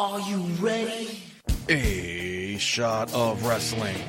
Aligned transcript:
Are 0.00 0.18
you 0.20 0.38
ready? 0.60 1.22
A 1.68 2.56
shot 2.56 3.12
of 3.12 3.44
wrestling. 3.44 4.02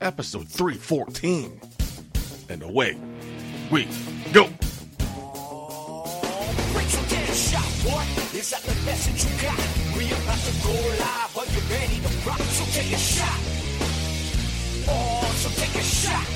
Episode 0.00 0.48
314. 0.48 1.60
And 2.48 2.64
away 2.64 2.98
we 3.70 3.84
go. 4.32 4.42
Wait 4.42 4.50
till 6.90 7.06
a 7.14 7.32
shot, 7.32 7.70
boy. 7.84 8.02
Is 8.36 8.50
that 8.50 8.62
the 8.62 8.74
best 8.84 9.06
that 9.06 9.22
you 9.22 9.30
got? 9.40 9.56
We 9.96 10.10
about 10.10 10.40
to 10.42 10.52
go 10.66 10.74
live. 10.98 11.30
Are 11.38 11.46
you 11.46 11.62
ready 11.70 12.00
to 12.00 12.10
rock? 12.28 12.40
So 12.40 12.64
take 12.72 12.92
a 12.92 12.98
shot. 12.98 13.38
Oh, 14.88 15.30
so 15.36 15.48
take 15.60 15.76
a 15.76 15.84
shot. 15.84 16.26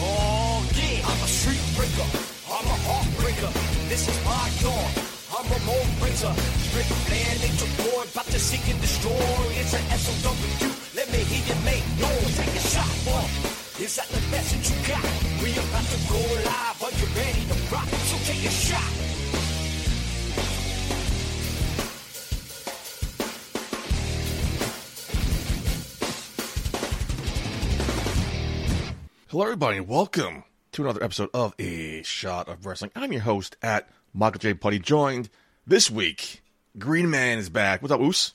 Oh, 0.00 0.64
yeah. 0.72 1.04
I'm 1.06 1.22
a 1.22 1.28
street 1.28 1.60
breaker. 1.76 2.08
I'm 2.48 2.64
a 2.64 2.78
heartbreaker. 2.88 3.52
This 3.90 4.08
is 4.08 4.24
my 4.24 4.50
dawn. 4.62 5.17
I'm 5.38 5.44
Ramon 5.52 5.86
Winter. 6.02 6.34
Strip 6.34 6.90
land, 7.10 7.38
nature 7.38 7.70
boy. 7.78 8.02
About 8.10 8.26
to 8.26 8.40
seek 8.40 8.68
and 8.74 8.80
destroy. 8.80 9.14
It's 9.54 9.72
an 9.72 9.86
SOW. 9.96 10.34
Let 10.96 11.12
me 11.12 11.18
hear 11.18 11.46
you 11.46 11.64
make 11.64 11.86
noise. 11.94 12.36
Take 12.36 12.56
a 12.56 12.58
shot, 12.58 12.90
boy. 13.06 13.22
Is 13.78 13.94
that 13.94 14.08
the 14.08 14.18
that 14.34 14.50
you 14.50 14.74
got? 14.82 14.98
We 15.40 15.52
about 15.54 15.86
to 15.86 15.98
go 16.10 16.18
live. 16.42 16.82
Are 16.82 16.90
you 16.90 17.06
ready 17.14 17.46
to 17.46 17.54
rock? 17.72 17.86
So 17.86 18.16
take 18.26 18.42
a 18.42 18.50
shot. 18.50 18.82
Hello, 29.28 29.44
everybody, 29.44 29.76
and 29.76 29.86
welcome 29.86 30.42
to 30.72 30.82
another 30.82 31.04
episode 31.04 31.30
of 31.32 31.54
A 31.60 32.02
Shot 32.02 32.48
of 32.48 32.66
Wrestling. 32.66 32.90
I'm 32.96 33.12
your 33.12 33.22
host 33.22 33.56
at 33.62 33.88
Michael 34.14 34.38
J. 34.38 34.54
Putty, 34.54 34.78
joined 34.78 35.28
this 35.66 35.90
week. 35.90 36.42
Green 36.78 37.10
Man 37.10 37.38
is 37.38 37.48
back. 37.48 37.82
What's 37.82 37.92
up, 37.92 38.00
Oos? 38.00 38.34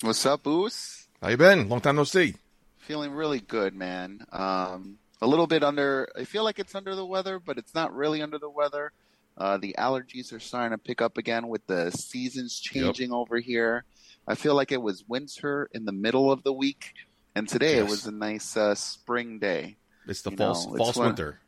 What's 0.00 0.24
up, 0.26 0.46
Oos? 0.46 1.08
How 1.20 1.28
you 1.28 1.36
been? 1.36 1.68
Long 1.68 1.80
time 1.80 1.96
no 1.96 2.04
see. 2.04 2.34
Feeling 2.78 3.12
really 3.12 3.40
good, 3.40 3.74
man. 3.74 4.24
Um, 4.32 4.98
a 5.20 5.26
little 5.26 5.46
bit 5.46 5.64
under. 5.64 6.08
I 6.16 6.24
feel 6.24 6.44
like 6.44 6.58
it's 6.58 6.74
under 6.74 6.94
the 6.94 7.04
weather, 7.04 7.38
but 7.38 7.58
it's 7.58 7.74
not 7.74 7.94
really 7.94 8.22
under 8.22 8.38
the 8.38 8.48
weather. 8.48 8.92
Uh, 9.36 9.56
the 9.56 9.74
allergies 9.78 10.32
are 10.32 10.40
starting 10.40 10.76
to 10.76 10.82
pick 10.82 11.00
up 11.00 11.16
again 11.18 11.48
with 11.48 11.66
the 11.66 11.90
seasons 11.90 12.58
changing 12.58 13.12
over 13.12 13.38
here. 13.38 13.84
I 14.26 14.34
feel 14.34 14.54
like 14.54 14.72
it 14.72 14.82
was 14.82 15.04
winter 15.08 15.68
in 15.72 15.84
the 15.84 15.92
middle 15.92 16.30
of 16.32 16.42
the 16.42 16.52
week, 16.52 16.94
and 17.34 17.48
today 17.48 17.78
it 17.78 17.86
was 17.88 18.06
a 18.06 18.12
nice 18.12 18.56
uh, 18.56 18.74
spring 18.74 19.38
day. 19.38 19.76
It's 20.06 20.22
the 20.22 20.30
You 20.30 20.36
false 20.36 20.66
know, 20.66 20.76
false 20.76 20.96
winter. 20.96 21.38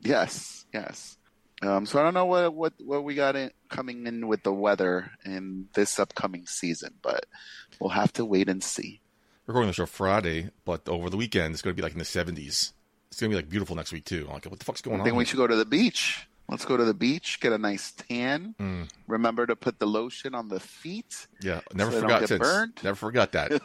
Yes, 0.00 0.64
yes. 0.72 1.16
Um, 1.62 1.84
so 1.84 1.98
I 2.00 2.02
don't 2.02 2.14
know 2.14 2.24
what 2.24 2.54
what 2.54 2.72
what 2.78 3.04
we 3.04 3.14
got 3.14 3.36
in, 3.36 3.50
coming 3.68 4.06
in 4.06 4.28
with 4.28 4.42
the 4.42 4.52
weather 4.52 5.10
in 5.24 5.68
this 5.74 5.98
upcoming 5.98 6.46
season, 6.46 6.94
but 7.02 7.26
we'll 7.78 7.90
have 7.90 8.12
to 8.14 8.24
wait 8.24 8.48
and 8.48 8.64
see. 8.64 9.00
We're 9.46 9.52
recording 9.52 9.68
the 9.68 9.74
show 9.74 9.86
Friday, 9.86 10.50
but 10.64 10.88
over 10.88 11.10
the 11.10 11.16
weekend 11.16 11.52
it's 11.52 11.62
going 11.62 11.74
to 11.74 11.80
be 11.80 11.82
like 11.82 11.92
in 11.92 11.98
the 11.98 12.04
70s. 12.04 12.72
It's 13.10 13.20
going 13.20 13.30
to 13.30 13.34
be 13.34 13.34
like 13.34 13.48
beautiful 13.48 13.76
next 13.76 13.92
week 13.92 14.04
too. 14.04 14.26
I'm 14.28 14.34
like, 14.34 14.46
what 14.46 14.58
the 14.58 14.64
fuck's 14.64 14.80
going 14.80 14.94
I 14.96 15.00
on? 15.00 15.00
I 15.00 15.04
think 15.04 15.16
we 15.16 15.24
should 15.24 15.36
go 15.36 15.46
to 15.46 15.56
the 15.56 15.64
beach. 15.64 16.26
Let's 16.48 16.64
go 16.64 16.76
to 16.76 16.84
the 16.84 16.94
beach, 16.94 17.38
get 17.40 17.52
a 17.52 17.58
nice 17.58 17.92
tan. 17.92 18.54
Mm. 18.58 18.88
Remember 19.06 19.46
to 19.46 19.54
put 19.54 19.78
the 19.78 19.86
lotion 19.86 20.34
on 20.34 20.48
the 20.48 20.58
feet. 20.58 21.26
Yeah, 21.40 21.60
never 21.74 21.92
so 21.92 22.00
forgot 22.00 22.26
since. 22.26 22.40
burned? 22.40 22.72
Never 22.82 22.96
forgot 22.96 23.32
that. 23.32 23.60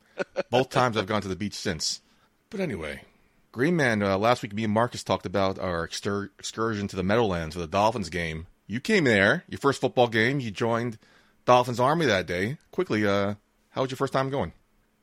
Both 0.50 0.70
times 0.70 0.96
I've 0.96 1.06
gone 1.06 1.22
to 1.22 1.28
the 1.28 1.36
beach 1.36 1.54
since. 1.54 2.00
But 2.48 2.60
anyway, 2.60 3.02
Green 3.52 3.76
Man. 3.76 4.02
Uh, 4.02 4.16
last 4.18 4.42
week, 4.42 4.52
me 4.54 4.64
and 4.64 4.72
Marcus 4.72 5.02
talked 5.02 5.26
about 5.26 5.58
our 5.58 5.84
exter- 5.84 6.30
excursion 6.38 6.88
to 6.88 6.96
the 6.96 7.02
Meadowlands 7.02 7.54
for 7.56 7.60
the 7.60 7.66
Dolphins 7.66 8.08
game. 8.08 8.46
You 8.66 8.80
came 8.80 9.04
there, 9.04 9.44
your 9.48 9.58
first 9.58 9.80
football 9.80 10.06
game. 10.06 10.38
You 10.40 10.50
joined 10.52 10.98
Dolphins 11.44 11.80
Army 11.80 12.06
that 12.06 12.26
day. 12.26 12.58
Quickly, 12.70 13.04
uh, 13.06 13.34
how 13.70 13.82
was 13.82 13.90
your 13.90 13.96
first 13.96 14.12
time 14.12 14.30
going? 14.30 14.52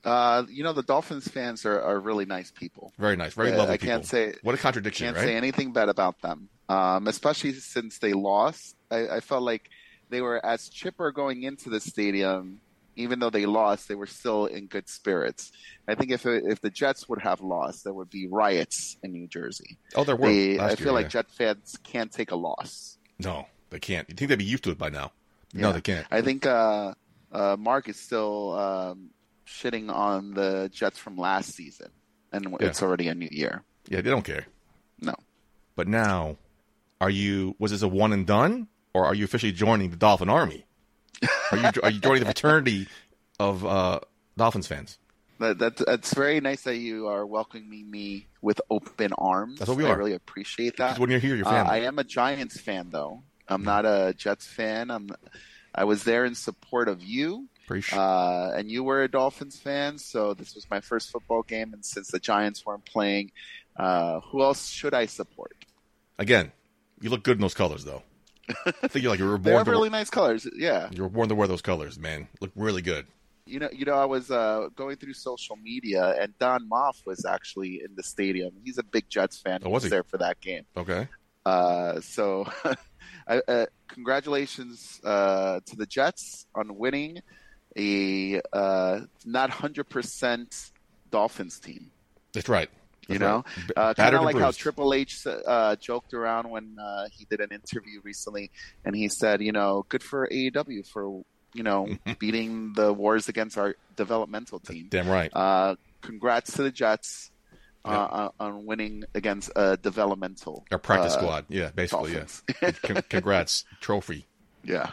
Uh, 0.04 0.44
you 0.48 0.62
know, 0.64 0.72
the 0.72 0.82
Dolphins 0.82 1.28
fans 1.28 1.66
are, 1.66 1.80
are 1.82 2.00
really 2.00 2.24
nice 2.24 2.50
people. 2.50 2.92
Very 2.98 3.16
nice, 3.16 3.34
very 3.34 3.50
Yeah, 3.50 3.56
lovely 3.56 3.74
I 3.74 3.76
people. 3.76 3.94
can't 3.96 4.06
say- 4.06 4.34
what 4.42 4.54
a 4.54 4.58
contradiction, 4.58 5.06
Can't 5.06 5.16
right? 5.16 5.24
say 5.24 5.36
anything 5.36 5.72
bad 5.72 5.88
about 5.90 6.20
them, 6.22 6.48
um, 6.68 7.06
especially 7.08 7.52
since 7.54 7.98
they 7.98 8.14
lost. 8.14 8.76
I, 8.90 9.08
I 9.16 9.20
felt 9.20 9.42
like 9.42 9.68
they 10.08 10.22
were 10.22 10.44
as 10.46 10.70
chipper 10.70 11.10
going 11.12 11.42
into 11.42 11.68
the 11.68 11.80
stadium. 11.80 12.60
Even 12.98 13.20
though 13.20 13.30
they 13.30 13.46
lost, 13.46 13.88
they 13.88 13.94
were 13.94 14.06
still 14.06 14.46
in 14.46 14.66
good 14.66 14.88
spirits. 14.88 15.52
I 15.86 15.94
think 15.94 16.10
if 16.10 16.26
if 16.26 16.60
the 16.60 16.70
Jets 16.70 17.08
would 17.08 17.20
have 17.22 17.40
lost, 17.40 17.84
there 17.84 17.92
would 17.92 18.10
be 18.10 18.26
riots 18.26 18.96
in 19.02 19.12
New 19.12 19.28
Jersey. 19.28 19.78
oh, 19.94 20.04
there 20.04 20.16
were. 20.16 20.28
They, 20.28 20.58
I 20.58 20.74
feel 20.74 20.86
year, 20.86 20.92
like 20.92 21.04
yeah. 21.04 21.22
Jet 21.22 21.30
fans 21.30 21.78
can't 21.84 22.10
take 22.10 22.32
a 22.32 22.36
loss. 22.36 22.98
no, 23.18 23.46
they 23.70 23.78
can't. 23.78 24.08
You 24.08 24.16
think 24.16 24.28
they'd 24.28 24.38
be 24.38 24.44
used 24.44 24.64
to 24.64 24.70
it 24.70 24.78
by 24.78 24.88
now? 24.88 25.12
No, 25.54 25.72
they 25.72 25.80
can't. 25.80 26.06
I 26.10 26.20
think 26.20 26.44
uh, 26.44 26.94
uh, 27.32 27.56
Mark 27.58 27.88
is 27.88 27.98
still 27.98 28.52
um, 28.58 29.10
shitting 29.46 29.90
on 29.90 30.34
the 30.34 30.70
Jets 30.72 30.98
from 30.98 31.16
last 31.16 31.54
season, 31.54 31.90
and 32.32 32.56
it's 32.60 32.82
already 32.82 33.08
a 33.08 33.14
new 33.14 33.28
year. 33.30 33.62
Yeah, 33.88 34.00
they 34.00 34.10
don't 34.10 34.24
care. 34.24 34.46
No, 35.00 35.14
But 35.76 35.86
now, 35.86 36.36
are 37.00 37.10
you? 37.10 37.54
Was 37.58 37.70
this 37.70 37.82
a 37.82 37.88
one 37.88 38.12
and 38.12 38.26
done, 38.26 38.66
or 38.92 39.06
are 39.06 39.14
you 39.14 39.24
officially 39.24 39.52
joining 39.52 39.90
the 39.90 39.96
Dolphin 39.96 40.28
Army? 40.28 40.64
Are 41.52 41.58
you 41.58 41.70
are 41.82 41.90
you 41.90 42.00
joining 42.00 42.20
the 42.20 42.26
fraternity 42.26 42.88
of 43.38 43.64
uh, 43.64 44.00
Dolphins 44.36 44.66
fans? 44.66 44.98
that, 45.40 45.58
that 45.58 45.76
that's 45.76 46.14
very 46.14 46.40
nice 46.40 46.62
that 46.62 46.76
you 46.76 47.06
are 47.08 47.24
welcoming 47.24 47.90
me 47.90 48.26
with 48.42 48.60
open 48.70 49.12
arms. 49.14 49.58
That's 49.58 49.68
what 49.68 49.78
we 49.78 49.86
I 49.86 49.90
are. 49.90 49.98
really 49.98 50.14
appreciate 50.14 50.76
that. 50.78 50.88
Because 50.90 51.00
when 51.00 51.10
you're 51.10 51.20
here, 51.20 51.36
you're 51.36 51.46
Uh, 51.46 51.50
family. 51.50 51.70
I 51.72 51.78
am 51.86 51.98
a 51.98 52.04
Giants 52.04 52.60
fan, 52.60 52.88
though. 52.90 53.22
I'm 53.48 53.64
not 53.64 53.84
a 53.86 54.14
Jets 54.16 54.46
fan. 54.46 54.90
I'm. 54.90 55.10
I 55.74 55.84
was 55.84 56.02
there 56.04 56.24
in 56.24 56.34
support 56.34 56.88
of 56.88 57.02
you, 57.02 57.48
uh, 57.92 58.50
and 58.56 58.70
you 58.70 58.82
were 58.82 59.02
a 59.02 59.08
Dolphins 59.08 59.58
fan. 59.58 59.98
So 59.98 60.34
this 60.34 60.54
was 60.54 60.66
my 60.70 60.80
first 60.80 61.10
football 61.10 61.42
game, 61.42 61.72
and 61.72 61.84
since 61.84 62.08
the 62.08 62.18
Giants 62.18 62.66
weren't 62.66 62.84
playing, 62.84 63.30
uh, 63.76 64.20
who 64.20 64.42
else 64.42 64.68
should 64.70 64.92
I 64.92 65.06
support? 65.06 65.54
Again, 66.18 66.50
you 67.00 67.10
look 67.10 67.22
good 67.22 67.36
in 67.36 67.40
those 67.40 67.54
colors, 67.54 67.84
though. 67.84 68.02
I 68.66 68.88
think 68.88 69.02
you're 69.02 69.10
like 69.10 69.18
you 69.20 69.26
were 69.26 69.38
They 69.38 69.50
born. 69.50 69.56
have 69.58 69.64
To, 69.66 69.70
really 69.70 69.90
nice 69.90 70.10
colors. 70.10 70.46
Yeah, 70.56 70.88
you 70.92 71.02
were 71.02 71.08
born 71.08 71.28
to 71.28 71.34
wear 71.34 71.48
those 71.48 71.62
colors, 71.62 71.98
man. 71.98 72.28
Look 72.40 72.50
really 72.56 72.82
good. 72.82 73.06
you 73.46 73.58
know, 73.58 73.68
you 73.72 73.84
know, 73.84 73.94
I 73.94 74.04
was 74.04 74.30
uh, 74.30 74.68
going 74.76 74.96
through 74.96 75.14
social 75.14 75.56
media, 75.56 76.14
and 76.20 76.36
Don 76.38 76.68
Moff 76.68 77.04
was 77.06 77.24
actually 77.24 77.80
in 77.84 77.94
the 77.96 78.02
stadium. 78.02 78.52
He's 78.64 78.78
a 78.78 78.82
big 78.82 79.08
Jets 79.08 79.38
fan. 79.40 79.60
Oh, 79.64 79.70
was 79.70 79.84
he? 79.84 79.88
there 79.88 80.02
for 80.04 80.18
that 80.18 80.40
game. 80.40 80.64
Okay. 80.76 81.08
Uh, 81.46 82.00
so, 82.00 82.46
I, 83.28 83.38
uh, 83.48 83.66
congratulations 84.18 85.00
uh, 85.04 85.60
to 85.66 85.76
the 85.76 85.86
Jets 85.86 86.46
on 86.54 86.76
winning 86.76 87.18
a 87.76 88.40
uh, 88.52 89.00
not 89.24 89.50
hundred 89.50 89.88
percent 89.88 90.72
Dolphins 91.10 91.58
team. 91.60 91.90
That's 92.32 92.48
right. 92.48 92.68
You 93.08 93.18
know, 93.18 93.44
uh, 93.76 93.94
kind 93.94 94.14
of 94.14 94.22
like 94.22 94.36
how. 94.36 94.50
Triple 94.50 94.92
H 94.92 95.26
uh, 95.26 95.76
joked 95.76 96.12
around 96.12 96.50
when 96.50 96.76
uh, 96.78 97.06
he 97.10 97.24
did 97.24 97.40
an 97.40 97.48
interview 97.52 98.00
recently, 98.02 98.50
and 98.84 98.94
he 98.94 99.08
said, 99.08 99.40
you 99.40 99.52
know, 99.52 99.86
good 99.88 100.02
for 100.02 100.28
AEW 100.28 100.86
for 100.86 101.22
you 101.54 101.62
know 101.62 101.88
beating 102.18 102.74
the 102.74 102.92
wars 102.92 103.28
against 103.28 103.56
our 103.56 103.76
developmental 103.96 104.58
team. 104.60 104.88
Damn 104.90 105.08
right. 105.08 105.30
Uh, 105.34 105.76
congrats 106.02 106.52
to 106.56 106.62
the 106.62 106.70
Jets 106.70 107.30
uh, 107.84 107.90
Yeah. 107.90 108.28
on, 108.38 108.66
winning 108.66 109.04
against 109.14 109.50
a 109.56 109.76
developmental 109.78 110.66
Our 110.70 110.78
practice 110.78 111.14
uh, 111.14 111.18
squad. 111.20 111.46
Yeah, 111.48 111.70
basically. 111.74 112.12
Dolphins. 112.12 112.42
Yeah. 112.62 113.00
Congrats, 113.08 113.64
trophy. 113.80 114.26
yeah. 114.62 114.90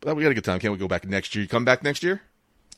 But 0.00 0.16
we 0.16 0.22
had 0.22 0.32
a 0.32 0.34
good 0.34 0.44
time. 0.44 0.58
Can't 0.60 0.72
we 0.72 0.78
go 0.78 0.88
back 0.88 1.06
next 1.06 1.34
year? 1.34 1.42
You 1.42 1.48
come 1.48 1.66
back 1.66 1.82
next 1.82 2.02
year? 2.02 2.22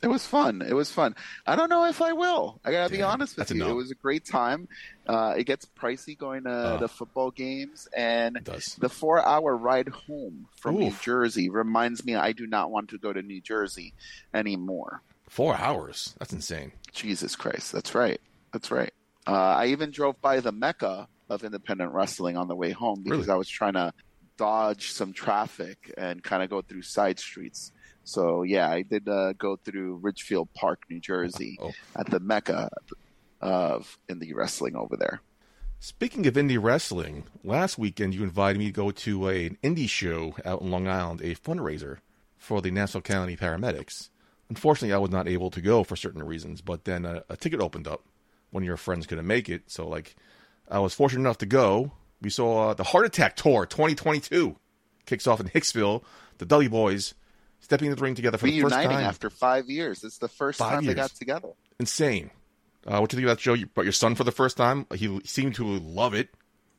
It 0.03 0.09
was 0.09 0.27
fun. 0.27 0.63
It 0.63 0.73
was 0.75 0.91
fun. 0.91 1.15
I 1.47 1.55
don't 1.55 1.69
know 1.71 1.85
if 1.87 2.03
I 2.03 2.13
will. 2.13 2.61
I 2.65 2.73
gotta 2.73 2.93
be 2.93 3.03
honest 3.03 3.37
with 3.37 3.51
you. 3.51 3.59
no. 3.59 3.71
It 3.71 3.75
was 3.75 3.91
a 3.93 3.95
great 3.95 4.25
time. 4.25 4.67
Uh, 5.07 5.35
it 5.37 5.45
gets 5.45 5.65
pricey 5.79 6.19
going 6.19 6.43
to 6.45 6.51
Uh. 6.51 6.77
the 6.79 6.89
football 6.89 7.31
games, 7.31 7.87
and 7.97 8.37
the 8.79 8.89
four-hour 8.89 9.57
ride 9.57 9.89
home 9.89 10.49
from 10.57 10.77
New 10.79 10.93
Jersey 11.03 11.49
reminds 11.51 12.05
me 12.05 12.17
I 12.17 12.33
do 12.33 12.47
not 12.47 12.71
want 12.71 12.91
to 12.91 12.99
go 12.99 13.13
to 13.13 13.23
New 13.23 13.41
Jersey 13.41 13.95
anymore. 14.35 15.03
Four 15.29 15.57
hours. 15.57 16.15
That's 16.19 16.33
insane. 16.33 16.73
Jesus 16.93 17.37
Christ, 17.37 17.73
that's 17.73 17.95
right. 17.95 18.21
That's 18.53 18.71
right. 18.71 18.93
Uh, 19.27 19.33
I 19.33 19.67
even 19.67 19.91
drove 19.93 20.21
by 20.21 20.41
the 20.41 20.53
mecca 20.53 21.09
of 21.31 21.45
independent 21.45 21.93
wrestling 21.93 22.37
on 22.37 22.49
the 22.49 22.57
way 22.57 22.71
home 22.73 23.03
because 23.03 23.21
Really? 23.21 23.31
I 23.31 23.37
was 23.37 23.49
trying 23.49 23.75
to 23.75 23.93
dodge 24.37 24.91
some 24.93 25.13
traffic 25.13 25.93
and 25.97 26.23
kind 26.23 26.43
of 26.43 26.51
go 26.51 26.61
through 26.61 26.83
side 26.83 27.19
streets. 27.19 27.71
So 28.05 28.43
yeah, 28.43 28.69
I 28.71 28.83
did 28.83 29.09
uh, 29.09 29.33
go 29.35 29.57
through 29.57 29.97
Ridgefield 30.03 30.53
Park, 30.55 30.83
New 30.91 31.01
Jersey, 31.01 31.59
Oh. 31.61 31.73
at 31.97 32.11
the 32.11 32.21
mecca 32.21 32.71
of 33.41 33.99
indie 34.09 34.35
wrestling 34.35 34.77
over 34.77 34.97
there. 34.97 35.21
Speaking 35.81 36.27
of 36.27 36.35
indie 36.35 36.63
wrestling, 36.63 37.25
last 37.43 37.77
weekend 37.77 38.15
you 38.15 38.23
invited 38.23 38.59
me 38.59 38.67
to 38.67 38.73
go 38.73 38.91
to 38.93 39.29
a, 39.29 39.47
an 39.47 39.59
indie 39.65 39.89
show 39.89 40.35
out 40.45 40.61
in 40.63 40.71
Long 40.71 40.87
Island, 40.87 41.21
a 41.23 41.35
fundraiser 41.35 41.99
for 42.39 42.61
the 42.63 42.71
Nassau 42.71 43.01
County 43.01 43.37
paramedics. 43.37 44.09
Unfortunately, 44.49 44.93
I 44.95 44.99
was 44.99 45.11
not 45.11 45.27
able 45.27 45.51
to 45.51 45.61
go 45.61 45.83
for 45.83 45.97
certain 45.97 46.23
reasons, 46.23 46.61
but 46.61 46.85
then 46.85 47.05
a, 47.05 47.25
a 47.29 47.37
ticket 47.37 47.61
opened 47.61 47.89
up. 47.89 48.03
One 48.51 48.63
of 48.63 48.67
your 48.67 48.77
friends 48.77 49.07
couldn't 49.07 49.27
make 49.27 49.49
it, 49.49 49.63
so 49.71 49.89
like 49.89 50.15
I 50.71 50.79
was 50.79 50.95
fortunate 50.95 51.21
enough 51.23 51.39
to 51.39 51.47
go. 51.47 51.93
We 52.21 52.31
saw 52.31 52.69
uh, 52.71 52.75
the 52.75 52.85
Heart 52.85 53.07
Attack 53.07 53.37
Tour 53.37 53.67
2022 53.67 54.55
kicks 55.07 55.27
off 55.27 55.41
in 55.41 55.49
Hicksville. 55.49 56.05
The 56.39 56.47
Dudley 56.47 56.69
Boys 56.69 57.15
stepping 57.63 57.89
in 57.91 57.97
the 57.97 58.01
ring 58.03 58.15
together 58.15 58.37
for 58.39 58.47
the 58.47 58.61
first 58.61 58.75
reuniting 58.75 58.99
time. 58.99 59.07
after 59.07 59.31
five 59.31 59.69
years. 59.71 60.05
It's 60.05 60.19
the 60.19 60.29
first 60.29 60.59
Five 60.59 60.73
time 60.75 60.85
years. 60.85 60.95
they 60.95 61.01
got 61.01 61.11
together. 61.13 61.49
Insane. 61.81 62.31
Uh, 62.87 62.99
what 62.99 63.09
do 63.11 63.17
you 63.17 63.21
think 63.23 63.33
about 63.33 63.39
Joe? 63.39 63.55
You 63.55 63.67
brought 63.67 63.85
your 63.85 63.93
son 63.93 64.15
for 64.15 64.25
the 64.25 64.33
first 64.33 64.57
time. 64.57 64.87
He 64.95 65.21
seemed 65.25 65.55
to 65.57 65.65
love 65.65 66.15
it. 66.15 66.29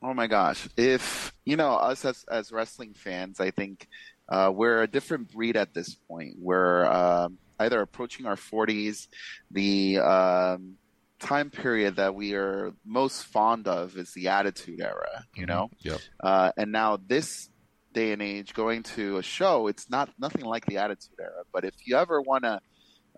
Oh 0.02 0.12
my 0.14 0.26
gosh! 0.26 0.68
If 0.76 1.32
you 1.46 1.56
know 1.56 1.72
us 1.72 2.04
as 2.04 2.24
as 2.30 2.52
wrestling 2.52 2.92
fans, 2.92 3.40
I 3.40 3.50
think 3.50 3.88
uh, 4.28 4.52
we're 4.54 4.82
a 4.82 4.86
different 4.86 5.32
breed 5.32 5.56
at 5.56 5.72
this 5.72 5.94
point. 5.94 6.34
We're 6.38 6.84
um, 6.84 7.38
either 7.58 7.80
approaching 7.80 8.26
our 8.26 8.36
forties. 8.36 9.08
The 9.50 9.98
um, 10.00 10.74
time 11.20 11.48
period 11.48 11.96
that 11.96 12.14
we 12.14 12.34
are 12.34 12.74
most 12.84 13.24
fond 13.24 13.66
of 13.66 13.96
is 13.96 14.12
the 14.12 14.28
Attitude 14.28 14.82
Era. 14.82 15.24
You 15.34 15.46
know, 15.46 15.70
Yep. 15.80 16.00
uh, 16.22 16.52
and 16.58 16.70
now 16.70 16.98
this 16.98 17.48
day 17.94 18.12
and 18.12 18.20
age, 18.20 18.52
going 18.52 18.82
to 18.82 19.16
a 19.16 19.22
show, 19.22 19.68
it's 19.68 19.88
not 19.88 20.10
nothing 20.18 20.44
like 20.44 20.66
the 20.66 20.76
Attitude 20.76 21.18
Era. 21.18 21.44
But 21.52 21.64
if 21.64 21.74
you 21.86 21.96
ever 21.96 22.20
want 22.20 22.44
to 22.44 22.60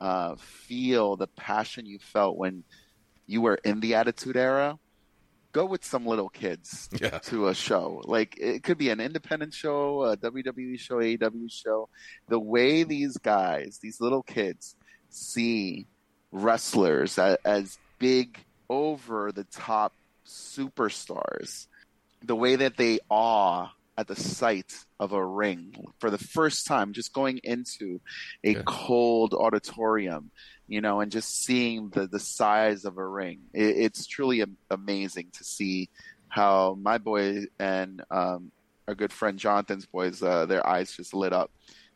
uh, 0.00 0.36
feel 0.38 1.16
the 1.16 1.26
passion 1.26 1.86
you 1.86 1.98
felt 1.98 2.36
when 2.36 2.62
you 3.26 3.40
were 3.40 3.56
in 3.64 3.80
the 3.80 3.94
Attitude 3.96 4.36
Era, 4.36 4.78
go 5.52 5.64
with 5.64 5.84
some 5.84 6.06
little 6.06 6.28
kids 6.28 6.88
Yeah. 7.00 7.18
to 7.18 7.48
a 7.48 7.54
show. 7.54 8.02
Like 8.04 8.36
it 8.38 8.62
could 8.62 8.78
be 8.78 8.90
an 8.90 9.00
independent 9.00 9.54
show, 9.54 10.04
a 10.04 10.16
WWE 10.16 10.78
show, 10.78 10.96
AEW 10.96 11.50
show. 11.50 11.88
The 12.28 12.38
way 12.38 12.84
these 12.84 13.16
guys, 13.16 13.78
these 13.82 14.00
little 14.00 14.22
kids, 14.22 14.76
see 15.08 15.86
wrestlers 16.30 17.18
as, 17.18 17.38
as 17.44 17.78
big, 17.98 18.38
over 18.68 19.30
the 19.32 19.44
top 19.44 19.92
superstars, 20.26 21.66
the 22.24 22.34
way 22.36 22.56
that 22.56 22.76
they 22.76 22.98
awe 23.08 23.68
at 23.98 24.06
the 24.08 24.16
sight 24.16 24.74
of 25.00 25.12
a 25.12 25.24
ring 25.26 25.74
for 25.98 26.10
the 26.10 26.18
first 26.18 26.66
time, 26.66 26.92
just 26.92 27.12
going 27.12 27.38
into 27.44 28.00
a 28.44 28.52
Yeah. 28.54 28.62
cold 28.66 29.32
auditorium, 29.34 30.30
you 30.68 30.80
know, 30.80 31.00
and 31.00 31.10
just 31.10 31.44
seeing 31.44 31.88
the, 31.90 32.06
the 32.06 32.20
size 32.20 32.84
of 32.84 32.98
a 32.98 33.06
ring. 33.06 33.40
It, 33.54 33.76
it's 33.78 34.06
truly 34.06 34.42
am- 34.42 34.58
amazing 34.70 35.30
to 35.38 35.44
see 35.44 35.88
how 36.28 36.76
my 36.80 36.98
boy 36.98 37.44
and 37.58 38.02
um, 38.10 38.50
our 38.86 38.94
good 38.94 39.12
friend 39.12 39.38
Jonathan's 39.38 39.86
boys, 39.86 40.22
uh, 40.22 40.44
their 40.46 40.66
eyes 40.66 40.92
just 40.94 41.14
lit 41.14 41.32
up. 41.32 41.50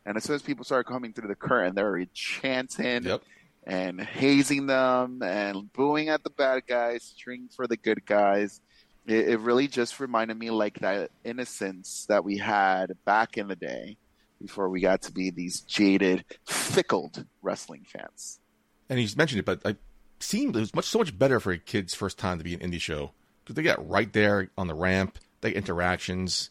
And 0.05 0.17
as 0.17 0.23
soon 0.23 0.35
as 0.35 0.41
people 0.41 0.65
started 0.65 0.89
coming 0.91 1.13
through 1.13 1.27
the 1.27 1.35
curtain, 1.35 1.75
they 1.75 1.83
were 1.83 2.03
chanting 2.13 3.03
Yep. 3.03 3.21
and 3.67 4.01
hazing 4.01 4.65
them 4.65 5.21
and 5.21 5.71
booing 5.73 6.09
at 6.09 6.23
the 6.23 6.31
bad 6.31 6.63
guys, 6.65 7.13
cheering 7.15 7.47
for 7.55 7.67
the 7.67 7.77
good 7.77 8.03
guys. 8.07 8.59
It, 9.05 9.29
it 9.29 9.39
really 9.39 9.67
just 9.67 9.99
reminded 9.99 10.37
me 10.37 10.51
like 10.51 10.79
that 10.79 11.11
innocence 11.23 12.05
that 12.09 12.23
we 12.23 12.37
had 12.37 12.93
back 13.05 13.37
in 13.37 13.47
the 13.47 13.55
day 13.55 13.97
before 14.41 14.69
we 14.69 14.81
got 14.81 15.03
to 15.03 15.11
be 15.11 15.29
these 15.29 15.61
jaded, 15.61 16.25
fickled 16.45 17.25
wrestling 17.41 17.85
fans. 17.87 18.39
And 18.89 18.99
he's 18.99 19.15
mentioned 19.15 19.39
it, 19.39 19.45
but 19.45 19.61
I 19.65 19.75
seemed 20.19 20.55
it 20.55 20.59
was 20.59 20.75
much 20.75 20.85
so 20.85 20.99
much 20.99 21.17
better 21.17 21.39
for 21.39 21.51
a 21.51 21.57
kid's 21.57 21.93
first 21.93 22.17
time 22.17 22.37
to 22.37 22.43
be 22.43 22.53
an 22.53 22.59
indie 22.59 22.81
show 22.81 23.11
because 23.43 23.55
they 23.55 23.63
got 23.63 23.87
right 23.87 24.11
there 24.11 24.49
on 24.57 24.67
the 24.67 24.73
ramp. 24.73 25.17
They 25.41 25.53
interactions 25.53 26.49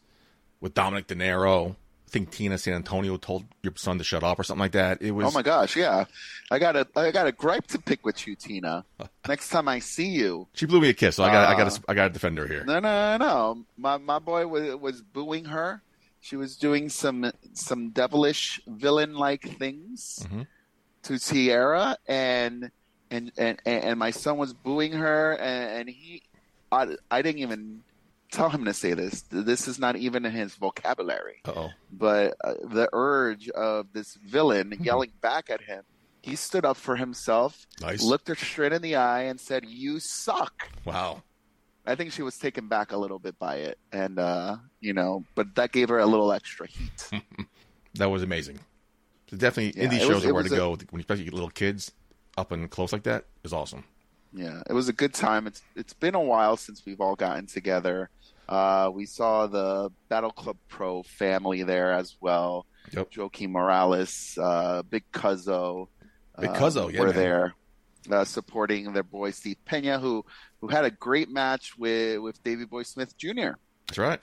with 0.60 0.74
Dominic 0.74 1.06
De 1.06 1.14
Niro. 1.14 1.76
I 2.10 2.12
think 2.12 2.32
Tina 2.32 2.58
San 2.58 2.74
Antonio 2.74 3.16
told 3.18 3.44
your 3.62 3.72
son 3.76 3.98
to 3.98 4.02
shut 4.04 4.24
up 4.24 4.36
or 4.36 4.42
something 4.42 4.58
like 4.60 4.72
that. 4.72 5.00
It 5.00 5.12
was 5.12 5.26
Oh 5.26 5.30
my 5.30 5.42
gosh, 5.42 5.76
yeah. 5.76 6.06
I 6.50 6.58
got 6.58 6.74
a 6.74 6.84
I 6.96 7.12
got 7.12 7.28
a 7.28 7.32
gripe 7.32 7.68
to 7.68 7.78
pick 7.78 8.04
with 8.04 8.26
you, 8.26 8.34
Tina. 8.34 8.84
Next 9.28 9.50
time 9.50 9.68
I 9.68 9.78
see 9.78 10.08
you. 10.08 10.48
she 10.52 10.66
blew 10.66 10.80
me 10.80 10.88
a 10.88 10.92
kiss, 10.92 11.14
so 11.16 11.22
I 11.22 11.30
got 11.30 11.48
I 11.48 11.52
Uh, 11.54 11.64
got 11.64 11.80
I 11.88 11.94
got 11.94 12.04
to 12.08 12.10
defend 12.10 12.36
her 12.38 12.48
here. 12.48 12.64
No, 12.64 12.80
no, 12.80 13.16
no. 13.16 13.64
My 13.78 13.96
my 13.98 14.18
boy 14.18 14.44
was 14.48 14.74
was 14.74 15.02
booing 15.02 15.44
her. 15.44 15.82
She 16.20 16.34
was 16.34 16.56
doing 16.56 16.88
some 16.88 17.30
some 17.52 17.90
devilish 17.90 18.60
villain 18.66 19.14
like 19.14 19.42
things 19.58 20.26
Mhm. 20.28 20.48
to 21.04 21.18
Tiara, 21.20 21.96
and 22.08 22.72
and 23.12 23.30
and 23.38 23.60
and 23.64 23.98
my 24.00 24.10
son 24.10 24.36
was 24.36 24.52
booing 24.52 24.94
her, 24.94 25.34
and, 25.34 25.78
and 25.78 25.88
he, 25.88 26.24
I 26.72 26.96
I 27.08 27.22
didn't 27.22 27.42
even 27.42 27.82
tell 28.30 28.48
him 28.50 28.64
to 28.64 28.72
say 28.74 28.94
this. 28.94 29.22
This 29.30 29.68
is 29.68 29.78
not 29.78 29.96
even 29.96 30.24
in 30.24 30.32
his 30.32 30.54
vocabulary. 30.54 31.40
Uh 31.44 31.52
oh. 31.56 31.70
But 31.92 32.36
uh, 32.44 32.54
the 32.64 32.88
urge 32.92 33.48
of 33.50 33.92
this 33.92 34.14
villain 34.14 34.74
yelling 34.80 35.12
back 35.20 35.50
at 35.50 35.60
him, 35.62 35.84
he 36.22 36.36
stood 36.36 36.64
up 36.64 36.76
for 36.76 36.96
himself, 36.96 37.66
Nice. 37.80 38.02
looked 38.02 38.28
her 38.28 38.34
straight 38.34 38.72
in 38.72 38.82
the 38.82 38.96
eye, 38.96 39.22
and 39.22 39.40
said, 39.40 39.64
"You 39.66 40.00
suck." 40.00 40.68
Wow. 40.84 41.22
I 41.86 41.94
think 41.94 42.12
she 42.12 42.22
was 42.22 42.36
taken 42.38 42.68
back 42.68 42.92
a 42.92 42.96
little 42.96 43.18
bit 43.18 43.38
by 43.38 43.56
it, 43.56 43.78
and 43.90 44.18
uh, 44.18 44.56
you 44.80 44.92
know, 44.92 45.24
but 45.34 45.54
that 45.56 45.72
gave 45.72 45.88
her 45.88 45.98
a 45.98 46.06
little 46.06 46.30
extra 46.32 46.66
heat. 46.66 47.10
That 47.94 48.06
was 48.08 48.22
amazing. 48.22 48.60
So 49.28 49.36
definitely, 49.36 49.80
Yeah, 49.82 49.88
indie 49.88 49.98
shows 49.98 50.08
was- 50.16 50.26
are 50.26 50.32
where 50.34 50.44
to 50.44 50.52
a- 50.54 50.56
go 50.56 50.76
when 50.90 51.00
especially 51.00 51.28
little 51.30 51.50
kids 51.50 51.90
up 52.38 52.52
and 52.52 52.70
close 52.70 52.92
like 52.92 53.02
that 53.02 53.24
is 53.42 53.52
awesome. 53.52 53.82
yeah, 54.32 54.62
it 54.70 54.72
was 54.74 54.88
a 54.88 54.92
good 54.92 55.12
time. 55.12 55.48
It's 55.48 55.60
it's 55.74 55.92
been 55.92 56.14
a 56.14 56.20
while 56.20 56.56
since 56.56 56.86
we've 56.86 57.00
all 57.00 57.16
gotten 57.16 57.46
together. 57.46 58.08
Uh, 58.50 58.90
we 58.92 59.06
saw 59.06 59.46
the 59.46 59.90
Battle 60.08 60.32
Club 60.32 60.56
Pro 60.68 61.02
family 61.04 61.62
there 61.62 61.92
as 61.92 62.16
well. 62.20 62.66
Yep. 62.92 63.16
Joaquin 63.16 63.52
Morales, 63.52 64.36
uh, 64.42 64.82
Big 64.82 65.04
Cuzzo, 65.12 65.86
Big 66.40 66.50
uh, 66.50 66.54
Cuzzo, 66.54 66.92
yeah, 66.92 67.00
were 67.00 67.06
man. 67.06 67.14
there 67.16 67.54
uh, 68.10 68.24
supporting 68.24 68.92
their 68.92 69.04
boy 69.04 69.30
Steve 69.30 69.58
Pena, 69.64 70.00
who 70.00 70.24
who 70.60 70.66
had 70.68 70.84
a 70.84 70.90
great 70.90 71.30
match 71.30 71.78
with 71.78 72.18
with 72.18 72.42
Davey 72.42 72.64
Boy 72.64 72.82
Smith 72.82 73.16
Jr. 73.16 73.52
That's 73.86 73.98
right. 73.98 74.20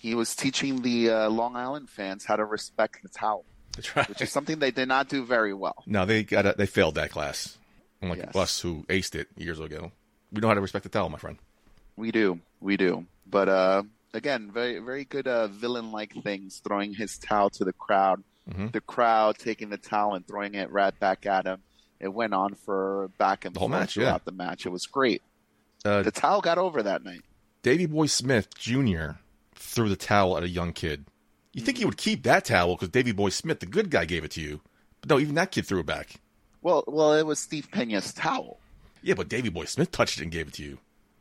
He 0.00 0.14
was 0.16 0.34
teaching 0.34 0.82
the 0.82 1.10
uh, 1.10 1.28
Long 1.30 1.54
Island 1.54 1.88
fans 1.88 2.24
how 2.24 2.36
to 2.36 2.44
respect 2.44 2.98
the 3.02 3.08
towel. 3.08 3.44
That's 3.76 3.94
right. 3.94 4.08
which 4.08 4.20
is 4.22 4.32
something 4.32 4.58
they 4.58 4.72
did 4.72 4.88
not 4.88 5.08
do 5.08 5.24
very 5.24 5.54
well. 5.54 5.84
No, 5.86 6.04
they 6.04 6.24
got 6.24 6.46
a, 6.46 6.54
they 6.58 6.66
failed 6.66 6.96
that 6.96 7.10
class. 7.10 7.58
Unlike 8.02 8.18
Yes. 8.18 8.36
us 8.36 8.60
who 8.60 8.84
aced 8.88 9.14
it 9.14 9.28
years 9.36 9.58
ago. 9.60 9.92
We 10.32 10.40
know 10.40 10.48
how 10.48 10.54
to 10.54 10.60
respect 10.60 10.82
the 10.84 10.88
towel, 10.88 11.08
my 11.08 11.18
friend. 11.18 11.38
We 11.96 12.10
do, 12.12 12.38
we 12.60 12.76
do. 12.76 13.06
But 13.30 13.48
uh, 13.48 13.82
again, 14.14 14.50
very 14.52 14.78
very 14.78 15.04
good 15.04 15.26
uh, 15.28 15.48
villain 15.48 15.92
like 15.92 16.14
things, 16.22 16.60
throwing 16.64 16.94
his 16.94 17.18
towel 17.18 17.50
to 17.50 17.64
the 17.64 17.72
crowd, 17.72 18.22
Mhm. 18.50 18.72
the 18.72 18.80
crowd 18.80 19.36
taking 19.38 19.68
the 19.68 19.76
towel 19.76 20.14
and 20.14 20.26
throwing 20.26 20.54
it 20.54 20.70
right 20.70 20.98
back 20.98 21.26
at 21.26 21.44
him. 21.46 21.58
It 22.00 22.08
went 22.08 22.32
on 22.32 22.54
for 22.54 23.10
back 23.18 23.44
and 23.44 23.54
The 23.54 23.60
whole 23.60 23.68
forth 23.68 23.80
match, 23.80 23.96
yeah. 23.96 24.16
the 24.24 24.32
match. 24.32 24.64
It 24.64 24.70
was 24.70 24.86
great. 24.86 25.20
Uh, 25.84 26.02
The 26.02 26.10
towel 26.10 26.40
got 26.40 26.56
over 26.58 26.82
that 26.82 27.04
night. 27.04 27.22
Davey 27.62 27.86
Boy 27.86 28.06
Smith 28.06 28.48
Jr. 28.56 29.10
threw 29.54 29.88
the 29.88 29.96
towel 29.96 30.36
at 30.36 30.42
a 30.44 30.48
young 30.48 30.72
kid. 30.72 31.04
You 31.52 31.60
think 31.60 31.76
he 31.78 31.84
would 31.84 31.96
keep 31.98 32.22
that 32.22 32.44
towel 32.44 32.76
because 32.76 32.88
Davey 32.90 33.12
Boy 33.12 33.30
Smith, 33.30 33.60
the 33.60 33.66
good 33.66 33.90
guy, 33.90 34.04
gave 34.04 34.24
it 34.24 34.30
to 34.32 34.40
you. 34.40 34.60
But 35.00 35.10
no, 35.10 35.18
even 35.18 35.34
that 35.34 35.50
kid 35.50 35.66
threw 35.66 35.80
it 35.80 35.86
back. 35.86 36.14
Well, 36.62 36.84
well, 36.86 37.12
it 37.14 37.26
was 37.26 37.38
Steve 37.40 37.68
Pena's 37.70 38.12
towel. 38.14 38.58
Yeah, 39.02 39.14
but 39.14 39.28
Davey 39.28 39.48
Boy 39.48 39.64
Smith 39.66 39.90
touched 39.90 40.18
it 40.18 40.22
and 40.22 40.32
gave 40.32 40.48
it 40.48 40.54
to 40.54 40.62
you. 40.62 40.78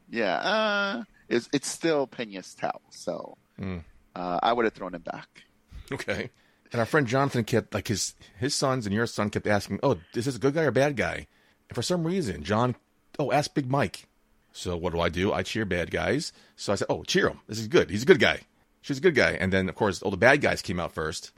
Yeah, 0.10 0.38
uh, 0.38 1.04
it's 1.30 1.50
it's 1.54 1.68
still 1.68 2.08
Pena's 2.08 2.54
towel, 2.54 2.82
so 2.90 3.38
Mm. 3.60 3.84
uh, 4.16 4.40
I 4.44 4.54
would 4.54 4.66
have 4.66 4.74
thrown 4.74 4.94
him 4.96 5.02
back. 5.02 5.44
Okay. 5.92 6.30
And 6.72 6.80
our 6.80 6.86
friend 6.86 7.08
Jonathan 7.08 7.44
kept 7.46 7.74
like 7.74 7.88
his 7.88 8.14
his 8.38 8.54
sons 8.54 8.86
and 8.86 8.94
your 8.94 9.08
son 9.08 9.30
kept 9.30 9.48
asking, 9.48 9.80
"Oh, 9.84 9.98
is 10.14 10.26
this 10.26 10.36
a 10.36 10.40
good 10.40 10.54
guy 10.54 10.64
or 10.64 10.68
a 10.68 10.72
bad 10.72 10.96
guy?" 10.98 11.28
And 11.70 11.76
for 11.76 11.82
some 11.82 12.06
reason, 12.06 12.44
John, 12.44 12.76
oh, 13.20 13.32
ask 13.32 13.54
Big 13.54 13.70
Mike. 13.70 14.08
So 14.52 14.76
what 14.76 14.92
do 14.94 15.00
I 15.00 15.10
do? 15.10 15.32
I 15.32 15.44
cheer 15.44 15.66
bad 15.66 15.92
guys. 15.92 16.34
So 16.56 16.74
I 16.74 16.76
said, 16.76 16.88
"Oh, 16.90 17.04
cheer 17.04 17.30
him. 17.30 17.40
This 17.48 17.60
is 17.60 17.68
good. 17.68 17.90
He's 17.90 18.04
a 18.04 18.06
good 18.08 18.20
guy. 18.20 18.42
She's 18.82 18.98
a 18.98 19.02
good 19.02 19.16
guy." 19.16 19.32
And 19.32 19.52
then 19.54 19.70
of 19.70 19.76
course, 19.76 20.02
all 20.02 20.12
the 20.12 20.18
bad 20.18 20.42
guys 20.42 20.62
came 20.62 20.80
out 20.80 20.92
first. 20.92 21.32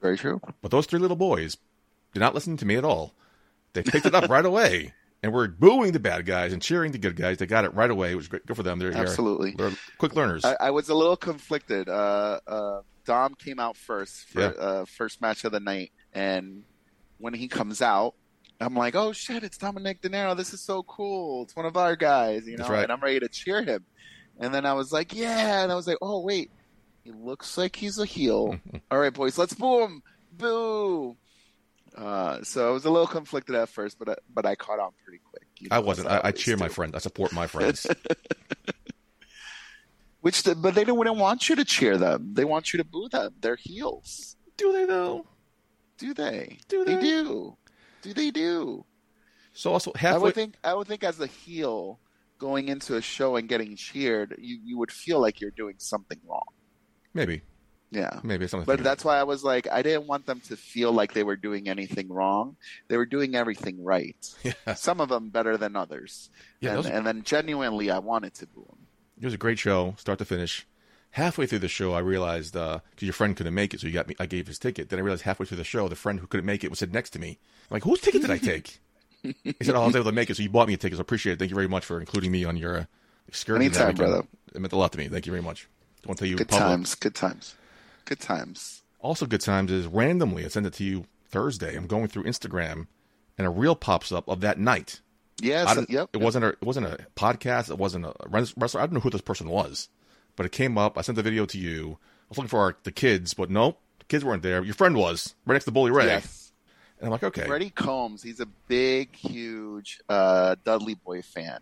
Very 0.00 0.16
true. 0.16 0.40
But 0.62 0.70
those 0.70 0.86
three 0.86 1.00
little 1.00 1.16
boys 1.16 1.56
did 2.12 2.20
not 2.20 2.34
listen 2.34 2.56
to 2.58 2.64
me 2.66 2.76
at 2.76 2.84
all. 2.84 3.14
They 3.72 3.82
picked 3.82 4.06
it 4.06 4.14
up 4.14 4.30
right 4.30 4.44
away 4.46 4.94
and 5.22 5.32
we're 5.32 5.48
booing 5.48 5.92
the 5.92 6.00
bad 6.00 6.26
guys 6.26 6.52
and 6.52 6.62
cheering 6.62 6.92
the 6.92 6.98
good 6.98 7.16
guys. 7.16 7.38
They 7.38 7.46
got 7.46 7.64
it 7.64 7.74
right 7.74 7.90
away. 7.90 8.12
It 8.12 8.16
was 8.16 8.28
great. 8.28 8.46
Good 8.46 8.56
for 8.56 8.62
them. 8.62 8.78
They're, 8.78 8.92
Absolutely. 8.94 9.54
they're 9.56 9.72
quick 9.98 10.14
learners. 10.14 10.44
I, 10.44 10.56
I 10.60 10.70
was 10.70 10.88
a 10.88 10.94
little 10.94 11.16
conflicted. 11.16 11.88
Uh, 11.88 12.40
uh, 12.46 12.80
Dom 13.04 13.34
came 13.34 13.58
out 13.58 13.76
first 13.76 14.28
for 14.28 14.40
Yeah. 14.40 14.46
uh, 14.48 14.84
first 14.84 15.20
match 15.20 15.44
of 15.44 15.52
the 15.52 15.60
night, 15.60 15.92
and 16.12 16.62
when 17.18 17.34
he 17.34 17.48
comes 17.48 17.80
out, 17.82 18.14
I'm 18.60 18.74
like, 18.74 18.94
"Oh 18.94 19.12
shit, 19.12 19.42
it's 19.44 19.56
Dominic 19.58 20.00
De 20.02 20.08
Niro! 20.08 20.36
This 20.36 20.52
is 20.52 20.60
so 20.60 20.82
cool! 20.82 21.42
It's 21.44 21.54
one 21.56 21.64
of 21.66 21.76
our 21.76 21.96
guys, 21.96 22.44
you 22.46 22.52
know." 22.52 22.58
That's 22.58 22.70
right. 22.70 22.82
And 22.82 22.92
I'm 22.92 23.00
ready 23.00 23.20
to 23.20 23.28
cheer 23.28 23.62
him. 23.62 23.84
And 24.40 24.52
then 24.54 24.66
I 24.66 24.72
was 24.74 24.92
like, 24.92 25.14
"Yeah," 25.14 25.62
and 25.62 25.72
I 25.72 25.74
was 25.74 25.86
like, 25.86 25.98
"Oh 26.02 26.20
wait, 26.20 26.50
he 27.04 27.10
looks 27.12 27.56
like 27.56 27.74
he's 27.76 27.98
a 27.98 28.04
heel. 28.04 28.58
All 28.90 28.98
right, 28.98 29.12
boys, 29.12 29.38
let's 29.38 29.54
boo 29.54 29.82
him! 29.84 30.02
Boo!" 30.32 31.16
Uh, 31.98 32.42
so 32.44 32.68
I 32.68 32.70
was 32.72 32.84
a 32.84 32.90
little 32.90 33.08
conflicted 33.08 33.56
at 33.56 33.68
first, 33.68 33.98
but 33.98 34.08
I, 34.10 34.14
but 34.32 34.46
I 34.46 34.54
caught 34.54 34.78
on 34.78 34.92
pretty 35.04 35.20
quick. 35.28 35.48
you 35.58 35.68
I 35.70 35.80
wasn't. 35.80 36.06
as 36.06 36.12
I, 36.12 36.16
I 36.28 36.30
always 36.30 36.40
cheer 36.40 36.56
my 36.56 36.68
do. 36.68 36.72
friends. 36.74 36.94
I 36.94 36.98
support 36.98 37.32
my 37.32 37.46
friends. 37.54 37.86
Which, 40.20 40.42
the, 40.42 40.54
but 40.54 40.74
they 40.74 40.84
don't, 40.84 40.98
wouldn't 40.98 41.16
want 41.16 41.48
you 41.48 41.56
to 41.56 41.64
cheer 41.64 41.96
them. 41.96 42.34
They 42.34 42.44
want 42.44 42.72
you 42.72 42.78
to 42.78 42.84
boo 42.84 43.08
them. 43.08 43.34
They're 43.40 43.56
heels. 43.56 44.36
do 44.56 44.72
they 44.72 44.84
though? 44.84 45.26
Do 45.98 46.14
they? 46.14 46.58
Do 46.68 46.84
They 46.84 46.94
they? 46.96 47.00
do. 47.00 47.56
Do 48.02 48.14
they 48.14 48.30
do? 48.30 48.84
So 49.52 49.72
also 49.72 49.92
I 50.04 50.18
would 50.18 50.34
think. 50.34 50.54
I 50.62 50.74
would 50.74 50.86
think 50.86 51.02
as 51.02 51.18
a 51.20 51.26
heel 51.26 51.98
going 52.38 52.68
into 52.68 52.94
a 52.96 53.02
show 53.02 53.34
and 53.36 53.48
getting 53.48 53.74
cheered, 53.74 54.36
you 54.38 54.58
you 54.64 54.78
would 54.78 54.92
feel 54.92 55.20
like 55.20 55.40
you're 55.40 55.50
doing 55.50 55.74
something 55.78 56.18
wrong. 56.28 56.46
Maybe. 57.14 57.42
Yeah. 57.90 58.20
Maybe 58.22 58.46
something. 58.46 58.66
But 58.66 58.82
that's 58.84 59.04
why 59.04 59.18
I 59.18 59.22
was 59.24 59.42
like, 59.42 59.66
I 59.70 59.80
didn't 59.82 60.06
want 60.06 60.26
them 60.26 60.40
to 60.48 60.56
feel 60.56 60.92
like 60.92 61.14
they 61.14 61.22
were 61.24 61.36
doing 61.36 61.68
anything 61.68 62.08
wrong. 62.08 62.56
They 62.88 62.96
were 62.98 63.06
doing 63.06 63.34
everything 63.34 63.82
right. 63.82 64.16
yeah, 64.42 64.74
Some 64.74 65.00
of 65.00 65.08
them 65.08 65.30
better 65.30 65.56
than 65.56 65.74
others. 65.76 66.28
yeah. 66.60 66.70
and, 66.70 66.78
those- 66.78 66.86
and 66.90 67.06
then 67.06 67.22
genuinely, 67.22 67.90
I 67.90 67.98
wanted 68.00 68.34
to 68.34 68.46
boo 68.46 68.66
them. 68.68 68.78
It 69.20 69.24
was 69.24 69.34
a 69.34 69.38
great 69.38 69.58
show, 69.58 69.94
start 69.98 70.18
to 70.20 70.24
finish. 70.24 70.66
Halfway 71.12 71.46
through 71.46 71.60
the 71.60 71.68
show, 71.68 71.94
I 71.94 72.00
realized 72.00 72.52
because 72.52 72.82
your 73.00 73.14
friend 73.14 73.34
couldn't 73.34 73.54
make 73.54 73.72
it, 73.72 73.80
so 73.80 73.86
you 73.86 73.94
got 73.94 74.06
me. 74.06 74.14
I 74.20 74.26
gave 74.26 74.46
his 74.46 74.58
ticket. 74.58 74.90
Then 74.90 74.98
I 74.98 75.02
realized 75.02 75.22
halfway 75.22 75.46
through 75.46 75.56
the 75.56 75.64
show, 75.64 75.88
the 75.88 75.96
friend 75.96 76.20
who 76.20 76.26
couldn't 76.26 76.44
make 76.46 76.62
it 76.62 76.70
was 76.70 76.78
sitting 76.80 76.92
next 76.92 77.10
to 77.10 77.18
me. 77.18 77.38
I'm 77.70 77.74
like, 77.74 77.82
whose 77.84 78.00
ticket 78.02 78.20
did 78.20 78.30
I 78.30 78.36
take? 78.38 78.78
he 79.22 79.34
said, 79.62 79.74
"Oh, 79.74 79.82
I 79.82 79.86
was 79.86 79.96
able 79.96 80.04
to 80.04 80.12
make 80.12 80.28
it, 80.30 80.36
so 80.36 80.42
you 80.42 80.50
bought 80.50 80.68
me 80.68 80.74
a 80.74 80.76
ticket. 80.76 80.98
So 80.98 81.00
I 81.00 81.02
appreciate 81.02 81.32
it. 81.32 81.38
Thank 81.38 81.50
you 81.50 81.54
very 81.56 81.66
much 81.66 81.84
for 81.86 81.98
including 81.98 82.30
me 82.30 82.44
on 82.44 82.56
your 82.58 82.76
uh, 82.80 82.84
excursion." 83.26 83.62
Anytime, 83.62 83.94
brother. 83.96 84.22
It 84.54 84.60
meant 84.60 84.72
a 84.74 84.76
lot 84.76 84.92
to 84.92 84.98
me. 84.98 85.08
Thank 85.08 85.24
you 85.26 85.32
very 85.32 85.42
much. 85.42 85.66
I 86.04 86.08
want 86.08 86.18
to 86.18 86.24
tell 86.24 86.30
you, 86.30 86.36
Good 86.36 86.50
times. 86.50 86.94
Good 86.94 87.14
times. 87.16 87.54
Good 88.08 88.20
times. 88.20 88.82
Also, 89.00 89.26
good 89.26 89.40
times 89.42 89.70
is 89.70 89.86
randomly. 89.86 90.44
I 90.44 90.48
sent 90.48 90.66
it 90.66 90.72
to 90.74 90.84
you 90.84 91.04
Thursday. 91.28 91.76
I'm 91.76 91.86
going 91.86 92.08
through 92.08 92.24
Instagram, 92.24 92.86
and 93.36 93.46
a 93.46 93.50
reel 93.50 93.76
pops 93.76 94.10
up 94.10 94.26
of 94.28 94.40
that 94.40 94.58
night. 94.58 95.00
Yes. 95.40 95.72
Didn't- 95.74 95.90
yep. 95.90 96.08
It 96.12 96.20
wasn't 96.20 96.44
a 96.46 96.48
it 96.48 96.62
wasn't 96.62 96.86
a 96.86 97.06
podcast. 97.14 97.70
It 97.70 97.78
wasn't 97.78 98.06
a 98.06 98.14
wrestler. 98.26 98.80
I 98.80 98.86
don't 98.86 98.94
know 98.94 99.00
who 99.00 99.10
this 99.10 99.20
person 99.20 99.48
was, 99.48 99.88
but 100.36 100.46
it 100.46 100.52
came 100.52 100.76
up. 100.78 100.96
I 100.98 101.02
sent 101.02 101.16
the 101.16 101.22
video 101.22 101.46
to 101.46 101.58
you. 101.58 101.98
I 102.00 102.24
was 102.30 102.38
looking 102.38 102.48
for 102.48 102.60
our, 102.60 102.76
the 102.82 102.90
kids, 102.92 103.34
but 103.34 103.50
nope, 103.50 103.78
the 104.00 104.04
kids 104.06 104.24
weren't 104.24 104.42
there. 104.42 104.62
Your 104.64 104.74
friend 104.74 104.96
was 104.96 105.34
right 105.46 105.54
next 105.54 105.64
to 105.66 105.70
Bully 105.70 105.90
Ray, 105.92 106.06
Yes. 106.06 106.52
and 106.98 107.06
I'm 107.06 107.10
like, 107.12 107.22
okay, 107.22 107.46
Freddie 107.46 107.70
Combs, 107.70 108.22
he's 108.22 108.40
a 108.40 108.46
big, 108.66 109.14
huge 109.14 110.00
uh, 110.08 110.56
Dudley 110.64 110.94
Boy 110.94 111.22
fan. 111.22 111.60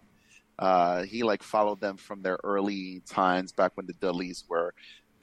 Uh, 0.58 1.02
he 1.02 1.22
like 1.22 1.42
followed 1.42 1.80
them 1.80 1.98
from 1.98 2.22
their 2.22 2.38
early 2.42 3.02
times 3.06 3.52
back 3.52 3.72
when 3.76 3.86
the 3.86 3.92
Dudleys 3.92 4.42
were 4.48 4.72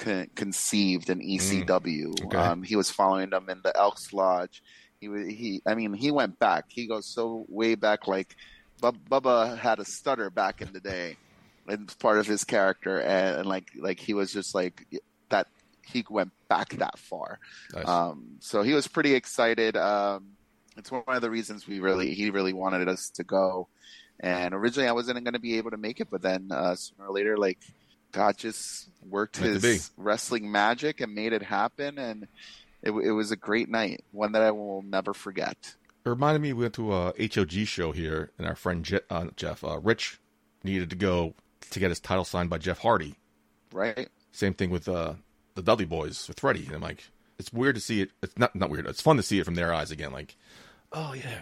con- 0.03 0.29
conceived 0.35 1.09
in 1.09 1.19
ECW. 1.19 2.25
Okay. 2.25 2.37
Um, 2.37 2.63
he 2.63 2.75
was 2.75 2.91
following 2.91 3.29
them 3.29 3.49
in 3.49 3.61
the 3.63 3.75
Elks 3.75 4.13
Lodge. 4.13 4.61
He 4.99 5.07
he, 5.07 5.61
I 5.65 5.75
mean, 5.75 5.93
he 5.93 6.11
went 6.11 6.39
back. 6.39 6.65
He 6.67 6.87
goes 6.87 7.07
so 7.07 7.45
way 7.47 7.75
back. 7.75 8.07
Like 8.07 8.35
Bub- 8.81 9.09
Bubba 9.09 9.57
had 9.57 9.79
a 9.79 9.85
stutter 9.85 10.29
back 10.29 10.61
in 10.61 10.71
the 10.73 10.79
day, 10.79 11.17
and 11.67 11.83
it's 11.83 11.95
part 11.95 12.19
of 12.19 12.27
his 12.27 12.43
character, 12.43 12.99
and, 12.99 13.39
and 13.39 13.45
like 13.47 13.71
like 13.77 13.99
he 13.99 14.13
was 14.13 14.31
just 14.31 14.53
like 14.53 14.85
that. 15.29 15.47
He 15.85 16.05
went 16.09 16.31
back 16.47 16.69
that 16.77 16.97
far. 16.97 17.39
Nice. 17.73 17.87
Um, 17.87 18.37
so 18.39 18.61
he 18.61 18.73
was 18.73 18.87
pretty 18.87 19.15
excited. 19.15 19.75
Um, 19.75 20.31
it's 20.77 20.89
one 20.89 21.03
of 21.07 21.21
the 21.21 21.29
reasons 21.29 21.67
we 21.67 21.79
really 21.79 22.13
he 22.13 22.29
really 22.29 22.53
wanted 22.53 22.87
us 22.87 23.09
to 23.15 23.23
go. 23.23 23.67
And 24.19 24.53
originally 24.53 24.87
I 24.87 24.93
wasn't 24.93 25.21
going 25.23 25.33
to 25.33 25.39
be 25.39 25.57
able 25.57 25.71
to 25.71 25.77
make 25.77 25.99
it, 25.99 26.07
but 26.09 26.21
then 26.21 26.49
uh, 26.51 26.75
sooner 26.75 27.07
or 27.09 27.13
later, 27.13 27.37
like 27.37 27.59
God 28.13 28.37
just 28.37 28.89
worked 29.05 29.41
Meant 29.41 29.61
his 29.61 29.91
wrestling 29.97 30.49
magic 30.51 31.01
and 31.01 31.13
made 31.13 31.33
it 31.33 31.41
happen, 31.43 31.97
and 31.97 32.27
it, 32.81 32.91
it 32.91 33.11
was 33.11 33.31
a 33.31 33.35
great 33.35 33.67
night, 33.67 34.05
one 34.11 34.31
that 34.31 34.41
I 34.41 34.51
will 34.51 34.81
never 34.83 35.13
forget. 35.13 35.75
it 36.05 36.09
reminded 36.09 36.41
me 36.41 36.53
we 36.53 36.63
went 36.63 36.75
to 36.75 36.93
a 36.93 37.13
HOG 37.19 37.51
show 37.65 37.91
here, 37.91 38.31
and 38.37 38.47
our 38.47 38.55
friend 38.55 38.85
Je- 38.85 38.99
uh, 39.09 39.27
Jeff 39.35 39.63
uh, 39.63 39.79
Rich 39.79 40.19
needed 40.63 40.89
to 40.91 40.95
go 40.95 41.33
to 41.71 41.79
get 41.79 41.89
his 41.91 41.99
title 41.99 42.23
signed 42.23 42.49
by 42.49 42.57
Jeff 42.59 42.79
Hardy. 42.79 43.15
Right? 43.73 44.07
Same 44.31 44.53
thing 44.53 44.69
with 44.69 44.87
uh, 44.87 45.13
the 45.55 45.61
Dudley 45.63 45.85
Boys 45.85 46.27
with 46.27 46.39
Freddie. 46.39 46.65
And 46.67 46.75
I'm 46.75 46.81
like, 46.81 47.09
it's 47.39 47.51
weird 47.51 47.75
to 47.75 47.81
see 47.81 48.01
it. 48.01 48.11
It's 48.21 48.37
not 48.37 48.55
not 48.55 48.69
weird. 48.69 48.85
It's 48.85 49.01
fun 49.01 49.17
to 49.17 49.23
see 49.23 49.39
it 49.39 49.45
from 49.45 49.55
their 49.55 49.73
eyes 49.73 49.91
again. 49.91 50.11
Like, 50.11 50.35
oh 50.91 51.13
yeah, 51.13 51.41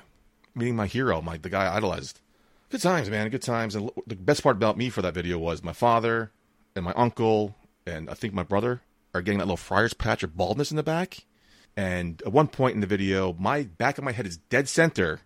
meeting 0.55 0.75
my 0.75 0.87
hero, 0.87 1.21
my 1.21 1.37
the 1.37 1.49
guy 1.49 1.65
I 1.65 1.75
idolized. 1.75 2.21
Good 2.69 2.81
times, 2.81 3.09
man. 3.09 3.29
Good 3.29 3.41
times. 3.41 3.75
And 3.75 3.91
the 4.07 4.15
best 4.15 4.41
part 4.43 4.55
about 4.55 4.77
me 4.77 4.89
for 4.89 5.01
that 5.01 5.13
video 5.13 5.37
was 5.37 5.61
my 5.61 5.73
father 5.73 6.31
and 6.75 6.85
my 6.85 6.93
uncle 6.93 7.55
and 7.85 8.09
I 8.09 8.13
think 8.13 8.33
my 8.33 8.43
brother 8.43 8.81
are 9.13 9.21
getting 9.21 9.39
that 9.39 9.45
little 9.45 9.57
friar's 9.57 9.93
patch 9.93 10.23
of 10.23 10.35
baldness 10.35 10.71
in 10.71 10.77
the 10.77 10.83
back. 10.83 11.25
And 11.75 12.21
at 12.25 12.31
one 12.31 12.47
point 12.47 12.75
in 12.75 12.81
the 12.81 12.87
video, 12.87 13.33
my 13.33 13.63
back 13.63 13.97
of 13.97 14.03
my 14.03 14.11
head 14.11 14.27
is 14.27 14.37
dead 14.37 14.67
center. 14.67 15.21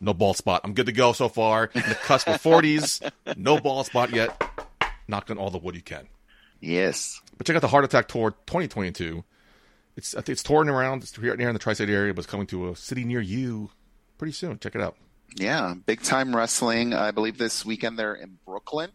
No 0.00 0.14
bald 0.14 0.36
spot. 0.36 0.62
I'm 0.64 0.74
good 0.74 0.86
to 0.86 0.92
go 0.92 1.12
so 1.12 1.28
far. 1.28 1.70
In 1.74 1.82
the 1.82 1.94
cusp 1.94 2.28
of 2.28 2.42
40s. 2.42 3.10
No 3.36 3.60
bald 3.60 3.86
spot 3.86 4.10
yet. 4.10 4.42
Knock 5.08 5.30
on 5.30 5.38
all 5.38 5.50
the 5.50 5.58
wood 5.58 5.74
you 5.74 5.82
can. 5.82 6.08
Yes. 6.60 7.20
But 7.36 7.46
check 7.46 7.56
out 7.56 7.62
the 7.62 7.68
Heart 7.68 7.84
Attack 7.84 8.08
Tour 8.08 8.30
2022. 8.46 9.24
It's 9.96 10.14
I 10.14 10.18
think 10.18 10.30
it's 10.30 10.42
touring 10.42 10.68
around. 10.68 11.02
It's 11.02 11.14
here 11.16 11.36
here 11.36 11.48
in 11.48 11.54
the 11.54 11.58
tri-state 11.58 11.90
area, 11.90 12.14
but 12.14 12.20
it's 12.20 12.30
coming 12.30 12.46
to 12.48 12.70
a 12.70 12.76
city 12.76 13.04
near 13.04 13.20
you 13.20 13.70
pretty 14.18 14.32
soon. 14.32 14.58
Check 14.58 14.74
it 14.74 14.80
out. 14.80 14.96
Yeah, 15.36 15.74
big 15.86 16.02
time 16.02 16.34
wrestling. 16.34 16.94
I 16.94 17.10
believe 17.10 17.38
this 17.38 17.64
weekend 17.64 17.98
they're 17.98 18.14
in 18.14 18.38
Brooklyn. 18.46 18.90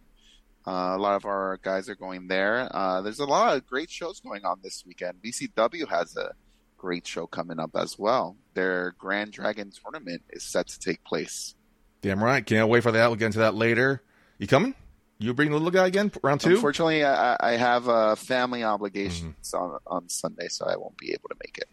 Uh, 0.67 0.95
a 0.95 0.97
lot 0.97 1.15
of 1.15 1.25
our 1.25 1.59
guys 1.61 1.89
are 1.89 1.95
going 1.95 2.27
there. 2.27 2.67
Uh, 2.75 3.01
there's 3.01 3.19
a 3.19 3.25
lot 3.25 3.55
of 3.55 3.67
great 3.67 3.89
shows 3.89 4.19
going 4.19 4.43
on 4.45 4.59
this 4.63 4.83
weekend. 4.85 5.21
BCW 5.23 5.87
has 5.89 6.15
a 6.17 6.31
great 6.77 7.05
show 7.05 7.27
coming 7.27 7.59
up 7.59 7.71
as 7.75 7.99
well. 7.99 8.35
Their 8.55 8.95
Grand 8.97 9.31
Dragon 9.31 9.71
tournament 9.71 10.23
is 10.31 10.43
set 10.43 10.67
to 10.67 10.79
take 10.79 11.03
place. 11.03 11.55
Damn 12.01 12.23
right. 12.23 12.45
Can't 12.45 12.69
wait 12.69 12.83
for 12.83 12.91
that. 12.91 13.07
We'll 13.07 13.15
get 13.15 13.27
into 13.27 13.39
that 13.39 13.55
later. 13.55 14.01
You 14.37 14.47
coming? 14.47 14.75
You 15.17 15.33
bring 15.33 15.49
the 15.49 15.55
little 15.55 15.71
guy 15.71 15.87
again? 15.87 16.11
Round 16.23 16.41
two? 16.41 16.55
Unfortunately, 16.55 17.03
I, 17.03 17.37
I 17.39 17.51
have 17.53 17.87
uh, 17.87 18.15
family 18.15 18.63
obligations 18.63 19.53
on 19.53 19.77
on 19.87 20.09
Sunday, 20.09 20.47
so 20.49 20.65
I 20.65 20.75
won't 20.75 20.97
be 20.97 21.11
able 21.13 21.29
to 21.29 21.35
make 21.43 21.57
it. 21.57 21.69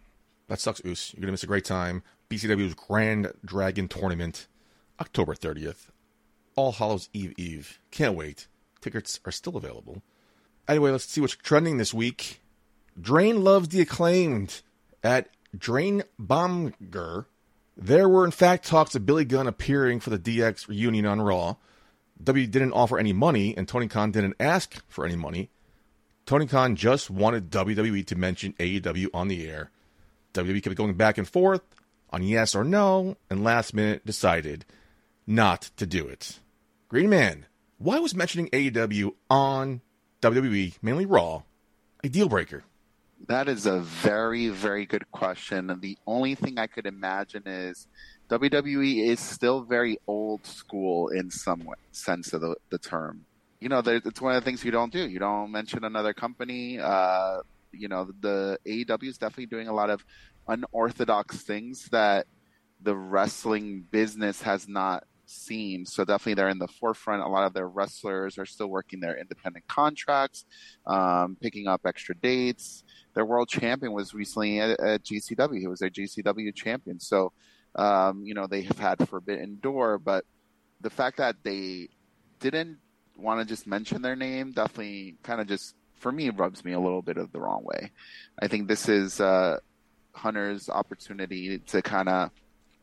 That 0.49 0.61
sucks, 0.61 0.81
Oos. 0.87 1.13
You're 1.15 1.23
gonna 1.23 1.33
miss 1.33 1.43
a 1.43 1.49
great 1.49 1.65
time. 1.65 2.03
BCW's 2.31 2.75
Grand 2.75 3.33
Dragon 3.45 3.89
Tournament, 3.89 4.47
October 5.01 5.35
30th. 5.35 5.89
All 6.55 6.73
Hallows 6.73 7.09
Eve 7.13 7.35
Eve. 7.37 7.81
Can't 7.91 8.15
wait. 8.15 8.47
Tickets 8.83 9.21
are 9.25 9.33
still 9.33 9.57
available. 9.57 10.03
Anyway, 10.69 10.91
let's 10.91 11.07
see 11.07 11.21
what's 11.21 11.35
trending 11.35 11.79
this 11.79 11.95
week. 11.95 12.43
Drain 13.01 13.43
loves 13.43 13.69
the 13.69 13.81
acclaimed 13.81 14.61
at 15.03 15.29
Drain 15.57 16.03
Bamager. 16.21 17.27
There 17.77 18.09
were 18.09 18.25
in 18.25 18.31
fact 18.31 18.67
talks 18.67 18.95
of 18.95 19.07
Billy 19.07 19.25
Gunn 19.25 19.47
appearing 19.47 20.01
for 20.01 20.11
the 20.11 20.19
DX 20.19 20.69
reunion 20.69 21.07
on 21.07 21.23
Raw. 21.23 21.57
W 22.23 22.47
didn't 22.47 22.73
offer 22.73 22.99
any 22.99 23.13
money, 23.13 23.57
and 23.57 23.67
Tony 23.67 23.89
Khan 23.89 24.11
didn't 24.11 24.37
ask 24.39 24.85
for 24.89 25.05
any 25.07 25.17
money. 25.17 25.51
Tony 26.27 26.47
Khan 26.47 26.77
just 26.77 27.11
wanted 27.11 27.51
WWE 27.51 28.07
to 28.07 28.17
mention 28.17 28.53
AEW 28.55 29.09
on 29.15 29.29
the 29.29 29.49
air. 29.49 29.71
WWE 30.35 30.63
kept 30.63 30.77
going 30.77 30.95
back 30.95 31.19
and 31.19 31.29
forth 31.29 31.63
on 32.11 32.23
yes 32.23 32.55
or 32.55 32.63
no, 32.63 33.17
and 33.31 33.43
last 33.43 33.75
minute 33.75 34.07
decided 34.07 34.65
not 35.27 35.71
to 35.77 35.87
do 35.87 36.07
it. 36.07 36.39
Green 36.89 37.09
Man, 37.09 37.47
why 37.83 37.99
was 37.99 38.15
mentioning 38.15 38.49
AEW 38.51 39.13
on 39.29 39.81
WWE, 40.21 40.75
mainly 40.83 41.05
Raw, 41.05 41.43
a 42.05 42.09
deal 42.09 42.29
breaker? 42.29 42.63
That 43.27 43.49
is 43.49 43.67
a 43.67 43.81
very, 43.81 44.49
very 44.49 44.87
good 44.87 45.11
question. 45.11 45.71
And 45.71 45.83
the 45.83 45.99
only 46.07 46.35
thing 46.35 46.59
I 46.59 46.67
could 46.69 46.87
imagine 46.87 47.43
is 47.47 47.87
WWE 48.31 49.09
is 49.09 49.21
still 49.21 49.63
very 49.63 49.99
old 50.07 50.47
school 50.47 51.09
in 51.09 51.31
some 51.31 51.65
way, 51.65 51.77
sense 51.91 52.33
of 52.33 52.41
the, 52.41 52.57
the 52.71 52.79
term. 52.79 53.25
You 53.61 53.69
know, 53.69 53.83
it's 53.85 54.21
one 54.21 54.35
of 54.35 54.43
the 54.43 54.45
things 54.45 54.65
you 54.65 54.71
don't 54.71 54.93
do. 54.93 55.09
You 55.09 55.19
don't 55.19 55.53
mention 55.53 55.85
another 55.85 56.13
company. 56.13 56.79
Uh, 56.81 57.39
you 57.73 57.89
know, 57.89 58.11
the 58.21 58.59
AEW 58.67 59.09
is 59.09 59.19
definitely 59.19 59.47
doing 59.47 59.69
a 59.69 59.75
lot 59.75 59.91
of 59.91 60.05
unorthodox 60.49 61.43
things 61.43 61.89
that 61.91 62.27
the 62.81 62.97
wrestling 62.97 63.87
business 63.91 64.43
has 64.43 64.69
not 64.69 65.05
seen. 65.33 65.87
So 65.87 66.05
definitely 66.05 66.35
they're 66.35 66.49
in 66.49 66.59
the 66.59 66.69
forefront. 66.69 67.23
A 67.23 67.29
lot 67.29 67.45
of 67.45 67.55
their 67.55 67.69
wrestlers 67.69 68.39
are 68.39 68.47
still 68.47 68.69
working 68.69 69.01
their 69.01 69.19
independent 69.19 69.67
contracts, 69.67 70.45
um, 70.87 71.37
picking 71.41 71.67
up 71.67 71.83
extra 71.85 72.15
dates. 72.15 72.85
Their 73.15 73.25
world 73.25 73.49
champion 73.49 73.93
was 73.93 74.15
recently 74.15 74.61
at, 74.61 74.79
at 74.81 75.05
GCW. 75.05 75.59
He 75.59 75.67
was 75.67 75.81
their 75.81 75.91
GCW 75.91 76.55
champion. 76.55 77.01
So, 77.01 77.33
um, 77.77 78.23
you 78.25 78.35
know, 78.35 78.47
they 78.47 78.63
have 78.63 78.79
had 78.79 79.09
Forbidden 79.09 79.59
Door, 79.61 79.99
but 79.99 80.25
the 80.81 80.91
fact 80.91 81.19
that 81.19 81.37
they 81.43 81.89
didn't 82.41 82.79
want 83.17 83.41
to 83.41 83.47
just 83.47 83.67
mention 83.67 84.03
their 84.03 84.17
name 84.17 84.53
definitely 84.53 85.17
kind 85.23 85.41
of 85.41 85.47
just, 85.47 85.75
for 85.95 86.11
me, 86.11 86.31
rubs 86.31 86.65
me 86.65 86.73
a 86.73 86.81
little 86.81 87.03
bit 87.03 87.17
of 87.17 87.33
the 87.33 87.41
wrong 87.41 87.63
way. 87.65 87.91
I 88.41 88.49
think 88.49 88.69
this 88.69 88.89
is 88.89 89.21
uh, 89.21 89.59
Hunter's 90.13 90.69
opportunity 90.69 91.59
to 91.59 91.83
kind 91.83 92.09
of 92.09 92.31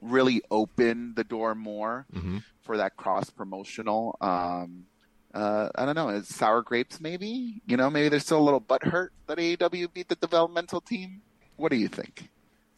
really 0.01 0.41
open 0.51 1.13
the 1.15 1.24
door 1.24 1.56
more 1.56 2.06
Mm-hmm. 2.13 2.38
for 2.62 2.77
that 2.77 2.96
cross 2.98 3.29
promotional. 3.29 4.18
Um, 4.22 4.86
uh, 5.34 5.70
I 5.75 5.86
don't 5.86 5.96
know, 5.96 6.10
it's 6.10 6.34
sour 6.34 6.62
grapes 6.62 7.00
maybe. 7.00 7.62
You 7.68 7.77
know, 7.77 7.89
maybe 7.89 8.10
there's 8.10 8.24
still 8.24 8.39
a 8.39 8.41
little 8.41 8.60
butt 8.60 8.84
hurt 8.84 9.13
that 9.27 9.38
AEW 9.38 9.94
beat 9.94 10.08
the 10.10 10.15
developmental 10.15 10.82
team. 10.82 11.22
What 11.56 11.72
do 11.72 11.77
you 11.77 11.88
think? 11.88 12.29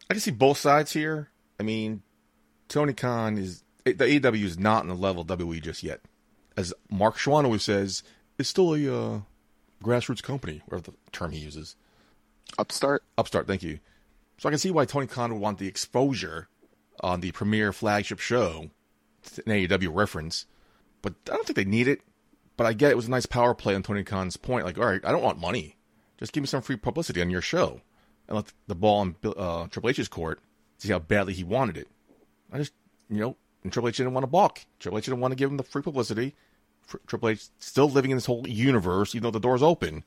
I 0.10 0.14
can 0.14 0.22
see 0.22 0.32
both 0.32 0.58
sides 0.58 0.92
here. 0.92 1.30
I 1.60 1.64
mean, 1.64 2.02
Tony 2.68 2.94
Khan 2.94 3.38
is 3.38 3.64
the 3.86 3.94
AEW 3.94 4.44
is 4.44 4.58
not 4.60 4.82
on 4.84 4.88
the 4.90 4.96
level 4.96 5.22
of 5.22 5.28
WWE 5.28 5.62
just 5.62 5.84
yet. 5.84 6.02
As 6.58 6.74
Mark 6.90 7.18
Schwann 7.18 7.46
always 7.46 7.64
says, 7.64 8.04
it's 8.38 8.50
still 8.50 8.74
a 8.76 8.78
uh, 9.16 9.20
grassroots 9.84 10.22
company, 10.24 10.62
whatever 10.66 10.92
the 10.92 10.98
term 11.12 11.32
he 11.32 11.40
uses. 11.40 11.76
Upstart. 12.60 13.04
Upstart, 13.18 13.48
thank 13.48 13.64
you. 13.64 13.80
So 14.38 14.50
I 14.50 14.52
can 14.52 14.60
see 14.60 14.72
why 14.72 14.86
Tony 14.86 15.08
Khan 15.08 15.32
would 15.32 15.42
want 15.42 15.60
the 15.60 15.68
exposure 15.68 16.48
on 17.02 17.20
the 17.20 17.32
premier 17.32 17.74
flagship 17.74 18.20
show, 18.20 18.70
an 19.38 19.44
AEW 19.52 19.94
reference. 19.94 20.46
But 21.02 21.16
I 21.30 21.36
don't 21.36 21.46
think 21.46 21.56
they 21.56 21.66
need 21.66 21.88
it. 21.88 22.02
But 22.58 22.68
I 22.68 22.74
get 22.74 22.92
it 22.92 22.96
was 22.96 23.08
a 23.08 23.12
nice 23.12 23.26
power 23.26 23.56
play 23.56 23.74
on 23.76 23.84
Tony 23.84 24.04
Khan's 24.04 24.38
point. 24.38 24.66
Like, 24.66 24.78
all 24.78 24.86
right, 24.86 25.04
I 25.04 25.12
don't 25.12 25.24
want 25.24 25.40
money. 25.40 25.78
Just 26.18 26.34
give 26.34 26.42
me 26.42 26.48
some 26.48 26.62
free 26.62 26.76
publicity 26.76 27.22
on 27.22 27.32
your 27.32 27.42
show 27.42 27.82
and 28.28 28.36
let 28.36 28.54
the 28.68 28.76
ball 28.76 29.00
on 29.00 29.16
uh, 29.24 29.68
Triple 29.68 29.90
H's 29.90 30.08
court 30.08 30.40
see 30.78 30.90
how 30.90 31.00
badly 31.00 31.34
he 31.34 31.44
wanted 31.44 31.78
it. 31.78 31.88
I 32.52 32.60
just, 32.60 32.74
you 33.10 33.20
know, 33.20 33.36
and 33.64 33.72
Triple 33.72 33.90
H 33.90 33.98
didn't 33.98 34.14
want 34.14 34.24
to 34.24 34.32
balk. 34.32 34.62
Triple 34.80 35.00
H 35.00 35.06
didn't 35.06 35.22
want 35.22 35.32
to 35.32 35.36
give 35.36 35.50
him 35.50 35.58
the 35.58 35.64
free 35.64 35.82
publicity. 35.82 36.36
Triple 37.08 37.30
H 37.30 37.48
still 37.60 37.90
living 37.90 38.12
in 38.12 38.18
this 38.18 38.26
whole 38.26 38.48
universe, 38.48 39.16
even 39.16 39.24
though 39.24 39.32
the 39.32 39.40
door's 39.40 39.64
open. 39.64 40.04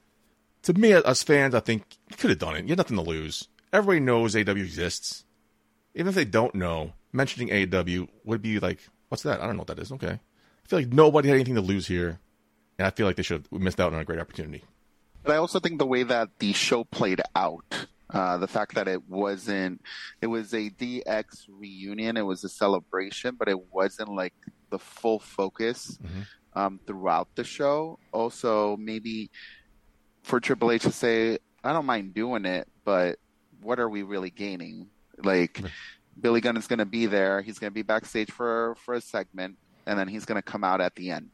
To 0.62 0.74
me, 0.74 0.92
as 0.92 1.22
fans, 1.22 1.54
I 1.54 1.60
think 1.60 1.96
he 2.08 2.14
could 2.14 2.30
have 2.30 2.38
done 2.38 2.56
it. 2.56 2.64
You 2.64 2.70
had 2.70 2.78
nothing 2.78 2.96
to 2.96 3.02
lose. 3.02 3.48
Everybody 3.72 4.00
knows 4.00 4.36
AW 4.36 4.52
exists. 4.52 5.23
Even 5.94 6.08
if 6.08 6.14
they 6.14 6.24
don't 6.24 6.54
know, 6.54 6.92
mentioning 7.12 7.50
AW 7.52 8.06
would 8.24 8.42
be 8.42 8.58
like, 8.58 8.80
what's 9.08 9.22
that? 9.22 9.40
I 9.40 9.46
don't 9.46 9.56
know 9.56 9.60
what 9.60 9.68
that 9.68 9.78
is. 9.78 9.92
Okay. 9.92 10.18
I 10.18 10.68
feel 10.68 10.78
like 10.78 10.92
nobody 10.92 11.28
had 11.28 11.36
anything 11.36 11.54
to 11.54 11.60
lose 11.60 11.86
here. 11.86 12.18
And 12.78 12.86
I 12.86 12.90
feel 12.90 13.06
like 13.06 13.16
they 13.16 13.22
should 13.22 13.46
have 13.50 13.60
missed 13.60 13.80
out 13.80 13.92
on 13.92 14.00
a 14.00 14.04
great 14.04 14.18
opportunity. 14.18 14.64
But 15.22 15.32
I 15.32 15.36
also 15.36 15.60
think 15.60 15.78
the 15.78 15.86
way 15.86 16.02
that 16.02 16.28
the 16.38 16.52
show 16.52 16.84
played 16.84 17.20
out, 17.36 17.64
uh, 18.10 18.36
the 18.38 18.48
fact 18.48 18.74
that 18.74 18.88
it 18.88 19.08
wasn't, 19.08 19.80
it 20.20 20.26
was 20.26 20.52
a 20.52 20.70
DX 20.70 21.46
reunion, 21.48 22.16
it 22.16 22.22
was 22.22 22.44
a 22.44 22.48
celebration, 22.48 23.36
but 23.36 23.48
it 23.48 23.72
wasn't 23.72 24.08
like 24.08 24.34
the 24.70 24.78
full 24.78 25.20
focus 25.20 25.98
mm-hmm. 26.02 26.58
um, 26.58 26.80
throughout 26.86 27.28
the 27.36 27.44
show. 27.44 27.98
Also, 28.12 28.76
maybe 28.76 29.30
for 30.22 30.40
Triple 30.40 30.72
H 30.72 30.82
to 30.82 30.92
say, 30.92 31.38
I 31.62 31.72
don't 31.72 31.86
mind 31.86 32.12
doing 32.12 32.44
it, 32.44 32.68
but 32.84 33.18
what 33.62 33.78
are 33.78 33.88
we 33.88 34.02
really 34.02 34.30
gaining? 34.30 34.88
Like, 35.22 35.60
Billy 36.20 36.40
Gunn 36.40 36.56
is 36.56 36.66
going 36.66 36.78
to 36.78 36.86
be 36.86 37.06
there. 37.06 37.42
He's 37.42 37.58
going 37.58 37.70
to 37.70 37.74
be 37.74 37.82
backstage 37.82 38.30
for 38.30 38.76
for 38.84 38.94
a 38.94 39.00
segment, 39.00 39.56
and 39.86 39.98
then 39.98 40.08
he's 40.08 40.24
going 40.24 40.40
to 40.40 40.42
come 40.42 40.64
out 40.64 40.80
at 40.80 40.94
the 40.94 41.10
end. 41.10 41.30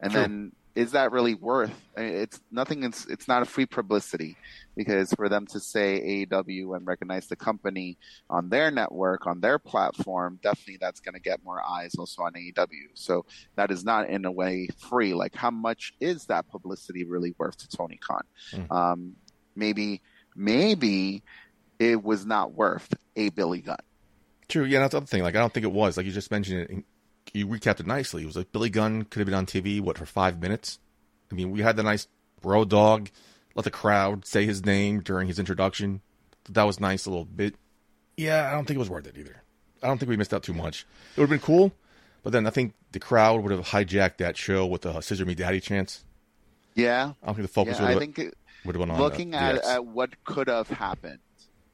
And 0.00 0.12
True. 0.12 0.20
then 0.20 0.52
is 0.74 0.92
that 0.92 1.12
really 1.12 1.34
worth? 1.34 1.74
It's 1.96 2.40
nothing. 2.50 2.82
It's 2.82 3.06
it's 3.06 3.28
not 3.28 3.42
a 3.42 3.44
free 3.44 3.66
publicity 3.66 4.36
because 4.74 5.12
for 5.12 5.28
them 5.28 5.46
to 5.48 5.60
say 5.60 6.26
AEW 6.30 6.76
and 6.76 6.86
recognize 6.86 7.26
the 7.26 7.36
company 7.36 7.98
on 8.30 8.48
their 8.48 8.70
network 8.70 9.26
on 9.26 9.40
their 9.40 9.58
platform, 9.58 10.38
definitely 10.42 10.78
that's 10.80 11.00
going 11.00 11.14
to 11.14 11.20
get 11.20 11.44
more 11.44 11.62
eyes 11.62 11.94
also 11.98 12.22
on 12.22 12.32
AEW. 12.32 12.88
So 12.94 13.26
that 13.56 13.70
is 13.70 13.84
not 13.84 14.08
in 14.08 14.24
a 14.24 14.32
way 14.32 14.68
free. 14.88 15.12
Like 15.12 15.34
how 15.34 15.50
much 15.50 15.92
is 16.00 16.24
that 16.26 16.48
publicity 16.48 17.04
really 17.04 17.34
worth 17.38 17.58
to 17.58 17.68
Tony 17.68 17.98
Khan? 17.98 18.22
Mm. 18.52 18.72
Um, 18.72 19.16
maybe 19.54 20.00
maybe 20.34 21.22
it 21.90 22.02
was 22.02 22.24
not 22.24 22.52
worth 22.52 22.94
a 23.16 23.30
Billy 23.30 23.60
Gunn. 23.60 23.76
True. 24.48 24.64
Yeah, 24.64 24.80
that's 24.80 24.92
the 24.92 24.98
other 24.98 25.06
thing. 25.06 25.22
Like 25.22 25.36
I 25.36 25.38
don't 25.38 25.52
think 25.52 25.64
it 25.64 25.72
was. 25.72 25.96
Like 25.96 26.06
you 26.06 26.12
just 26.12 26.30
mentioned 26.30 26.60
it 26.60 26.84
you 27.32 27.46
recapped 27.46 27.80
it 27.80 27.86
nicely. 27.86 28.22
It 28.22 28.26
was 28.26 28.36
like 28.36 28.52
Billy 28.52 28.70
Gunn 28.70 29.04
could 29.04 29.20
have 29.20 29.26
been 29.26 29.34
on 29.34 29.46
TV, 29.46 29.80
what, 29.80 29.98
for 29.98 30.06
five 30.06 30.40
minutes? 30.40 30.78
I 31.30 31.34
mean, 31.34 31.50
we 31.50 31.62
had 31.62 31.76
the 31.76 31.82
nice 31.82 32.06
Road 32.42 32.68
Dog, 32.68 33.10
let 33.54 33.64
the 33.64 33.70
crowd 33.70 34.26
say 34.26 34.44
his 34.44 34.64
name 34.64 35.00
during 35.00 35.28
his 35.28 35.38
introduction. 35.38 36.02
That 36.50 36.64
was 36.64 36.80
nice 36.80 37.06
a 37.06 37.10
little 37.10 37.24
bit. 37.24 37.54
Yeah, 38.16 38.48
I 38.48 38.52
don't 38.52 38.66
think 38.66 38.76
it 38.76 38.80
was 38.80 38.90
worth 38.90 39.06
it 39.06 39.16
either. 39.16 39.42
I 39.82 39.86
don't 39.86 39.98
think 39.98 40.10
we 40.10 40.16
missed 40.16 40.34
out 40.34 40.42
too 40.42 40.52
much. 40.52 40.86
It 41.16 41.20
would 41.20 41.30
have 41.30 41.30
been 41.30 41.46
cool, 41.46 41.72
but 42.22 42.32
then 42.32 42.46
I 42.46 42.50
think 42.50 42.74
the 42.92 43.00
crowd 43.00 43.42
would 43.42 43.52
have 43.52 43.68
hijacked 43.68 44.18
that 44.18 44.36
show 44.36 44.66
with 44.66 44.82
the 44.82 45.00
Scissor 45.00 45.24
Me 45.24 45.34
Daddy 45.34 45.60
chance. 45.60 46.04
Yeah. 46.74 47.12
I 47.22 47.26
don't 47.26 47.34
think 47.36 47.48
the 47.48 47.52
focus 47.52 47.78
yeah, 47.78 47.88
would, 47.88 47.96
I 47.96 47.98
think 47.98 48.18
it, 48.18 48.34
would 48.64 48.74
have 48.74 48.80
been 48.80 48.90
on 48.90 48.96
uh, 48.96 49.02
Looking 49.02 49.34
at, 49.34 49.64
at 49.64 49.86
what 49.86 50.22
could 50.24 50.48
have 50.48 50.68
happened 50.68 51.20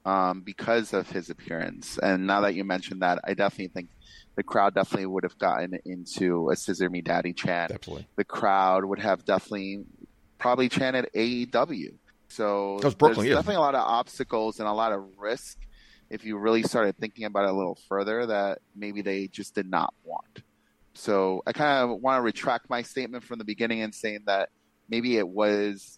um, 0.08 0.40
because 0.40 0.94
of 0.94 1.10
his 1.10 1.28
appearance, 1.28 1.98
and 2.02 2.26
now 2.26 2.40
that 2.40 2.54
you 2.54 2.64
mentioned 2.64 3.02
that, 3.02 3.18
I 3.24 3.34
definitely 3.34 3.68
think 3.68 3.90
the 4.36 4.42
crowd 4.42 4.74
definitely 4.74 5.04
would 5.04 5.22
have 5.22 5.36
gotten 5.38 5.78
into 5.84 6.48
a 6.50 6.56
Scissor 6.56 6.88
Me 6.88 7.02
Daddy 7.02 7.34
chant. 7.34 7.72
Definitely. 7.72 8.08
The 8.16 8.24
crowd 8.24 8.86
would 8.86 9.00
have 9.00 9.26
definitely 9.26 9.84
probably 10.38 10.70
chanted 10.70 11.10
AEW. 11.14 11.92
So 12.28 12.78
there's 12.80 12.94
yeah. 13.00 13.34
definitely 13.34 13.56
a 13.56 13.60
lot 13.60 13.74
of 13.74 13.82
obstacles 13.82 14.60
and 14.60 14.68
a 14.68 14.72
lot 14.72 14.92
of 14.92 15.04
risk 15.18 15.58
if 16.08 16.24
you 16.24 16.38
really 16.38 16.62
started 16.62 16.96
thinking 16.96 17.24
about 17.24 17.44
it 17.44 17.50
a 17.50 17.52
little 17.52 17.78
further 17.86 18.24
that 18.26 18.60
maybe 18.74 19.02
they 19.02 19.26
just 19.26 19.54
did 19.54 19.68
not 19.68 19.92
want. 20.04 20.42
So 20.94 21.42
I 21.46 21.52
kind 21.52 21.90
of 21.90 22.00
want 22.00 22.16
to 22.16 22.22
retract 22.22 22.70
my 22.70 22.80
statement 22.80 23.24
from 23.24 23.38
the 23.38 23.44
beginning 23.44 23.82
and 23.82 23.94
saying 23.94 24.20
that 24.24 24.48
maybe 24.88 25.18
it 25.18 25.28
was 25.28 25.97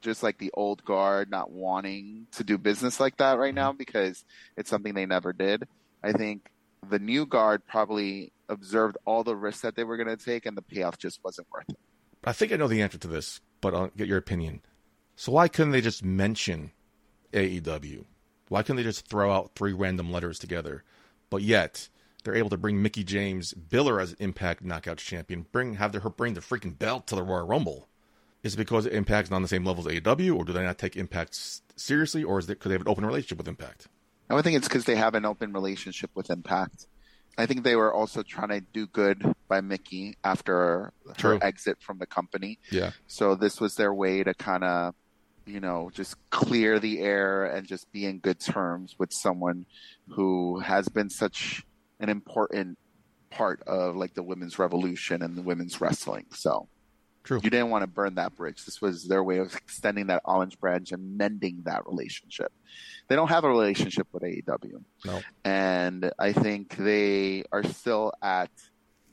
just 0.00 0.22
like 0.22 0.38
the 0.38 0.50
old 0.54 0.84
guard 0.84 1.30
not 1.30 1.50
wanting 1.50 2.26
to 2.32 2.44
do 2.44 2.58
business 2.58 3.00
like 3.00 3.16
that 3.18 3.38
right 3.38 3.54
now 3.54 3.70
mm-hmm. 3.70 3.78
because 3.78 4.24
it's 4.56 4.70
something 4.70 4.94
they 4.94 5.06
never 5.06 5.32
did. 5.32 5.66
I 6.02 6.12
think 6.12 6.50
the 6.88 6.98
new 6.98 7.26
guard 7.26 7.66
probably 7.66 8.32
observed 8.48 8.96
all 9.04 9.24
the 9.24 9.36
risks 9.36 9.62
that 9.62 9.74
they 9.74 9.84
were 9.84 9.96
going 9.96 10.16
to 10.16 10.22
take, 10.22 10.46
and 10.46 10.56
the 10.56 10.62
payoff 10.62 10.98
just 10.98 11.22
wasn't 11.24 11.48
worth 11.52 11.68
it. 11.68 11.78
I 12.24 12.32
think 12.32 12.52
I 12.52 12.56
know 12.56 12.68
the 12.68 12.82
answer 12.82 12.98
to 12.98 13.08
this, 13.08 13.40
but 13.60 13.74
I'll 13.74 13.88
get 13.88 14.08
your 14.08 14.18
opinion. 14.18 14.62
So 15.16 15.32
why 15.32 15.48
couldn't 15.48 15.72
they 15.72 15.80
just 15.80 16.04
mention 16.04 16.72
AEW? 17.32 18.04
Why 18.48 18.62
couldn't 18.62 18.76
they 18.76 18.82
just 18.82 19.08
throw 19.08 19.32
out 19.32 19.52
three 19.54 19.72
random 19.72 20.12
letters 20.12 20.38
together? 20.38 20.84
But 21.30 21.42
yet 21.42 21.88
they're 22.22 22.34
able 22.34 22.50
to 22.50 22.56
bring 22.56 22.82
Mickie 22.82 23.04
James 23.04 23.54
Biller 23.54 24.02
as 24.02 24.12
Impact 24.14 24.64
Knockouts 24.64 24.98
champion, 24.98 25.46
bring 25.52 25.74
have 25.74 25.94
her 25.94 26.10
bring 26.10 26.34
the 26.34 26.40
freaking 26.40 26.76
belt 26.76 27.06
to 27.06 27.14
the 27.14 27.22
Royal 27.22 27.46
Rumble. 27.46 27.88
Is 28.46 28.54
it 28.54 28.58
because 28.58 28.86
Impact's 28.86 29.28
not 29.28 29.36
on 29.36 29.42
the 29.42 29.48
same 29.48 29.64
level 29.64 29.88
as 29.88 29.92
AEW, 29.92 30.36
or 30.36 30.44
do 30.44 30.52
they 30.52 30.62
not 30.62 30.78
take 30.78 30.96
Impact 30.96 31.36
seriously, 31.74 32.22
or 32.22 32.38
is 32.38 32.44
it 32.44 32.50
because 32.50 32.68
they 32.68 32.74
have 32.74 32.82
an 32.82 32.88
open 32.88 33.04
relationship 33.04 33.38
with 33.38 33.48
Impact? 33.48 33.88
I 34.30 34.40
think 34.40 34.56
it's 34.56 34.68
because 34.68 34.84
they 34.84 34.94
have 34.94 35.16
an 35.16 35.24
open 35.24 35.52
relationship 35.52 36.12
with 36.14 36.30
Impact. 36.30 36.86
I 37.36 37.46
think 37.46 37.64
they 37.64 37.74
were 37.74 37.92
also 37.92 38.22
trying 38.22 38.50
to 38.50 38.60
do 38.60 38.86
good 38.86 39.34
by 39.48 39.60
Mickie 39.62 40.14
after 40.22 40.92
True. 41.16 41.38
her 41.38 41.44
exit 41.44 41.78
from 41.82 41.98
the 41.98 42.06
company. 42.06 42.60
Yeah. 42.70 42.92
So 43.08 43.34
this 43.34 43.60
was 43.60 43.74
their 43.74 43.92
way 43.92 44.22
to 44.22 44.32
kind 44.32 44.62
of, 44.62 44.94
you 45.44 45.58
know, 45.58 45.90
just 45.92 46.14
clear 46.30 46.78
the 46.78 47.00
air 47.00 47.46
and 47.46 47.66
just 47.66 47.90
be 47.90 48.06
in 48.06 48.20
good 48.20 48.38
terms 48.38 48.94
with 48.96 49.12
someone 49.12 49.66
who 50.10 50.60
has 50.60 50.88
been 50.88 51.10
such 51.10 51.64
an 51.98 52.10
important 52.10 52.78
part 53.30 53.60
of 53.64 53.96
like 53.96 54.14
the 54.14 54.22
women's 54.22 54.56
revolution 54.56 55.20
and 55.20 55.36
the 55.36 55.42
women's 55.42 55.80
wrestling. 55.80 56.26
So 56.30 56.68
True. 57.26 57.40
You 57.42 57.50
didn't 57.50 57.70
want 57.70 57.82
to 57.82 57.88
burn 57.88 58.14
that 58.14 58.36
bridge. 58.36 58.64
This 58.64 58.80
was 58.80 59.08
their 59.08 59.24
way 59.24 59.38
of 59.38 59.52
extending 59.54 60.06
that 60.06 60.22
olive 60.24 60.58
branch 60.60 60.92
and 60.92 61.18
mending 61.18 61.62
that 61.64 61.84
relationship. 61.84 62.52
They 63.08 63.16
don't 63.16 63.28
have 63.28 63.42
a 63.42 63.48
relationship 63.48 64.06
with 64.12 64.22
AEW. 64.22 64.84
No. 65.04 65.20
And 65.44 66.12
I 66.20 66.32
think 66.32 66.76
they 66.76 67.42
are 67.50 67.64
still 67.64 68.12
at 68.22 68.50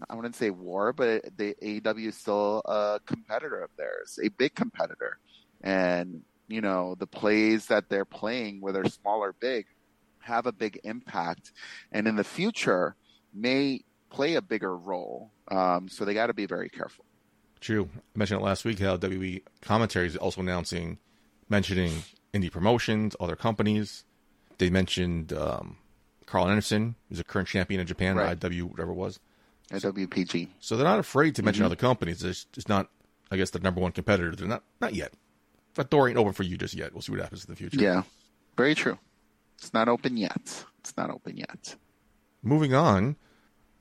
I 0.10 0.16
wouldn't 0.16 0.36
say 0.36 0.50
war, 0.50 0.94
but 0.94 1.26
the 1.38 1.56
AEW 1.64 2.10
is 2.10 2.18
still 2.18 2.62
a 2.66 3.00
competitor 3.06 3.62
of 3.62 3.70
theirs, 3.78 4.20
a 4.22 4.28
big 4.30 4.54
competitor. 4.54 5.18
And, 5.62 6.22
you 6.48 6.62
know, 6.62 6.96
the 6.96 7.08
plays 7.08 7.68
that 7.68 7.90
they're 7.90 8.06
playing, 8.06 8.62
whether 8.62 8.84
small 8.86 9.24
or 9.24 9.34
big, 9.34 9.66
have 10.20 10.46
a 10.46 10.52
big 10.52 10.80
impact. 10.84 11.54
And 11.92 12.08
in 12.08 12.16
the 12.16 12.24
future, 12.24 12.96
may 13.34 13.82
play 14.10 14.36
a 14.36 14.42
bigger 14.42 14.76
role. 14.76 15.32
Um, 15.50 15.88
so 15.88 16.06
they 16.06 16.14
got 16.14 16.28
to 16.28 16.34
be 16.34 16.46
very 16.46 16.70
careful. 16.70 17.06
True. 17.64 17.88
I 17.96 18.20
mentioned 18.20 18.42
it 18.42 18.44
last 18.44 18.66
week 18.66 18.80
how 18.80 18.98
WWE 18.98 19.42
commentary 19.62 20.06
is 20.06 20.18
also 20.18 20.42
announcing, 20.42 20.98
mentioning 21.48 22.04
indie 22.34 22.52
promotions, 22.52 23.16
other 23.22 23.38
companies. 23.38 24.04
They 24.58 24.70
mentioned 24.70 25.32
um, 25.32 25.78
Karl 26.26 26.50
Anderson, 26.50 26.96
who's 27.08 27.22
a 27.22 27.24
current 27.24 27.48
champion 27.48 27.80
in 27.80 27.88
Japan, 27.88 28.18
right. 28.18 28.38
IW, 28.38 28.64
whatever 28.64 28.92
it 28.92 28.96
was. 28.96 29.18
IWPG. 29.72 30.50
So 30.60 30.76
they're 30.76 30.84
not 30.84 31.00
afraid 31.00 31.36
to 31.36 31.42
mention 31.42 31.62
mm-hmm. 31.62 31.68
other 31.68 31.78
companies. 31.78 32.22
It's 32.22 32.44
just 32.52 32.68
not, 32.68 32.90
I 33.32 33.38
guess, 33.38 33.52
the 33.52 33.60
number 33.60 33.80
one 33.80 33.94
competitor. 33.94 34.36
They're 34.36 34.46
not, 34.46 34.64
not 34.82 34.94
yet. 34.94 35.14
That 35.76 35.90
door 35.90 36.10
ain't 36.10 36.18
open 36.18 36.34
for 36.34 36.44
you 36.44 36.58
just 36.58 36.74
yet. 36.74 36.92
We'll 36.92 37.02
see 37.02 37.14
what 37.14 37.22
happens 37.22 37.46
in 37.46 37.50
the 37.50 37.56
future. 37.56 37.80
Yeah, 37.80 38.04
very 38.58 38.76
true. 38.76 39.00
It's 39.58 39.74
not 39.74 39.88
open 39.88 40.18
yet. 40.18 40.66
It's 40.80 40.98
not 40.98 41.10
open 41.10 41.38
yet. 41.38 41.76
Moving 42.42 42.74
on, 42.74 43.16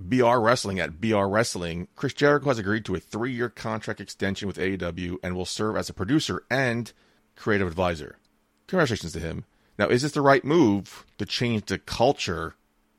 BR 0.08 0.38
Wrestling 0.38 0.80
at 0.80 1.00
BR 1.00 1.24
Wrestling, 1.24 1.88
Chris 1.96 2.14
Jericho 2.14 2.48
has 2.48 2.58
agreed 2.58 2.84
to 2.84 2.94
a 2.94 3.00
three 3.00 3.32
year 3.32 3.48
contract 3.48 4.00
extension 4.00 4.46
with 4.46 4.58
AEW 4.58 5.16
and 5.22 5.34
will 5.34 5.46
serve 5.46 5.76
as 5.76 5.88
a 5.88 5.94
producer 5.94 6.44
and 6.50 6.92
creative 7.36 7.68
advisor. 7.68 8.18
Congratulations 8.66 9.12
to 9.12 9.20
him. 9.20 9.44
Now, 9.78 9.88
is 9.88 10.02
this 10.02 10.12
the 10.12 10.20
right 10.20 10.44
move 10.44 11.06
to 11.18 11.26
change 11.26 11.66
the 11.66 11.78
culture 11.78 12.56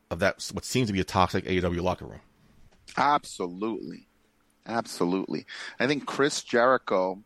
of 0.09 0.19
that, 0.19 0.49
what 0.53 0.65
seems 0.65 0.87
to 0.87 0.93
be 0.93 0.99
a 0.99 1.05
toxic 1.05 1.45
AEW 1.45 1.81
locker 1.81 2.05
room? 2.05 2.21
Absolutely. 2.97 4.07
Absolutely. 4.65 5.45
I 5.79 5.87
think 5.87 6.05
Chris 6.05 6.41
Jericho, 6.41 7.23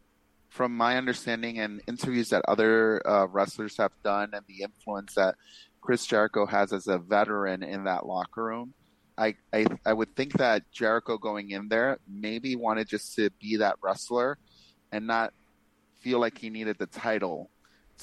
from 0.49 0.75
my 0.75 0.97
understanding 0.97 1.59
and 1.59 1.81
interviews 1.87 2.29
that 2.29 2.43
other 2.47 3.05
uh, 3.07 3.27
wrestlers 3.27 3.77
have 3.77 3.91
done 4.03 4.31
and 4.33 4.43
the 4.47 4.63
influence 4.63 5.13
that 5.15 5.35
Chris 5.81 6.05
Jericho 6.05 6.45
has 6.45 6.73
as 6.73 6.87
a 6.87 6.97
veteran 6.97 7.63
in 7.63 7.83
that 7.83 8.05
locker 8.05 8.43
room, 8.43 8.73
I, 9.17 9.35
I 9.51 9.65
I 9.85 9.93
would 9.93 10.15
think 10.15 10.33
that 10.33 10.69
Jericho 10.71 11.17
going 11.17 11.51
in 11.51 11.67
there 11.69 11.97
maybe 12.07 12.55
wanted 12.55 12.87
just 12.87 13.15
to 13.15 13.29
be 13.39 13.57
that 13.57 13.75
wrestler 13.81 14.37
and 14.91 15.07
not 15.07 15.33
feel 15.99 16.19
like 16.19 16.37
he 16.37 16.49
needed 16.49 16.77
the 16.77 16.85
title 16.87 17.49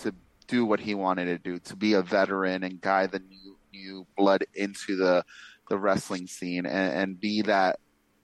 to 0.02 0.14
do 0.46 0.64
what 0.64 0.80
he 0.80 0.94
wanted 0.94 1.26
to 1.26 1.38
do, 1.38 1.58
to 1.60 1.76
be 1.76 1.94
a 1.94 2.02
veteran 2.02 2.64
and 2.64 2.80
guide 2.80 3.12
the 3.12 3.20
new 3.20 3.56
new 3.72 4.06
blood 4.16 4.44
into 4.54 4.96
the 4.96 5.24
the 5.70 5.78
wrestling 5.78 6.26
scene 6.26 6.66
and, 6.66 6.94
and 6.94 7.20
be 7.20 7.42
that 7.42 7.78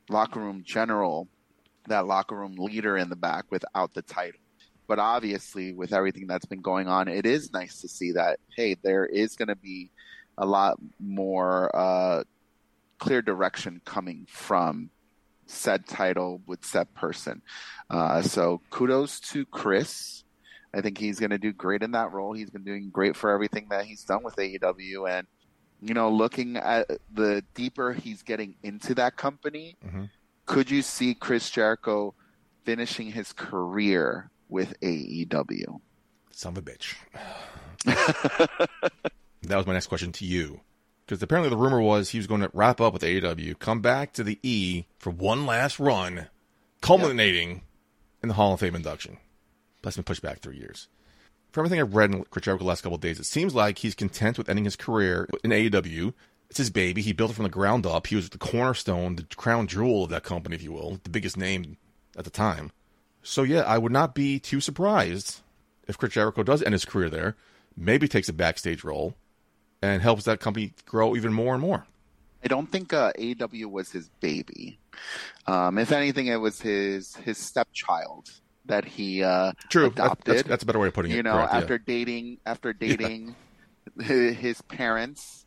locker 0.08 0.40
room 0.40 0.62
general, 0.64 1.28
that 1.88 2.06
locker 2.06 2.36
room 2.36 2.54
leader 2.56 2.96
in 2.96 3.08
the 3.08 3.16
back 3.16 3.44
without 3.50 3.94
the 3.94 4.02
title. 4.02 4.40
but 4.86 4.98
obviously, 4.98 5.72
with 5.72 5.92
everything 5.92 6.26
that's 6.26 6.46
been 6.46 6.60
going 6.60 6.88
on, 6.88 7.08
it 7.08 7.24
is 7.24 7.52
nice 7.52 7.80
to 7.80 7.88
see 7.88 8.12
that 8.12 8.38
hey, 8.56 8.76
there 8.82 9.06
is 9.06 9.36
going 9.36 9.48
to 9.48 9.56
be 9.56 9.90
a 10.38 10.46
lot 10.46 10.78
more 10.98 11.70
uh, 11.74 12.24
clear 13.00 13.20
direction 13.22 13.80
coming 13.84 14.26
from 14.30 14.90
said 15.46 15.86
title 15.86 16.40
with 16.46 16.64
said 16.64 16.94
person. 16.94 17.42
Uh, 17.90 18.22
so 18.22 18.60
kudos 18.70 19.18
to 19.20 19.44
Chris. 19.46 20.22
I 20.72 20.80
think 20.80 20.98
he's 20.98 21.18
going 21.18 21.30
to 21.30 21.38
do 21.38 21.52
great 21.52 21.82
in 21.82 21.90
that 21.92 22.12
role. 22.12 22.32
He's 22.32 22.50
been 22.50 22.62
doing 22.62 22.90
great 22.90 23.16
for 23.16 23.30
everything 23.30 23.66
that 23.70 23.84
he's 23.86 24.04
done 24.04 24.22
with 24.22 24.36
AEW. 24.36 25.10
And, 25.10 25.26
you 25.82 25.94
know, 25.94 26.08
looking 26.10 26.56
at 26.56 26.86
the 27.12 27.42
deeper 27.54 27.92
he's 27.92 28.22
getting 28.22 28.54
into 28.62 28.94
that 28.94 29.16
company, 29.16 29.76
Mhm. 29.84 30.10
could 30.46 30.70
you 30.70 30.82
see 30.82 31.14
Chris 31.14 31.50
Jericho 31.50 32.14
finishing 32.64 33.10
his 33.10 33.32
career 33.32 34.30
with 34.48 34.74
AEW? 34.82 35.80
Son 36.30 36.56
of 36.56 36.58
a 36.58 36.62
bitch. 36.62 36.94
that 39.42 39.56
was 39.56 39.66
my 39.66 39.72
next 39.72 39.88
question 39.88 40.12
to 40.12 40.24
you. 40.24 40.60
Because 41.10 41.24
apparently 41.24 41.50
the 41.50 41.56
rumor 41.56 41.80
was 41.80 42.10
he 42.10 42.18
was 42.18 42.28
going 42.28 42.42
to 42.42 42.52
wrap 42.52 42.80
up 42.80 42.92
with 42.92 43.02
AEW, 43.02 43.58
come 43.58 43.80
back 43.80 44.12
to 44.12 44.22
the 44.22 44.38
E 44.44 44.84
for 44.96 45.10
one 45.10 45.44
last 45.44 45.80
run, 45.80 46.28
culminating 46.82 47.62
in 48.22 48.28
the 48.28 48.36
Hall 48.36 48.54
of 48.54 48.60
Fame 48.60 48.76
induction. 48.76 49.16
That's 49.82 49.96
been 49.96 50.04
pushed 50.04 50.22
back 50.22 50.38
three 50.38 50.58
years. 50.58 50.86
From 51.50 51.62
everything 51.62 51.80
I've 51.80 51.96
read 51.96 52.14
in 52.14 52.24
Jericho 52.40 52.62
the 52.62 52.68
last 52.68 52.82
couple 52.82 52.94
of 52.94 53.00
days, 53.00 53.18
it 53.18 53.26
seems 53.26 53.56
like 53.56 53.78
he's 53.78 53.96
content 53.96 54.38
with 54.38 54.48
ending 54.48 54.66
his 54.66 54.76
career 54.76 55.28
in 55.42 55.50
AEW. 55.50 56.14
It's 56.48 56.58
his 56.58 56.70
baby. 56.70 57.02
He 57.02 57.12
built 57.12 57.32
it 57.32 57.34
from 57.34 57.42
the 57.42 57.48
ground 57.48 57.86
up. 57.86 58.06
He 58.06 58.14
was 58.14 58.30
the 58.30 58.38
cornerstone, 58.38 59.16
the 59.16 59.26
crown 59.34 59.66
jewel 59.66 60.04
of 60.04 60.10
that 60.10 60.22
company, 60.22 60.54
if 60.54 60.62
you 60.62 60.70
will, 60.70 61.00
the 61.02 61.10
biggest 61.10 61.36
name 61.36 61.76
at 62.16 62.22
the 62.22 62.30
time. 62.30 62.70
So 63.24 63.42
yeah, 63.42 63.62
I 63.62 63.78
would 63.78 63.90
not 63.90 64.14
be 64.14 64.38
too 64.38 64.60
surprised 64.60 65.40
if 65.88 65.98
Chris 65.98 66.12
Jericho 66.12 66.44
does 66.44 66.62
end 66.62 66.74
his 66.74 66.84
career 66.84 67.10
there, 67.10 67.34
maybe 67.76 68.06
takes 68.06 68.28
a 68.28 68.32
backstage 68.32 68.84
role, 68.84 69.16
and 69.82 70.02
helps 70.02 70.24
that 70.24 70.40
company 70.40 70.72
grow 70.86 71.16
even 71.16 71.32
more 71.32 71.54
and 71.54 71.62
more. 71.62 71.86
I 72.44 72.48
don't 72.48 72.66
think 72.66 72.92
uh, 72.92 73.12
AEW 73.18 73.66
was 73.70 73.90
his 73.90 74.08
baby. 74.20 74.78
Um, 75.46 75.78
if 75.78 75.92
anything, 75.92 76.26
it 76.28 76.36
was 76.36 76.60
his 76.60 77.14
his 77.16 77.36
stepchild 77.38 78.30
that 78.66 78.84
he 78.84 79.22
uh, 79.22 79.52
True, 79.68 79.86
adopted. 79.86 80.36
that's, 80.36 80.48
that's 80.48 80.62
a 80.62 80.66
better 80.66 80.78
way 80.78 80.88
of 80.88 80.94
putting 80.94 81.12
it. 81.12 81.16
you 81.16 81.22
know, 81.22 81.32
correct, 81.34 81.52
yeah. 81.52 81.58
after 81.58 81.78
dating 81.78 82.38
after 82.46 82.72
dating 82.72 83.34
his 84.00 84.62
parents, 84.62 85.44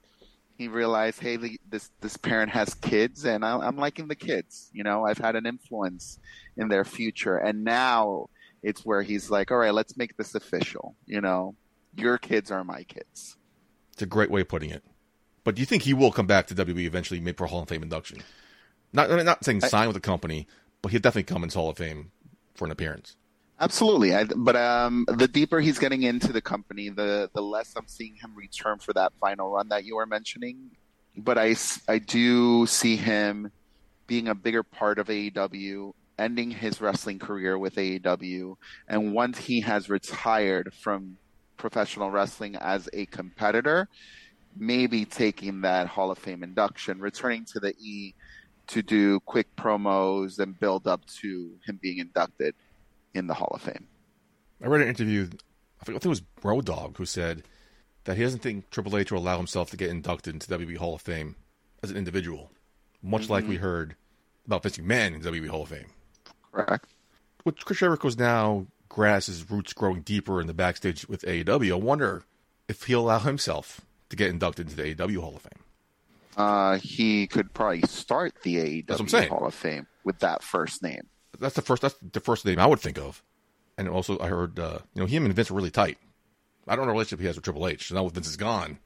he 0.58 0.68
realized, 0.68 1.20
hey, 1.20 1.38
the- 1.38 1.60
this 1.70 1.90
this 2.02 2.18
parent 2.18 2.52
has 2.52 2.74
kids, 2.76 3.26
and 3.26 3.44
I, 3.44 3.58
I'm 3.58 3.78
liking 3.78 4.08
the 4.08 4.16
kids. 4.16 4.70
You 4.74 4.84
know, 4.84 5.06
I've 5.06 5.18
had 5.18 5.36
an 5.36 5.46
influence 5.48 6.20
in 6.58 6.68
their 6.68 6.84
future, 6.86 7.38
and 7.38 7.64
now 7.64 8.28
it's 8.62 8.86
where 8.86 9.02
he's 9.02 9.30
like, 9.32 9.52
all 9.52 9.58
right, 9.58 9.74
let's 9.74 9.98
make 9.98 10.16
this 10.16 10.36
official. 10.36 10.96
You 11.08 11.22
know, 11.22 11.56
your 11.96 12.18
kids 12.20 12.52
are 12.52 12.64
my 12.64 12.84
kids. 12.84 13.38
It's 13.94 14.02
a 14.02 14.08
great 14.08 14.32
way 14.32 14.42
of 14.42 14.48
putting 14.48 14.70
it. 14.70 14.84
But 15.44 15.56
do 15.56 15.62
you 15.62 15.66
think 15.66 15.84
he 15.84 15.94
will 15.94 16.12
come 16.12 16.28
back 16.28 16.48
to 16.48 16.56
WWE 16.56 16.86
eventually, 16.86 17.20
maybe 17.20 17.38
for 17.38 17.48
Hall 17.48 17.62
of 17.62 17.70
Fame 17.70 17.84
induction? 17.84 18.22
Not, 18.92 19.12
I 19.12 19.16
mean, 19.16 19.26
not 19.26 19.44
saying 19.44 19.64
I- 19.64 19.68
sign 19.68 19.88
with 19.88 19.96
the 19.96 20.02
company, 20.02 20.48
but 20.82 20.92
he'll 20.92 21.02
definitely 21.02 21.32
come 21.34 21.44
into 21.44 21.58
Hall 21.58 21.70
of 21.70 21.78
Fame 21.78 22.12
for 22.56 22.66
an 22.66 22.72
appearance. 22.72 23.16
Absolutely, 23.60 24.14
I, 24.16 24.24
but 24.24 24.56
um, 24.56 25.06
the 25.08 25.28
deeper 25.28 25.60
he's 25.60 25.80
getting 25.80 26.02
into 26.04 26.34
the 26.34 26.42
company, 26.42 26.90
the 26.90 27.30
the 27.34 27.42
less 27.42 27.74
I'm 27.78 27.88
seeing 27.88 28.16
him 28.16 28.36
return 28.36 28.80
for 28.80 28.94
that 28.94 29.14
final 29.22 29.52
run 29.52 29.70
that 29.70 29.86
you 29.86 29.96
were 29.96 30.08
mentioning. 30.08 30.72
But 31.16 31.38
I 31.38 31.56
I 31.88 32.00
do 32.00 32.66
see 32.66 32.98
him 32.98 33.52
being 34.08 34.28
a 34.28 34.36
bigger 34.36 34.64
part 34.64 34.98
of 34.98 35.08
AEW, 35.08 35.94
ending 36.18 36.52
his 36.52 36.82
wrestling 36.82 37.20
career 37.20 37.58
with 37.58 37.76
AEW, 37.76 38.56
and 38.88 39.14
once 39.14 39.38
he 39.38 39.62
has 39.62 39.88
retired 39.88 40.74
from 40.74 41.18
professional 41.58 42.12
wrestling 42.12 42.56
as 42.56 42.90
a 42.94 43.06
competitor, 43.08 43.88
maybe 44.56 45.06
taking 45.06 45.62
that 45.62 45.88
Hall 45.88 46.12
of 46.12 46.18
Fame 46.18 46.44
induction, 46.44 47.00
returning 47.00 47.46
to 47.46 47.60
the 47.60 47.74
E 47.80 48.14
to 48.68 48.82
do 48.82 49.20
quick 49.22 49.54
promos 49.56 50.40
and 50.40 50.60
build 50.60 50.88
up 50.88 51.06
to 51.06 51.52
him 51.66 51.80
being 51.82 51.98
inducted 52.00 52.56
in 53.14 53.28
the 53.28 53.34
Hall 53.34 53.52
of 53.54 53.62
Fame. 53.62 53.88
I 54.64 54.68
read 54.68 54.82
an 54.82 54.88
interview, 54.88 55.30
I 55.82 55.86
think 55.86 56.04
it 56.04 56.08
was 56.08 56.22
Road 56.42 56.66
Dog, 56.66 56.98
who 56.98 57.06
said 57.06 57.44
that 58.06 58.18
he 58.18 58.24
doesn't 58.24 58.40
think 58.40 58.70
Triple 58.70 58.98
H 58.98 59.12
will 59.12 59.20
allow 59.20 59.38
himself 59.38 59.70
to 59.72 59.78
get 59.78 59.90
inducted 59.90 60.34
into 60.34 60.48
WWE 60.48 60.78
Hall 60.78 60.96
of 60.96 61.02
Fame 61.02 61.36
as 61.82 61.92
an 61.92 61.98
individual, 61.98 62.52
much 63.02 63.30
like 63.30 63.48
we 63.48 63.56
mm-hmm. 63.56 63.64
heard 63.64 63.96
about 64.46 64.64
Vince 64.64 64.78
McMahon 64.78 65.16
in 65.16 65.22
WWE 65.22 65.50
Hall 65.50 65.64
of 65.64 65.70
Fame. 65.70 65.88
Correct. 66.52 66.94
With 67.46 67.58
Chris 67.58 67.80
Jericho's 67.80 68.18
now 68.18 68.68
grass 68.94 69.26
his 69.26 69.50
roots 69.50 69.74
growing 69.74 70.02
deeper 70.02 70.40
in 70.40 70.46
the 70.46 70.54
backstage 70.54 71.08
with 71.10 71.24
AEW, 71.24 71.72
I 71.72 71.76
wonder 71.76 72.24
if 72.70 72.84
he'll 72.84 73.02
allow 73.02 73.20
himself 73.20 73.82
to 74.10 74.16
get 74.16 74.30
inducted 74.30 74.70
into 74.70 74.82
the 74.82 74.94
AEW 74.96 75.18
Hall 75.18 75.36
of 75.36 75.42
Fame. 75.42 75.64
Uh, 76.38 76.78
he 76.78 77.26
could 77.28 77.54
probably 77.54 77.82
start 77.82 78.34
the 78.44 78.58
AEW 78.58 78.88
That's 78.88 79.00
what 79.00 79.06
I'm 79.06 79.10
saying. 79.10 79.30
Hall 79.30 79.48
of 79.48 79.54
Fame 79.54 79.88
with 80.04 80.20
that 80.20 80.44
first 80.44 80.84
name. 80.84 81.08
That's 81.40 81.56
the 81.56 81.64
first. 81.64 81.82
That's 81.82 81.96
the 82.12 82.20
first 82.20 82.46
name 82.46 82.60
I 82.60 82.68
would 82.68 82.80
think 82.80 83.00
of. 83.00 83.24
And 83.78 83.90
also, 83.90 84.20
I 84.20 84.28
heard 84.28 84.60
uh, 84.60 84.80
you 84.94 85.02
know 85.02 85.08
him 85.08 85.26
and 85.26 85.34
Vince 85.34 85.50
are 85.50 85.56
really 85.56 85.72
tight. 85.72 85.98
I 86.68 86.76
don't 86.76 86.86
know 86.86 86.94
what 86.94 87.00
relationship 87.00 87.20
he 87.22 87.26
has 87.26 87.36
with 87.36 87.44
Triple 87.44 87.68
H. 87.68 87.92
Now 87.92 88.04
with 88.04 88.14
Vince 88.14 88.28
is 88.28 88.38
gone, 88.38 88.78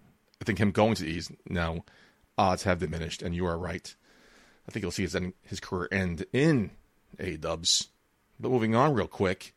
I 0.41 0.45
think 0.45 0.59
him 0.59 0.71
going 0.71 0.95
to 0.95 1.03
the 1.03 1.09
East 1.09 1.31
now 1.47 1.83
odds 2.37 2.63
have 2.63 2.79
diminished. 2.79 3.21
And 3.21 3.35
you 3.35 3.45
are 3.45 3.57
right. 3.57 3.93
I 4.67 4.71
think 4.71 4.81
you'll 4.83 4.91
see 4.91 5.03
his 5.03 5.17
his 5.43 5.59
career 5.59 5.89
end 5.91 6.25
in 6.31 6.71
A 7.19 7.35
Dubs. 7.35 7.89
But 8.39 8.51
moving 8.51 8.75
on 8.75 8.93
real 8.93 9.07
quick, 9.07 9.53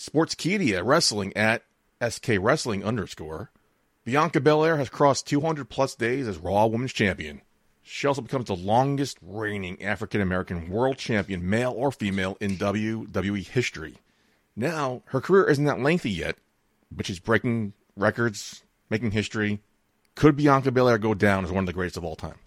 Sportskeeda 0.00 0.82
wrestling 0.82 1.36
at 1.36 1.62
SK 2.08 2.38
Wrestling 2.40 2.82
underscore. 2.82 3.50
Bianca 4.02 4.40
Belair 4.40 4.78
has 4.78 4.88
crossed 4.88 5.26
200 5.26 5.68
plus 5.68 5.94
days 5.94 6.26
as 6.26 6.38
Raw 6.38 6.64
Women's 6.66 6.94
Champion. 6.94 7.42
She 7.82 8.06
also 8.06 8.22
becomes 8.22 8.46
the 8.46 8.56
longest 8.56 9.18
reigning 9.20 9.82
African 9.82 10.22
American 10.22 10.70
world 10.70 10.96
champion, 10.96 11.50
male 11.50 11.74
or 11.76 11.92
female, 11.92 12.38
in 12.40 12.56
WWE 12.56 13.46
history. 13.46 13.98
Now, 14.56 15.02
her 15.06 15.20
career 15.20 15.44
isn't 15.50 15.66
that 15.66 15.80
lengthy 15.80 16.10
yet, 16.10 16.36
but 16.90 17.04
she's 17.04 17.20
breaking 17.20 17.74
records, 17.94 18.62
making 18.88 19.10
history. 19.10 19.60
Could 20.14 20.34
Bianca 20.34 20.72
Belair 20.72 20.96
go 20.96 21.12
down 21.12 21.44
as 21.44 21.52
one 21.52 21.64
of 21.64 21.66
the 21.66 21.74
greatest 21.74 21.98
of 21.98 22.06
all 22.06 22.16
time? 22.16 22.38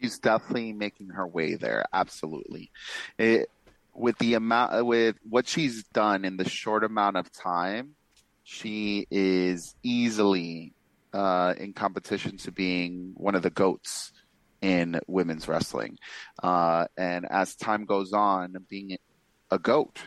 She's 0.00 0.20
definitely 0.20 0.74
making 0.74 1.08
her 1.08 1.26
way 1.26 1.56
there. 1.56 1.84
Absolutely. 1.92 2.70
It, 3.18 3.50
with 4.00 4.18
the 4.18 4.34
amount, 4.34 4.86
with 4.86 5.16
what 5.28 5.46
she's 5.46 5.84
done 5.84 6.24
in 6.24 6.36
the 6.36 6.48
short 6.48 6.84
amount 6.84 7.16
of 7.16 7.30
time, 7.32 7.94
she 8.42 9.06
is 9.10 9.74
easily 9.82 10.72
uh, 11.12 11.54
in 11.56 11.72
competition 11.72 12.36
to 12.38 12.50
being 12.50 13.12
one 13.16 13.34
of 13.34 13.42
the 13.42 13.50
goats 13.50 14.12
in 14.62 14.98
women's 15.06 15.48
wrestling. 15.48 15.98
Uh, 16.42 16.86
and 16.96 17.26
as 17.30 17.54
time 17.54 17.84
goes 17.84 18.12
on, 18.12 18.56
being 18.68 18.96
a 19.50 19.58
goat 19.58 19.98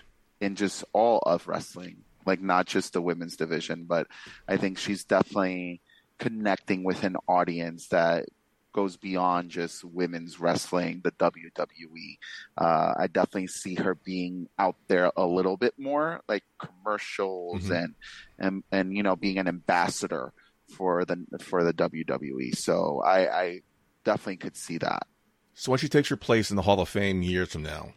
in 0.41 0.56
just 0.56 0.84
all 0.93 1.19
of 1.25 1.47
wrestling, 1.47 1.97
like 2.25 2.41
not 2.41 2.65
just 2.65 2.93
the 2.93 3.01
women's 3.01 3.36
division, 3.36 3.86
but 3.86 4.08
I 4.47 4.58
think 4.58 4.77
she's 4.77 5.03
definitely 5.03 5.82
connecting 6.19 6.84
with 6.84 7.03
an 7.03 7.17
audience 7.27 7.88
that 7.89 8.25
goes 8.74 8.98
beyond 8.98 9.50
just 9.52 9.84
women's 9.84 10.40
wrestling, 10.40 11.02
the 11.04 11.12
WWE. 11.12 12.18
Uh, 12.58 12.94
I 13.00 13.08
definitely 13.08 13.48
see 13.48 13.76
her 13.76 13.96
being 13.96 14.50
out 14.60 14.76
there 14.88 15.12
a 15.16 15.26
little 15.26 15.58
bit 15.58 15.76
more, 15.78 16.22
like 16.28 16.44
commercials 16.60 17.64
Mhm. 17.64 17.84
and 17.84 17.96
and 18.40 18.64
and 18.72 18.94
you 18.98 19.04
know 19.04 19.16
being 19.16 19.38
an 19.38 19.48
ambassador 19.48 20.34
for 20.76 21.06
the 21.06 21.26
for 21.40 21.64
the 21.64 21.74
WWE. 21.74 22.56
So 22.56 23.02
I, 23.06 23.42
I 23.42 23.62
definitely 24.04 24.38
could 24.38 24.58
see 24.58 24.78
that. 24.80 25.08
So 25.54 25.72
when 25.72 25.78
she 25.80 25.88
takes 25.90 26.10
her 26.10 26.18
place 26.18 26.50
in 26.50 26.56
the 26.56 26.64
Hall 26.64 26.80
of 26.80 26.90
Fame 26.90 27.22
years 27.22 27.52
from 27.52 27.62
now, 27.64 27.94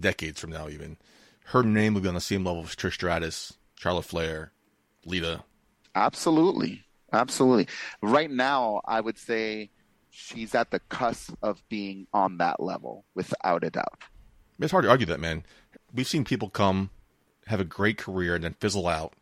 decades 0.00 0.40
from 0.40 0.50
now 0.50 0.68
even, 0.68 0.96
her 1.46 1.62
name 1.62 1.92
will 1.94 2.00
be 2.00 2.08
on 2.08 2.14
the 2.14 2.20
same 2.20 2.44
level 2.44 2.62
as 2.62 2.70
Trish 2.74 2.94
Stratus, 2.94 3.52
Charlotte 3.76 4.06
Flair, 4.06 4.52
Lita. 5.04 5.44
Absolutely. 5.94 6.82
Absolutely. 7.12 7.68
Right 8.02 8.30
now, 8.30 8.80
I 8.84 9.00
would 9.00 9.18
say 9.18 9.70
she's 10.14 10.54
at 10.54 10.70
the 10.70 10.78
cusp 10.78 11.34
of 11.42 11.62
being 11.68 12.06
on 12.12 12.38
that 12.38 12.60
level 12.60 13.04
without 13.14 13.64
a 13.64 13.70
doubt. 13.70 14.02
It's 14.60 14.70
hard 14.70 14.84
to 14.84 14.90
argue 14.90 15.06
that, 15.06 15.20
man. 15.20 15.44
We've 15.92 16.06
seen 16.06 16.24
people 16.24 16.48
come, 16.48 16.90
have 17.46 17.60
a 17.60 17.64
great 17.64 17.98
career, 17.98 18.36
and 18.36 18.44
then 18.44 18.54
fizzle 18.54 18.86
out. 18.86 19.14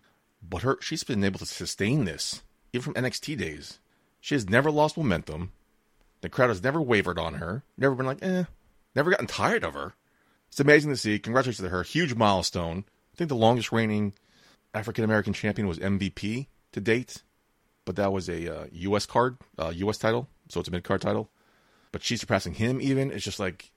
But 0.42 0.62
her, 0.62 0.78
she's 0.81 1.05
been 1.05 1.24
able 1.24 1.38
to 1.38 1.46
sustain 1.46 2.05
this, 2.05 2.42
even 2.72 2.92
from 2.92 3.02
NXT 3.02 3.38
days. 3.38 3.78
She 4.20 4.35
has 4.35 4.48
never 4.48 4.70
lost 4.70 4.96
momentum. 4.96 5.52
The 6.20 6.28
crowd 6.28 6.48
has 6.48 6.62
never 6.62 6.81
wavered 6.81 7.18
on 7.18 7.35
her. 7.35 7.64
Never 7.78 7.94
been 7.94 8.07
like, 8.07 8.22
eh. 8.22 8.44
Never 8.94 9.11
gotten 9.11 9.26
tired 9.26 9.64
of 9.64 9.74
her. 9.74 9.94
It's 10.48 10.61
amazing 10.61 10.90
to 10.90 10.96
see. 10.96 11.18
Congratulations 11.18 11.64
to 11.64 11.70
her. 11.70 11.83
Huge 11.83 12.14
milestone. 12.14 12.85
I 13.14 13.16
think 13.16 13.28
the 13.28 13.35
longest 13.37 13.72
reigning 13.72 14.12
African 14.74 15.05
American 15.05 15.33
champion 15.33 15.66
was 15.66 15.78
MVP 15.78 16.46
to 16.72 16.81
date, 16.81 17.22
but 17.85 17.96
that 17.96 18.12
was 18.12 18.28
a 18.28 18.55
uh, 18.55 18.66
U.S. 18.70 19.07
card, 19.07 19.38
uh, 19.59 19.72
U.S. 19.74 19.98
title, 19.98 20.28
so 20.48 20.61
it's 20.61 20.68
a 20.68 20.72
mid 20.72 20.85
card 20.85 21.00
title. 21.00 21.31
But 21.92 22.02
she's 22.02 22.20
surpassing 22.20 22.55
him. 22.55 22.81
Even 22.81 23.11
it's 23.11 23.24
just 23.24 23.38
like 23.38 23.70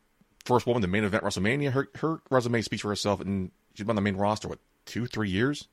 first 0.46 0.66
woman 0.66 0.82
to 0.82 0.88
main 0.88 1.04
event 1.04 1.24
WrestleMania. 1.24 1.72
Her 1.72 1.88
her 1.96 2.22
resume 2.30 2.62
speaks 2.62 2.82
for 2.82 2.90
herself, 2.90 3.20
and 3.22 3.52
she's 3.74 3.86
been 3.86 3.92
on 3.92 3.96
the 3.98 4.02
main 4.02 4.16
roster 4.18 4.48
what 4.48 4.60
two 4.86 5.06
three 5.06 5.30
years. 5.30 5.68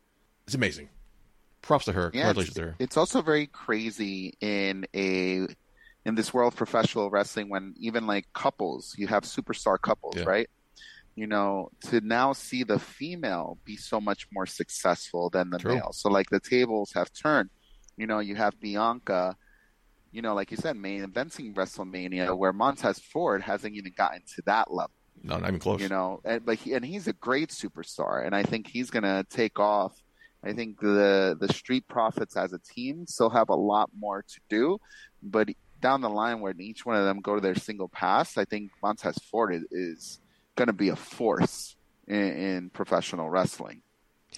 it's 0.47 0.55
amazing. 0.55 0.89
Props 1.61 1.85
to 1.85 1.93
her. 1.93 2.11
Yeah, 2.13 2.23
Congratulations 2.33 2.49
it's, 2.49 2.57
to 2.57 2.63
her. 2.63 2.77
it's 2.81 2.97
also 2.97 3.23
very 3.23 3.47
crazy 3.47 4.35
in 4.41 4.85
a 4.95 5.47
in 6.05 6.17
this 6.17 6.35
world 6.35 6.53
of 6.53 6.57
professional 6.57 7.09
wrestling 7.11 7.49
when 7.49 7.75
even 7.79 8.09
like 8.09 8.27
couples, 8.33 8.95
you 8.99 9.07
have 9.07 9.23
superstar 9.23 9.81
couples, 9.81 10.17
Yeah. 10.17 10.25
right? 10.25 10.51
You 11.15 11.29
know, 11.29 11.71
to 11.91 12.01
now 12.01 12.33
see 12.33 12.65
the 12.65 12.81
female 12.81 13.59
be 13.65 13.77
so 13.77 14.01
much 14.01 14.27
more 14.33 14.47
successful 14.47 15.31
than 15.31 15.51
the 15.51 15.59
True. 15.59 15.75
male. 15.77 15.91
So 15.93 16.09
like 16.09 16.31
the 16.31 16.41
tables 16.41 16.91
have 16.95 17.13
turned. 17.13 17.51
You 17.97 18.09
know, 18.09 18.19
you 18.19 18.35
have 18.35 18.59
Bianca, 18.59 19.37
you 20.13 20.23
know, 20.23 20.35
like 20.35 20.51
you 20.51 20.57
said, 20.57 20.77
main 20.77 21.05
eventing 21.05 21.55
WrestleMania 21.55 22.37
where 22.37 22.53
Montez 22.53 22.99
Ford 22.99 23.43
hasn't 23.43 23.75
even 23.75 23.93
gotten 23.97 24.23
to 24.37 24.43
that 24.47 24.73
level. 24.73 24.93
No, 25.25 25.39
not 25.39 25.49
even 25.49 25.61
close. 25.61 25.81
you 25.81 25.89
know 25.89 26.21
and, 26.25 26.45
but 26.45 26.59
he, 26.59 26.73
and 26.73 26.85
he's 26.85 27.07
a 27.07 27.13
great 27.13 27.51
superstar 27.51 28.27
and 28.27 28.35
i 28.35 28.43
think 28.43 28.67
he's 28.67 28.91
going 28.91 29.05
to 29.05 29.25
take 29.31 29.61
off. 29.61 29.93
I 30.43 30.53
think 30.53 30.81
the 30.81 31.37
the 31.39 31.53
street 31.53 31.87
profits 31.87 32.37
as 32.37 32.53
a 32.53 32.59
team 32.59 33.07
still 33.07 33.31
have 33.31 33.49
a 33.49 33.55
lot 33.55 33.91
more 33.97 34.23
to 34.23 34.41
do 34.49 34.81
but 35.23 35.49
down 35.81 36.01
the 36.01 36.11
line 36.11 36.41
when 36.41 36.61
each 36.61 36.85
one 36.85 36.97
of 36.97 37.05
them 37.05 37.21
go 37.21 37.37
to 37.37 37.41
their 37.41 37.55
single 37.55 37.89
pass 37.89 38.37
i 38.37 38.45
think 38.45 38.73
montez 38.83 39.17
ford 39.31 39.55
is, 39.55 39.63
is 39.71 40.21
going 40.57 40.67
to 40.67 40.73
be 40.73 40.89
a 40.89 40.97
force 40.97 41.77
in, 42.07 42.17
in 42.17 42.71
professional 42.71 43.31
wrestling. 43.31 43.83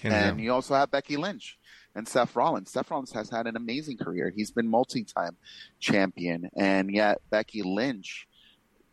Hands 0.01 0.13
and 0.13 0.41
you 0.41 0.51
also 0.51 0.75
have 0.75 0.91
Becky 0.91 1.17
Lynch 1.17 1.57
and 1.95 2.07
Seth 2.07 2.35
Rollins. 2.35 2.71
Seth 2.71 2.91
Rollins 2.91 3.13
has 3.13 3.29
had 3.29 3.47
an 3.47 3.55
amazing 3.55 3.97
career. 3.97 4.31
He's 4.35 4.51
been 4.51 4.67
multi-time 4.67 5.37
champion, 5.79 6.49
and 6.55 6.91
yet 6.91 7.21
Becky 7.29 7.63
Lynch, 7.63 8.27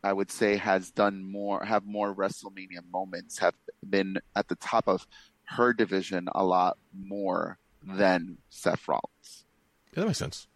I 0.02 0.12
would 0.12 0.30
say, 0.30 0.56
has 0.56 0.90
done 0.90 1.24
more, 1.24 1.64
have 1.64 1.84
more 1.84 2.14
WrestleMania 2.14 2.88
moments, 2.90 3.38
have 3.38 3.54
been 3.88 4.18
at 4.36 4.48
the 4.48 4.56
top 4.56 4.88
of 4.88 5.06
her 5.44 5.72
division 5.72 6.28
a 6.34 6.44
lot 6.44 6.78
more 6.96 7.58
than 7.82 8.38
Seth 8.48 8.86
Rollins. 8.88 9.44
Yeah, 9.92 10.00
that 10.00 10.06
makes 10.06 10.18
sense. 10.18 10.46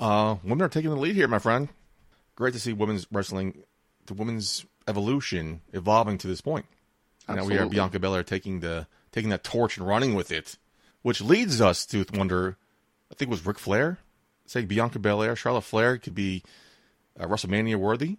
Uh, 0.00 0.36
women 0.42 0.62
are 0.62 0.68
taking 0.68 0.90
the 0.90 0.96
lead 0.96 1.14
here, 1.14 1.28
my 1.28 1.38
friend. 1.38 1.68
Great 2.34 2.54
to 2.54 2.60
see 2.60 2.72
women's 2.72 3.06
wrestling, 3.12 3.62
the 4.06 4.14
women's 4.14 4.64
evolution 4.86 5.60
evolving 5.72 6.18
to 6.18 6.26
this 6.26 6.40
point. 6.40 6.66
Now 7.28 7.44
we 7.44 7.54
have 7.54 7.70
Bianca 7.70 7.98
Belair 7.98 8.22
taking 8.22 8.60
the 8.60 8.86
taking 9.12 9.30
that 9.30 9.44
torch 9.44 9.76
and 9.76 9.86
running 9.86 10.14
with 10.14 10.32
it, 10.32 10.56
which 11.08 11.22
leads 11.22 11.58
us 11.62 11.86
to 11.86 12.04
wonder. 12.12 12.58
I 13.10 13.14
think 13.14 13.28
it 13.28 13.30
was 13.30 13.46
Ric 13.46 13.58
Flair 13.58 13.96
saying 14.44 14.66
Bianca 14.66 14.98
Belair, 14.98 15.34
Charlotte 15.36 15.62
Flair 15.62 15.96
could 15.96 16.14
be 16.14 16.42
uh, 17.18 17.24
WrestleMania 17.24 17.76
worthy. 17.76 18.18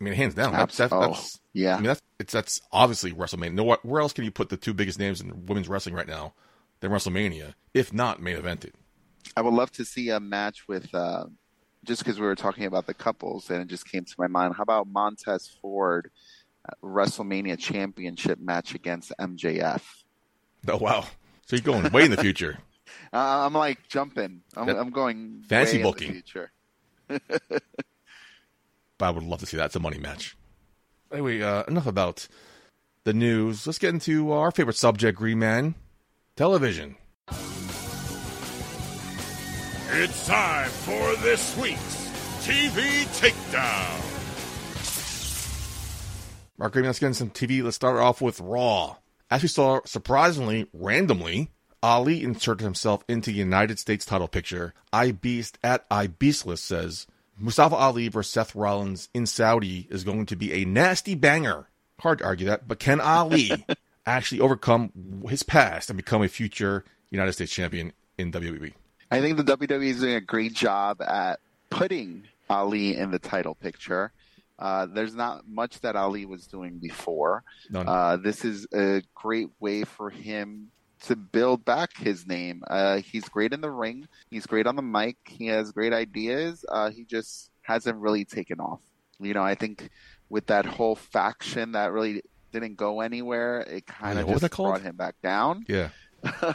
I 0.00 0.02
mean, 0.02 0.14
hands 0.14 0.34
down. 0.34 0.52
That's, 0.52 0.78
that's, 0.78 0.92
Oh, 0.94 1.08
that's 1.08 1.40
yeah. 1.52 1.74
I 1.74 1.76
mean, 1.76 1.88
that's 1.88 2.00
it's 2.18 2.32
that's 2.32 2.62
obviously 2.72 3.12
WrestleMania. 3.12 3.52
No, 3.52 3.76
where 3.82 4.00
else 4.00 4.14
can 4.14 4.24
you 4.24 4.30
put 4.30 4.48
the 4.48 4.56
two 4.56 4.72
biggest 4.72 4.98
names 4.98 5.20
in 5.20 5.44
women's 5.44 5.68
wrestling 5.68 5.94
right 5.94 6.06
now 6.06 6.32
than 6.80 6.90
WrestleMania, 6.90 7.52
if 7.74 7.92
not 7.92 8.22
main 8.22 8.38
evented? 8.38 8.72
I 9.36 9.42
would 9.42 9.52
love 9.52 9.70
to 9.72 9.84
see 9.84 10.08
a 10.08 10.18
match 10.18 10.66
with, 10.66 10.94
uh, 10.94 11.26
just 11.84 12.02
because 12.02 12.18
we 12.18 12.24
were 12.24 12.34
talking 12.34 12.64
about 12.64 12.86
the 12.86 12.94
couples 12.94 13.50
and 13.50 13.60
it 13.60 13.68
just 13.68 13.86
came 13.86 14.06
to 14.06 14.14
my 14.16 14.26
mind. 14.26 14.54
How 14.56 14.62
about 14.62 14.86
Montez 14.86 15.54
Ford 15.60 16.10
uh, 16.66 16.72
WrestleMania 16.82 17.58
Championship 17.58 18.40
match 18.40 18.74
against 18.74 19.12
MJF? 19.20 19.82
Oh 20.68 20.78
wow! 20.78 21.04
So 21.46 21.56
you're 21.56 21.62
going 21.62 21.90
way 21.92 22.04
in 22.04 22.10
the 22.10 22.16
future. 22.16 22.58
Uh, 23.14 23.44
I'm 23.46 23.52
like 23.54 23.88
jumping. 23.88 24.40
I'm, 24.56 24.66
That- 24.66 24.76
I'm 24.78 24.88
going 24.90 25.42
fancy 25.46 25.76
way 25.76 25.80
in 25.80 25.82
the 25.86 25.92
booking. 25.92 26.12
future. 26.12 26.50
but 27.08 27.62
I 29.00 29.10
would 29.10 29.22
love 29.22 29.40
to 29.40 29.46
see 29.46 29.56
that. 29.58 29.66
It's 29.66 29.76
a 29.76 29.80
money 29.80 29.98
match. 29.98 30.34
Anyway, 31.12 31.42
uh, 31.42 31.62
enough 31.64 31.86
about 31.86 32.26
the 33.04 33.12
news. 33.12 33.66
Let's 33.66 33.78
get 33.78 33.90
into 33.90 34.32
our 34.32 34.50
favorite 34.50 34.76
subject, 34.76 35.18
Green 35.18 35.38
Man, 35.38 35.74
television. 36.36 36.96
It's 39.94 40.26
time 40.26 40.70
for 40.70 41.14
this 41.22 41.54
week's 41.58 42.08
TV 42.40 43.04
Takedown. 43.20 44.00
Mark 46.58 46.72
Green, 46.72 46.86
let's 46.86 46.98
get 46.98 47.06
into 47.08 47.18
some 47.18 47.30
TV. 47.30 47.62
Let's 47.62 47.76
start 47.76 47.96
off 47.98 48.20
with 48.22 48.40
Raw. 48.40 48.96
As 49.32 49.40
we 49.40 49.48
saw, 49.48 49.80
surprisingly, 49.86 50.66
randomly, 50.74 51.48
Ali 51.82 52.22
inserted 52.22 52.64
himself 52.64 53.02
into 53.08 53.30
the 53.30 53.38
United 53.38 53.78
States 53.78 54.04
title 54.04 54.28
picture. 54.28 54.74
iBeast 54.92 55.54
at 55.64 55.88
iBeastless 55.88 56.58
says 56.58 57.06
Mustafa 57.38 57.74
Ali 57.74 58.08
versus 58.08 58.30
Seth 58.30 58.54
Rollins 58.54 59.08
in 59.14 59.24
Saudi 59.24 59.88
is 59.90 60.04
going 60.04 60.26
to 60.26 60.36
be 60.36 60.52
a 60.52 60.66
nasty 60.66 61.14
banger. 61.14 61.68
Hard 62.00 62.18
to 62.18 62.26
argue 62.26 62.44
that, 62.48 62.68
but 62.68 62.78
can 62.78 63.00
Ali 63.00 63.64
actually 64.06 64.42
overcome 64.42 65.22
his 65.26 65.42
past 65.42 65.88
and 65.88 65.96
become 65.96 66.20
a 66.20 66.28
future 66.28 66.84
United 67.08 67.32
States 67.32 67.52
champion 67.52 67.94
in? 68.18 68.32
WWE? 68.32 68.74
I 69.10 69.22
think 69.22 69.38
the 69.38 69.44
WWE 69.44 69.82
is 69.84 70.00
doing 70.00 70.14
a 70.14 70.20
great 70.20 70.52
job 70.52 71.00
at 71.00 71.40
putting 71.70 72.24
Ali 72.50 72.98
in 72.98 73.10
the 73.10 73.18
title 73.18 73.54
picture. 73.54 74.12
Uh, 74.62 74.86
there's 74.86 75.14
not 75.14 75.42
much 75.48 75.80
that 75.80 75.96
Ali 75.96 76.24
was 76.24 76.46
doing 76.46 76.78
before. 76.78 77.42
Uh, 77.88 78.16
this 78.16 78.44
is 78.44 78.64
a 78.72 79.02
great 79.12 79.48
way 79.58 79.82
for 79.82 80.08
him 80.08 80.70
to 81.06 81.16
build 81.16 81.64
back 81.64 81.96
his 81.96 82.28
name. 82.28 82.62
Uh, 82.68 82.98
he's 82.98 83.28
great 83.28 83.52
in 83.52 83.60
the 83.60 83.70
ring. 83.70 84.06
He's 84.30 84.46
great 84.46 84.68
on 84.68 84.76
the 84.76 84.82
mic. 84.82 85.16
He 85.26 85.48
has 85.48 85.72
great 85.72 85.92
ideas. 85.92 86.64
Uh, 86.68 86.90
he 86.90 87.04
just 87.04 87.50
hasn't 87.62 87.98
really 87.98 88.24
taken 88.24 88.60
off. 88.60 88.78
You 89.18 89.34
know, 89.34 89.42
I 89.42 89.56
think 89.56 89.90
with 90.28 90.46
that 90.46 90.64
whole 90.64 90.94
faction 90.94 91.72
that 91.72 91.90
really 91.90 92.22
didn't 92.52 92.76
go 92.76 93.00
anywhere, 93.00 93.62
it 93.62 93.84
kind 93.84 94.16
of 94.20 94.28
just 94.28 94.56
brought 94.56 94.82
him 94.82 94.94
back 94.94 95.16
down 95.24 95.64
yeah. 95.66 95.88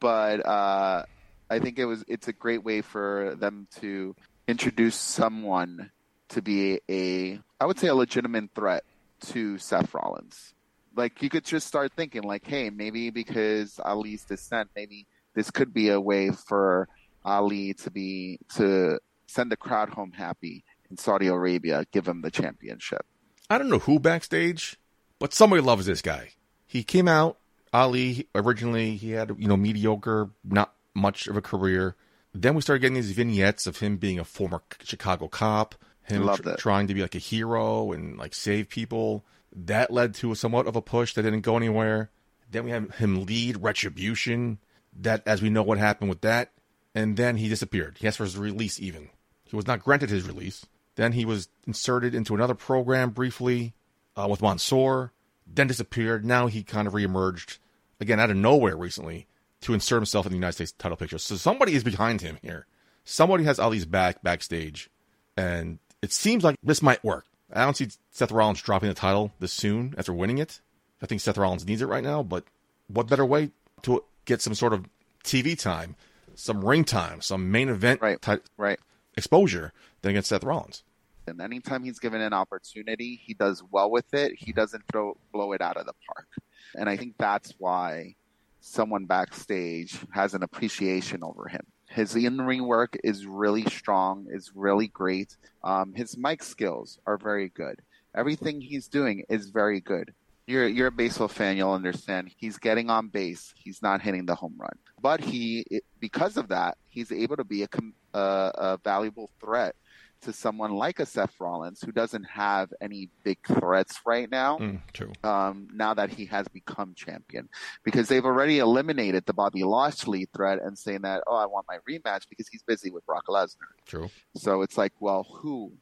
but 0.00 0.44
uh, 0.44 1.04
I 1.48 1.58
think 1.60 1.78
it 1.78 1.84
was 1.84 2.04
it's 2.08 2.26
a 2.26 2.32
great 2.32 2.64
way 2.64 2.80
for 2.80 3.36
them 3.38 3.68
to 3.80 4.16
introduce 4.48 4.96
someone 4.96 5.92
to 6.30 6.42
be 6.42 6.80
a 6.88 7.38
I 7.60 7.66
would 7.66 7.78
say 7.78 7.88
a 7.88 7.94
legitimate 7.94 8.50
threat 8.54 8.84
to 9.28 9.58
Seth 9.58 9.94
Rollins. 9.94 10.54
Like 10.96 11.22
you 11.22 11.28
could 11.28 11.44
just 11.44 11.66
start 11.66 11.92
thinking 11.94 12.22
like, 12.22 12.46
hey, 12.46 12.70
maybe 12.70 13.10
because 13.10 13.78
Ali's 13.84 14.24
descent, 14.24 14.70
maybe 14.74 15.06
this 15.34 15.50
could 15.50 15.72
be 15.72 15.90
a 15.90 16.00
way 16.00 16.30
for 16.30 16.88
Ali 17.24 17.74
to 17.74 17.90
be 17.90 18.38
to 18.56 18.98
send 19.26 19.52
the 19.52 19.56
crowd 19.56 19.90
home 19.90 20.12
happy 20.12 20.64
in 20.90 20.96
Saudi 20.96 21.28
Arabia, 21.28 21.84
give 21.92 22.08
him 22.08 22.22
the 22.22 22.30
championship. 22.30 23.04
I 23.48 23.58
don't 23.58 23.68
know 23.68 23.78
who 23.78 23.98
backstage, 23.98 24.78
but 25.18 25.32
somebody 25.32 25.62
loves 25.62 25.86
this 25.86 26.02
guy. 26.02 26.30
He 26.66 26.82
came 26.82 27.08
out, 27.08 27.38
Ali, 27.72 28.28
originally, 28.34 28.96
he 28.96 29.12
had, 29.12 29.34
you 29.38 29.48
know, 29.48 29.56
mediocre, 29.56 30.30
not 30.44 30.74
much 30.94 31.26
of 31.26 31.36
a 31.36 31.42
career. 31.42 31.96
Then 32.34 32.54
we 32.54 32.62
started 32.62 32.80
getting 32.80 32.94
these 32.94 33.12
vignettes 33.12 33.66
of 33.66 33.78
him 33.78 33.96
being 33.96 34.18
a 34.18 34.24
former 34.24 34.62
Chicago 34.82 35.28
cop, 35.28 35.74
him 36.10 36.24
Loved 36.24 36.44
tr- 36.44 36.54
trying 36.56 36.86
to 36.88 36.94
be 36.94 37.02
like 37.02 37.14
a 37.14 37.18
hero 37.18 37.92
and 37.92 38.18
like 38.18 38.34
save 38.34 38.68
people. 38.68 39.24
That 39.54 39.90
led 39.90 40.14
to 40.16 40.34
somewhat 40.34 40.66
of 40.66 40.76
a 40.76 40.82
push 40.82 41.14
that 41.14 41.22
didn't 41.22 41.40
go 41.40 41.56
anywhere. 41.56 42.10
Then 42.50 42.64
we 42.64 42.70
had 42.70 42.90
him 42.94 43.24
lead 43.24 43.62
Retribution. 43.62 44.58
That, 45.00 45.22
as 45.26 45.40
we 45.40 45.50
know 45.50 45.62
what 45.62 45.78
happened 45.78 46.10
with 46.10 46.20
that. 46.22 46.52
And 46.94 47.16
then 47.16 47.36
he 47.36 47.48
disappeared. 47.48 47.98
He 48.00 48.06
asked 48.06 48.18
for 48.18 48.24
his 48.24 48.36
release 48.36 48.80
even. 48.80 49.10
He 49.44 49.56
was 49.56 49.66
not 49.66 49.82
granted 49.82 50.10
his 50.10 50.26
release. 50.26 50.66
Then 50.96 51.12
he 51.12 51.24
was 51.24 51.48
inserted 51.66 52.14
into 52.14 52.34
another 52.34 52.54
program 52.54 53.10
briefly 53.10 53.74
uh, 54.16 54.26
with 54.28 54.42
Mansoor, 54.42 55.12
then 55.46 55.66
disappeared. 55.66 56.24
Now 56.24 56.46
he 56.46 56.62
kind 56.62 56.86
of 56.86 56.94
reemerged 56.94 57.58
again 58.00 58.20
out 58.20 58.30
of 58.30 58.36
nowhere 58.36 58.76
recently 58.76 59.26
to 59.62 59.74
insert 59.74 59.98
himself 59.98 60.26
in 60.26 60.32
the 60.32 60.36
United 60.36 60.54
States 60.54 60.72
title 60.72 60.96
picture. 60.96 61.18
So 61.18 61.36
somebody 61.36 61.74
is 61.74 61.84
behind 61.84 62.20
him 62.20 62.38
here. 62.42 62.66
Somebody 63.04 63.44
has 63.44 63.58
Ali's 63.58 63.86
back 63.86 64.22
backstage, 64.22 64.90
and 65.36 65.78
it 66.02 66.12
seems 66.12 66.44
like 66.44 66.56
this 66.62 66.82
might 66.82 67.02
work. 67.04 67.26
I 67.52 67.64
don't 67.64 67.76
see 67.76 67.88
Seth 68.10 68.30
Rollins 68.32 68.62
dropping 68.62 68.88
the 68.88 68.94
title 68.94 69.32
this 69.40 69.52
soon 69.52 69.94
after 69.98 70.12
winning 70.12 70.38
it. 70.38 70.60
I 71.02 71.06
think 71.06 71.20
Seth 71.20 71.38
Rollins 71.38 71.66
needs 71.66 71.82
it 71.82 71.86
right 71.86 72.04
now, 72.04 72.22
but 72.22 72.44
what 72.88 73.08
better 73.08 73.24
way 73.24 73.50
to 73.82 74.04
get 74.24 74.40
some 74.42 74.54
sort 74.54 74.72
of 74.72 74.86
TV 75.24 75.58
time, 75.58 75.96
some 76.34 76.64
ring 76.64 76.84
time, 76.84 77.20
some 77.20 77.50
main 77.50 77.68
event 77.68 78.00
Right. 78.00 78.20
type 78.20 78.44
Right. 78.56 78.78
exposure 79.16 79.72
than 80.02 80.10
against 80.10 80.28
Seth 80.28 80.44
Rollins? 80.44 80.82
And 81.26 81.40
anytime 81.40 81.84
he's 81.84 81.98
given 81.98 82.20
an 82.20 82.32
opportunity, 82.32 83.16
he 83.16 83.34
does 83.34 83.62
well 83.70 83.90
with 83.90 84.12
it. 84.14 84.32
He 84.36 84.52
doesn't 84.52 84.84
throw 84.90 85.16
blow 85.32 85.52
it 85.52 85.60
out 85.60 85.76
of 85.76 85.86
the 85.86 85.92
park. 86.06 86.26
And 86.74 86.88
I 86.88 86.96
think 86.96 87.16
that's 87.18 87.52
why 87.58 88.14
someone 88.60 89.06
backstage 89.06 89.98
has 90.12 90.34
an 90.34 90.42
appreciation 90.42 91.22
over 91.24 91.48
him. 91.48 91.66
His 91.90 92.14
in-ring 92.14 92.66
work 92.66 92.96
is 93.02 93.26
really 93.26 93.64
strong, 93.64 94.26
is 94.30 94.52
really 94.54 94.86
great. 94.86 95.36
Um, 95.64 95.92
his 95.92 96.16
mic 96.16 96.42
skills 96.44 97.00
are 97.04 97.18
very 97.18 97.48
good. 97.48 97.80
Everything 98.14 98.60
he's 98.60 98.86
doing 98.86 99.24
is 99.28 99.50
very 99.50 99.80
good. 99.80 100.14
You're 100.46 100.68
you're 100.68 100.86
a 100.88 100.92
baseball 100.92 101.28
fan, 101.28 101.56
you'll 101.56 101.72
understand. 101.72 102.30
He's 102.36 102.58
getting 102.58 102.90
on 102.90 103.08
base. 103.08 103.52
He's 103.56 103.82
not 103.82 104.02
hitting 104.02 104.24
the 104.26 104.34
home 104.34 104.54
run, 104.58 104.78
but 105.00 105.20
he, 105.20 105.64
because 106.00 106.36
of 106.36 106.48
that, 106.48 106.78
he's 106.88 107.12
able 107.12 107.36
to 107.36 107.44
be 107.44 107.62
a 107.62 107.68
uh, 108.14 108.50
a 108.54 108.78
valuable 108.82 109.30
threat 109.40 109.74
to 110.20 110.32
someone 110.32 110.72
like 110.72 111.00
a 111.00 111.06
Seth 111.06 111.34
Rollins 111.40 111.82
who 111.82 111.92
doesn't 111.92 112.24
have 112.24 112.72
any 112.80 113.08
big 113.24 113.38
threats 113.46 114.00
right 114.06 114.30
now. 114.30 114.58
Mm, 114.58 114.80
true. 114.92 115.12
Um, 115.24 115.68
now 115.72 115.94
that 115.94 116.10
he 116.10 116.26
has 116.26 116.46
become 116.48 116.94
champion, 116.94 117.48
because 117.84 118.08
they've 118.08 118.24
already 118.24 118.58
eliminated 118.58 119.26
the 119.26 119.32
Bobby 119.32 119.64
Lashley 119.64 120.26
threat 120.34 120.60
and 120.62 120.78
saying 120.78 121.02
that, 121.02 121.22
oh, 121.26 121.36
I 121.36 121.46
want 121.46 121.66
my 121.68 121.78
rematch 121.88 122.28
because 122.28 122.48
he's 122.48 122.62
busy 122.62 122.90
with 122.90 123.04
Brock 123.06 123.26
Lesnar. 123.28 123.56
True. 123.86 124.10
So 124.36 124.62
it's 124.62 124.76
like, 124.78 124.92
well, 125.00 125.24
who 125.30 125.72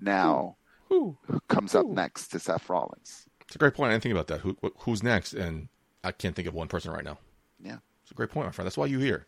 now 0.00 0.56
Who? 0.88 1.16
who? 1.26 1.40
comes 1.48 1.74
up 1.74 1.86
next 1.86 2.28
to 2.28 2.38
Seth 2.38 2.68
Rollins? 2.68 3.26
It's 3.42 3.56
a 3.56 3.58
great 3.58 3.74
point. 3.74 3.90
I 3.90 3.94
didn't 3.94 4.02
think 4.02 4.12
about 4.14 4.26
that. 4.28 4.40
Who, 4.40 4.56
who's 4.80 5.02
next? 5.02 5.32
And 5.34 5.68
I 6.04 6.12
can't 6.12 6.36
think 6.36 6.46
of 6.48 6.54
one 6.54 6.68
person 6.68 6.92
right 6.92 7.04
now. 7.04 7.18
Yeah. 7.62 7.78
It's 8.02 8.10
a 8.10 8.14
great 8.14 8.30
point, 8.30 8.46
my 8.46 8.52
friend. 8.52 8.66
That's 8.66 8.76
why 8.76 8.86
you 8.86 8.98
here. 8.98 9.26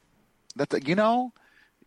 That's 0.56 0.74
you 0.86 0.94
know, 0.94 1.32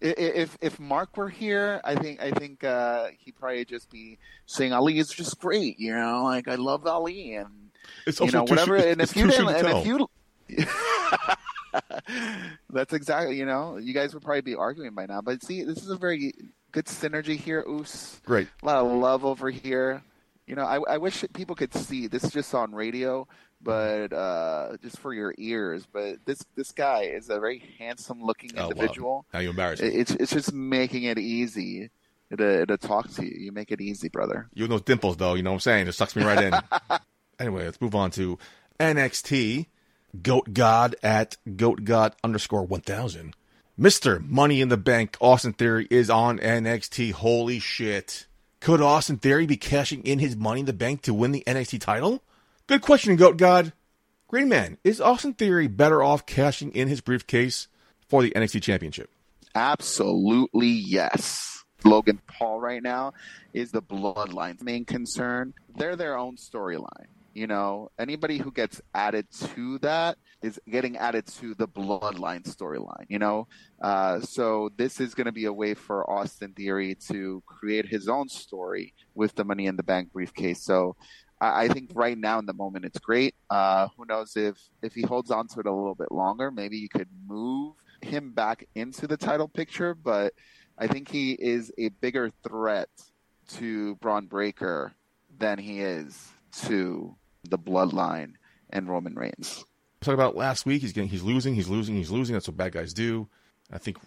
if 0.04 0.58
if 0.62 0.80
Mark 0.80 1.16
were 1.18 1.30
here, 1.30 1.82
I 1.84 1.96
think 1.96 2.22
I 2.22 2.32
think 2.32 2.64
uh, 2.64 3.08
he'd 3.20 3.36
probably 3.36 3.66
just 3.66 3.90
be 3.90 4.20
saying 4.46 4.74
Ali 4.74 5.00
is 5.00 5.10
just 5.10 5.40
great. 5.40 5.80
You 5.80 5.96
know, 5.96 6.24
like 6.26 6.48
I 6.48 6.56
love 6.56 6.86
Ali 6.86 7.36
and 7.36 7.72
It's 8.06 8.20
you 8.20 8.32
know 8.32 8.44
whatever. 8.44 8.76
and 8.76 9.02
if 9.02 9.16
you 9.16 9.28
didn't, 9.28 9.48
and 9.50 9.68
if 9.68 9.86
you. 9.86 10.08
That's 12.70 12.94
exactly, 12.94 13.38
you 13.38 13.46
know, 13.46 13.78
you 13.78 13.94
guys 13.94 14.14
would 14.14 14.24
probably 14.24 14.42
be 14.42 14.56
arguing 14.56 14.94
by 14.94 15.06
now. 15.06 15.22
But 15.22 15.44
see, 15.44 15.64
this 15.64 15.78
is 15.78 15.90
a 15.90 15.96
very 15.96 16.34
good 16.72 16.86
synergy 16.86 17.38
here, 17.38 17.64
Oos. 17.68 18.22
Great. 18.26 18.48
A 18.62 18.66
lot 18.66 18.86
of 18.86 18.92
love 18.92 19.26
over 19.26 19.50
here. 19.50 20.04
You 20.46 20.56
know, 20.56 20.64
I, 20.64 20.80
I 20.96 20.98
wish 20.98 21.24
people 21.34 21.56
could 21.56 21.74
see 21.74 22.08
this 22.08 22.24
is 22.26 22.32
just 22.32 22.54
on 22.54 22.74
radio, 22.76 23.28
but 23.64 24.12
uh, 24.14 24.78
just 24.82 25.00
for 25.00 25.14
your 25.14 25.34
ears. 25.38 25.88
But 25.92 26.18
this 26.26 26.44
this 26.56 26.72
guy 26.72 27.04
is 27.04 27.30
a 27.30 27.40
very 27.40 27.64
handsome 27.80 28.22
looking 28.24 28.52
Oh, 28.58 28.64
wow. 28.64 28.70
individual. 28.70 29.26
Now 29.34 29.40
you 29.40 29.50
embarrass 29.52 29.82
me. 29.82 29.88
It- 29.88 29.96
It's 29.96 30.12
it's 30.12 30.32
just 30.32 30.54
making 30.54 31.04
it 31.04 31.18
easy 31.18 31.90
to 32.38 32.66
to 32.66 32.78
talk 32.78 33.10
to 33.12 33.26
you. 33.26 33.32
You 33.38 33.52
make 33.52 33.72
it 33.72 33.80
easy, 33.82 34.10
brother. 34.10 34.50
You 34.54 34.68
know 34.68 34.80
dimples, 34.80 35.18
though. 35.18 35.34
You 35.36 35.44
know 35.44 35.52
what 35.52 35.56
I'm 35.56 35.60
saying? 35.62 35.88
It 35.88 35.94
sucks 35.94 36.16
me 36.16 36.24
right 36.24 36.44
in. 36.44 36.54
anyway, 37.40 37.66
let's 37.66 37.80
move 37.82 37.96
on 37.96 38.12
to 38.12 38.38
NXT. 38.80 39.68
Goat 40.22 40.54
God 40.54 40.96
at 41.02 41.38
Goat 41.56 41.84
God 41.86 42.16
underscore 42.24 42.64
1000. 42.64 43.34
Mr. 43.80 44.24
Money 44.28 44.62
in 44.62 44.70
the 44.70 44.78
Bank 44.78 45.18
Austin 45.20 45.54
Theory 45.54 45.88
is 45.90 46.08
on 46.10 46.38
NXT. 46.38 47.14
Holy 47.14 47.58
shit. 47.60 48.28
Could 48.60 48.80
Austin 48.82 49.18
Theory 49.18 49.48
be 49.48 49.58
cashing 49.58 50.04
in 50.04 50.20
his 50.20 50.36
Money 50.36 50.60
in 50.60 50.66
the 50.68 50.74
Bank 50.74 51.02
to 51.04 51.14
win 51.16 51.32
the 51.32 51.44
NXT 51.48 51.82
title? 51.82 52.22
Good 52.66 52.82
question, 52.82 53.18
Goat 53.18 53.36
God. 53.36 53.74
Green 54.30 54.48
Man, 54.48 54.78
is 54.86 55.02
Austin 55.02 55.34
Theory 55.34 55.68
better 55.68 56.02
off 56.02 56.26
cashing 56.26 56.72
in 56.72 56.88
his 56.88 57.02
briefcase 57.02 57.68
for 58.08 58.24
the 58.24 58.32
NXT 58.32 58.62
Championship? 58.62 59.10
Absolutely 59.54 60.70
yes. 60.70 61.66
Logan 61.84 62.22
Paul 62.26 62.62
right 62.62 62.82
now 62.82 63.14
is 63.54 63.72
the 63.72 63.82
Bloodline's 63.82 64.64
main 64.64 64.86
concern. 64.86 65.54
They're 65.76 65.98
their 65.98 66.18
own 66.18 66.38
storyline. 66.38 67.08
You 67.34 67.48
know, 67.48 67.90
anybody 68.00 68.38
who 68.38 68.52
gets 68.52 68.80
added 68.94 69.28
to 69.56 69.80
that 69.80 70.18
is 70.42 70.60
getting 70.70 70.98
added 70.98 71.26
to 71.40 71.56
the 71.56 71.68
Bloodline 71.68 72.44
storyline. 72.44 73.06
You 73.10 73.20
know, 73.20 73.48
uh, 73.82 74.22
so 74.22 74.70
this 74.78 75.02
is 75.02 75.16
going 75.16 75.26
to 75.26 75.32
be 75.32 75.46
a 75.46 75.54
way 75.54 75.74
for 75.74 76.10
Austin 76.10 76.54
Theory 76.54 76.96
to 77.10 77.44
create 77.46 77.88
his 77.88 78.08
own 78.08 78.30
story 78.30 78.94
with 79.16 79.36
the 79.36 79.44
Money 79.44 79.66
in 79.66 79.76
the 79.76 79.84
Bank 79.84 80.14
briefcase. 80.14 80.64
So 80.64 80.96
I, 81.44 81.64
I 81.64 81.68
think 81.68 81.92
right 81.94 82.18
now 82.18 82.40
in 82.40 82.46
the 82.46 82.54
moment 82.54 82.86
it's 82.86 83.00
great. 83.00 83.36
Uh, 83.50 83.90
who 83.98 84.06
knows 84.06 84.38
if 84.38 84.58
if 84.82 84.94
he 84.94 85.02
holds 85.02 85.30
on 85.30 85.48
to 85.50 85.60
it 85.60 85.66
a 85.66 85.74
little 85.74 85.96
bit 85.96 86.12
longer, 86.12 86.50
maybe 86.52 86.78
you 86.78 86.88
could 86.90 87.10
move 87.28 87.76
him 88.02 88.32
back 88.32 88.68
into 88.76 89.08
the 89.08 89.18
title 89.18 89.48
picture. 89.50 89.94
But 89.94 90.34
I 90.78 90.88
think 90.88 91.10
he 91.10 91.34
is 91.34 91.72
a 91.78 91.90
bigger 91.90 92.32
threat 92.48 92.90
to 93.56 93.96
Bron 93.96 94.28
Breakker 94.28 94.94
than 95.38 95.60
he 95.60 95.82
is 95.82 96.30
to 96.64 97.16
the 97.44 97.58
Bloodline 97.58 98.34
and 98.70 98.88
Roman 98.88 99.16
Reigns. 99.16 99.66
talked 100.02 100.14
about 100.14 100.38
last 100.38 100.66
week. 100.66 100.82
He's 100.82 100.94
getting, 100.94 101.10
he's 101.10 101.24
losing, 101.24 101.56
he's 101.56 101.68
losing, 101.68 101.96
he's 101.96 102.12
losing. 102.12 102.34
That's 102.34 102.48
what 102.48 102.58
bad 102.58 102.72
guys 102.72 102.94
do. 102.94 103.28
I 103.72 103.80
think 103.80 103.98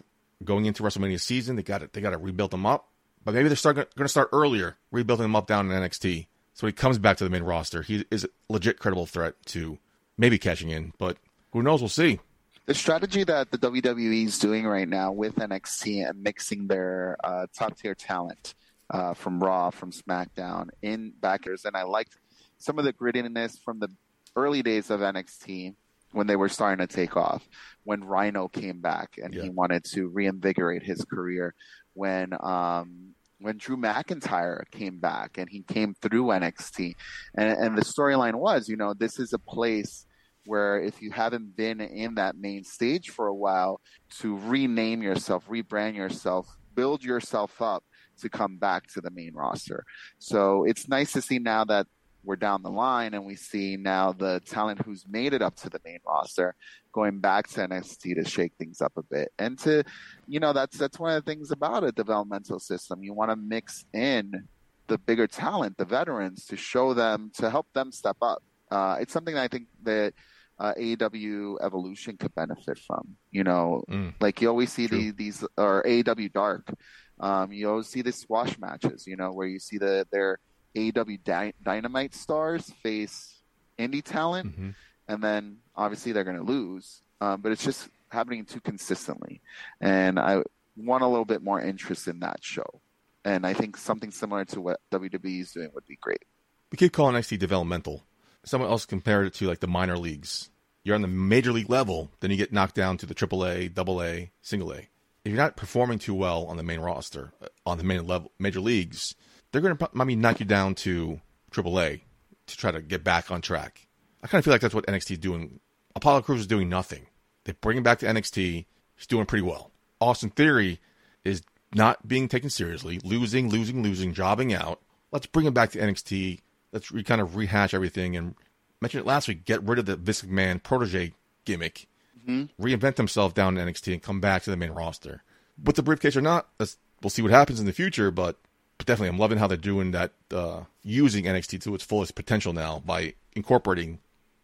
going 0.43 0.65
into 0.65 0.81
WrestleMania 0.81 1.21
season, 1.21 1.55
they 1.55 1.63
got 1.63 1.83
it. 1.83 1.93
They 1.93 2.01
got 2.01 2.11
to 2.11 2.17
rebuild 2.17 2.51
them 2.51 2.65
up. 2.65 2.89
But 3.23 3.33
maybe 3.33 3.49
they're 3.49 3.73
going 3.73 3.87
to 3.97 4.07
start 4.07 4.29
earlier, 4.31 4.77
rebuilding 4.91 5.25
them 5.25 5.35
up 5.35 5.47
down 5.47 5.69
in 5.69 5.81
NXT. 5.81 6.27
So 6.57 6.65
when 6.65 6.73
he 6.73 6.75
comes 6.75 6.97
back 6.97 7.17
to 7.17 7.23
the 7.23 7.29
main 7.29 7.43
roster. 7.43 7.83
He 7.83 8.03
is 8.09 8.23
a 8.23 8.29
legit 8.49 8.79
credible 8.79 9.05
threat 9.05 9.35
to 9.45 9.77
maybe 10.17 10.39
catching 10.39 10.71
in, 10.71 10.91
but 10.97 11.17
who 11.53 11.61
knows? 11.61 11.83
We'll 11.83 11.89
see. 11.89 12.19
The 12.65 12.73
strategy 12.73 13.23
that 13.25 13.51
the 13.51 13.59
WWE 13.59 14.25
is 14.25 14.39
doing 14.39 14.65
right 14.65 14.89
now 14.89 15.11
with 15.11 15.35
NXT 15.35 16.09
and 16.09 16.23
mixing 16.23 16.65
their 16.65 17.15
uh, 17.23 17.45
top 17.55 17.77
tier 17.77 17.93
talent 17.93 18.55
uh, 18.89 19.13
from 19.13 19.39
Raw, 19.39 19.69
from 19.69 19.91
SmackDown 19.91 20.69
in 20.81 21.13
backers, 21.21 21.63
and 21.63 21.77
I 21.77 21.83
liked 21.83 22.17
some 22.57 22.79
of 22.79 22.85
the 22.85 22.93
grittiness 22.93 23.61
from 23.63 23.77
the 23.79 23.91
early 24.35 24.63
days 24.63 24.89
of 24.89 25.01
NXT 25.01 25.75
when 26.13 26.25
they 26.25 26.35
were 26.35 26.49
starting 26.49 26.85
to 26.85 26.91
take 26.91 27.15
off. 27.15 27.47
When 27.83 28.01
Rhyno 28.01 28.51
came 28.51 28.81
back 28.81 29.19
and 29.21 29.31
Yeah. 29.31 29.43
he 29.43 29.49
wanted 29.51 29.83
to 29.93 30.07
reinvigorate 30.07 30.81
his 30.81 31.05
career. 31.05 31.53
When 31.93 32.33
um, 32.41 33.13
when 33.39 33.57
Drew 33.57 33.77
McIntyre 33.77 34.63
came 34.71 34.99
back 34.99 35.37
and 35.37 35.47
he 35.49 35.61
came 35.61 35.93
through 35.93 36.25
NXT, 36.25 36.95
and, 37.35 37.57
and 37.57 37.77
the 37.77 37.83
storyline 37.83 38.35
was, 38.35 38.67
you 38.67 38.75
know, 38.75 38.93
this 38.93 39.19
is 39.19 39.33
a 39.33 39.39
place 39.39 40.05
where 40.45 40.79
if 40.79 41.01
you 41.01 41.11
haven't 41.11 41.55
been 41.55 41.81
in 41.81 42.15
that 42.15 42.37
main 42.37 42.63
stage 42.63 43.09
for 43.09 43.27
a 43.27 43.35
while, 43.35 43.81
to 44.19 44.37
rename 44.37 45.03
yourself, 45.03 45.45
rebrand 45.47 45.95
yourself, 45.95 46.47
build 46.73 47.03
yourself 47.03 47.61
up 47.61 47.83
to 48.19 48.29
come 48.29 48.57
back 48.57 48.87
to 48.87 49.01
the 49.01 49.11
main 49.11 49.33
roster. 49.33 49.83
So 50.19 50.63
it's 50.63 50.87
nice 50.87 51.11
to 51.13 51.21
see 51.21 51.37
now 51.37 51.65
that 51.65 51.87
we're 52.27 52.35
down 52.35 52.61
the 52.61 52.69
line 52.69 53.13
and 53.13 53.25
we 53.25 53.35
see 53.35 53.77
now 53.77 54.11
the 54.11 54.41
talent 54.45 54.81
who's 54.85 55.05
made 55.07 55.33
it 55.33 55.41
up 55.41 55.55
to 55.55 55.69
the 55.69 55.79
main 55.85 55.99
roster 56.05 56.53
going 56.91 57.19
back 57.19 57.47
to 57.47 57.61
NXT 57.67 58.15
to 58.15 58.25
shake 58.29 58.51
things 58.59 58.81
up 58.81 58.91
a 58.97 59.03
bit. 59.03 59.29
And 59.39 59.57
to, 59.59 59.83
you 60.27 60.39
know, 60.41 60.51
that's 60.51 60.77
that's 60.77 60.99
one 60.99 61.11
of 61.15 61.23
the 61.23 61.31
things 61.31 61.51
about 61.51 61.83
a 61.85 61.91
developmental 61.93 62.59
system. 62.59 63.01
You 63.01 63.13
want 63.13 63.31
to 63.31 63.37
mix 63.37 63.85
in 63.93 64.47
the 64.87 64.97
bigger 64.97 65.25
talent, 65.27 65.77
the 65.77 65.85
veterans, 65.85 66.45
to 66.47 66.57
show 66.57 66.93
them 66.93 67.31
to 67.37 67.49
help 67.49 67.67
them 67.73 67.91
step 67.93 68.17
up. 68.21 68.43
Uh, 68.69 68.97
it's 68.99 69.13
something 69.13 69.35
that 69.35 69.43
I 69.43 69.47
think 69.47 69.67
that 69.83 70.13
uh, 70.59 70.73
AEW 70.77 71.57
Elevation 71.61 72.17
could 72.17 72.33
benefit 72.35 72.77
from. 72.85 73.15
You 73.31 73.43
know, 73.45 73.83
Mm. 73.89 74.13
like 74.19 74.41
you 74.41 74.49
always 74.49 74.73
see 74.73 74.87
the, 74.87 75.11
these 75.11 75.45
or 75.57 75.83
AEW 75.83 76.33
Dark. 76.33 76.73
Um, 77.19 77.51
you 77.51 77.69
always 77.69 77.87
see 77.87 78.01
the 78.01 78.11
squash 78.11 78.59
matches. 78.59 79.07
You 79.07 79.15
know, 79.15 79.31
where 79.31 79.47
you 79.47 79.59
see 79.59 79.77
the 79.77 80.05
their 80.11 80.39
Dy- 80.77 81.53
Dynamite 81.63 82.13
stars 82.15 82.69
face 82.83 83.41
indie 83.79 84.03
talent, 84.03 84.59
Mhm. 84.59 84.75
and 85.07 85.23
then 85.23 85.57
obviously 85.75 86.11
they're 86.11 86.23
going 86.23 86.37
to 86.37 86.43
lose. 86.43 87.01
Um, 87.21 87.41
but 87.41 87.51
it's 87.51 87.63
just 87.63 87.89
happening 88.09 88.45
too 88.45 88.59
consistently, 88.61 89.41
and 89.81 90.19
I 90.19 90.43
want 90.75 91.03
a 91.03 91.07
little 91.07 91.25
bit 91.25 91.41
more 91.41 91.59
interest 91.61 92.07
in 92.07 92.19
that 92.19 92.43
show. 92.43 92.81
And 93.25 93.45
I 93.45 93.53
think 93.53 93.75
something 93.77 94.11
similar 94.11 94.45
to 94.45 94.61
what 94.61 94.79
WWE 94.91 95.41
is 95.41 95.51
doing 95.51 95.69
would 95.73 95.85
be 95.87 95.97
great. 95.99 96.23
We 96.71 96.77
keep 96.77 96.93
calling 96.93 97.15
NXT 97.15 97.37
developmental. 97.39 98.05
Someone 98.45 98.69
else 98.69 98.85
compared 98.85 99.27
it 99.27 99.33
to 99.35 99.47
like 99.47 99.59
the 99.59 99.67
minor 99.67 99.97
leagues. 99.97 100.49
You're 100.83 100.95
on 100.95 101.01
the 101.01 101.07
major 101.09 101.51
league 101.51 101.69
level, 101.69 102.11
then 102.21 102.31
you 102.31 102.37
get 102.37 102.53
knocked 102.53 102.75
down 102.75 102.97
to 102.99 103.05
the 103.05 103.13
AAA, 103.15 103.67
double 103.73 104.01
A, 104.01 104.31
single 104.41 104.71
A. 104.71 104.77
If 105.25 105.33
you're 105.33 105.35
not 105.35 105.57
performing 105.57 105.99
too 105.99 106.13
well 106.13 106.45
on 106.45 106.55
the 106.55 106.63
main 106.63 106.79
roster, 106.79 107.33
uh, 107.41 107.47
on 107.65 107.77
the 107.77 107.83
main 107.83 108.05
level, 108.07 108.31
major 108.39 108.61
leagues, 108.61 109.15
they're 109.51 109.61
going 109.61 109.77
to 109.77 109.89
maybe 109.93 110.15
knock 110.15 110.39
you 110.39 110.45
down 110.45 110.75
to 110.75 111.21
AAA 111.51 112.01
to 112.47 112.57
try 112.57 112.71
to 112.71 112.81
get 112.81 113.03
back 113.03 113.31
on 113.31 113.41
track. 113.41 113.87
I 114.23 114.27
kind 114.27 114.39
of 114.39 114.45
feel 114.45 114.53
like 114.53 114.61
that's 114.61 114.73
what 114.73 114.85
NXT 114.87 115.11
is 115.11 115.17
doing. 115.19 115.59
Apollo 115.95 116.21
Crews 116.23 116.41
is 116.41 116.47
doing 116.47 116.69
nothing. 116.69 117.07
They 117.45 117.53
bring 117.53 117.77
him 117.77 117.83
back 117.83 117.99
to 117.99 118.05
NXT. 118.05 118.65
He's 118.95 119.07
doing 119.07 119.25
pretty 119.25 119.43
well. 119.43 119.71
Austin 120.01 120.29
Theory 120.29 120.79
is 121.23 121.41
not 121.73 122.07
being 122.07 122.27
taken 122.27 122.49
seriously, 122.49 122.99
losing, 123.03 123.49
losing, 123.49 123.83
losing, 123.83 124.13
jobbing 124.13 124.53
out. 124.53 124.81
Let's 125.11 125.25
bring 125.25 125.45
him 125.45 125.53
back 125.53 125.71
to 125.71 125.79
NXT. 125.79 126.41
Let's 126.71 126.91
re- 126.91 127.03
kind 127.03 127.21
of 127.21 127.35
rehash 127.35 127.73
everything 127.73 128.15
and 128.15 128.35
mentioned 128.81 129.01
it 129.01 129.07
last 129.07 129.27
week. 129.27 129.45
Get 129.45 129.63
rid 129.63 129.79
of 129.79 129.85
the 129.85 129.95
Vince 129.95 130.21
McMahon 130.21 130.61
protege 130.61 131.13
gimmick, 131.45 131.87
mm-hmm. 132.19 132.63
reinvent 132.63 132.97
himself 132.97 133.33
down 133.33 133.57
in 133.57 133.67
NXT, 133.67 133.93
and 133.93 134.01
come 134.03 134.19
back 134.19 134.43
to 134.43 134.49
the 134.49 134.57
main 134.57 134.71
roster. 134.71 135.23
With 135.61 135.75
the 135.75 135.83
briefcase 135.83 136.15
or 136.15 136.21
not, 136.21 136.49
we'll 136.59 137.09
see 137.09 137.21
what 137.21 137.31
happens 137.31 137.59
in 137.59 137.65
the 137.65 137.73
future. 137.73 138.11
But 138.11 138.37
definitely, 138.85 139.09
I'm 139.09 139.19
loving 139.19 139.37
how 139.37 139.47
they're 139.47 139.57
doing 139.57 139.91
that, 139.91 140.13
uh, 140.31 140.61
using 140.83 141.25
NXT 141.25 141.61
to 141.63 141.75
its 141.75 141.83
fullest 141.83 142.15
potential 142.15 142.53
now 142.53 142.81
by 142.85 143.13
incorporating 143.33 143.99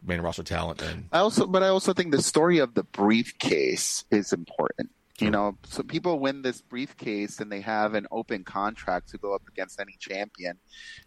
main 0.05 0.19
roster 0.21 0.43
talent 0.43 0.81
and 0.81 1.05
I 1.13 1.19
also, 1.19 1.47
but 1.47 1.63
I 1.63 1.69
also 1.69 1.93
think 1.93 2.11
the 2.11 2.21
story 2.21 2.57
of 2.57 2.73
the 2.73 2.83
briefcase 2.83 4.03
is 4.11 4.33
important. 4.33 4.91
You 5.19 5.29
know, 5.29 5.57
so 5.67 5.83
people 5.83 6.19
win 6.19 6.41
this 6.41 6.59
briefcase 6.61 7.39
and 7.39 7.49
they 7.49 7.61
have 7.61 7.93
an 7.93 8.07
open 8.11 8.43
contract 8.43 9.09
to 9.09 9.17
go 9.17 9.33
up 9.33 9.43
against 9.47 9.79
any 9.79 9.95
champion, 9.99 10.57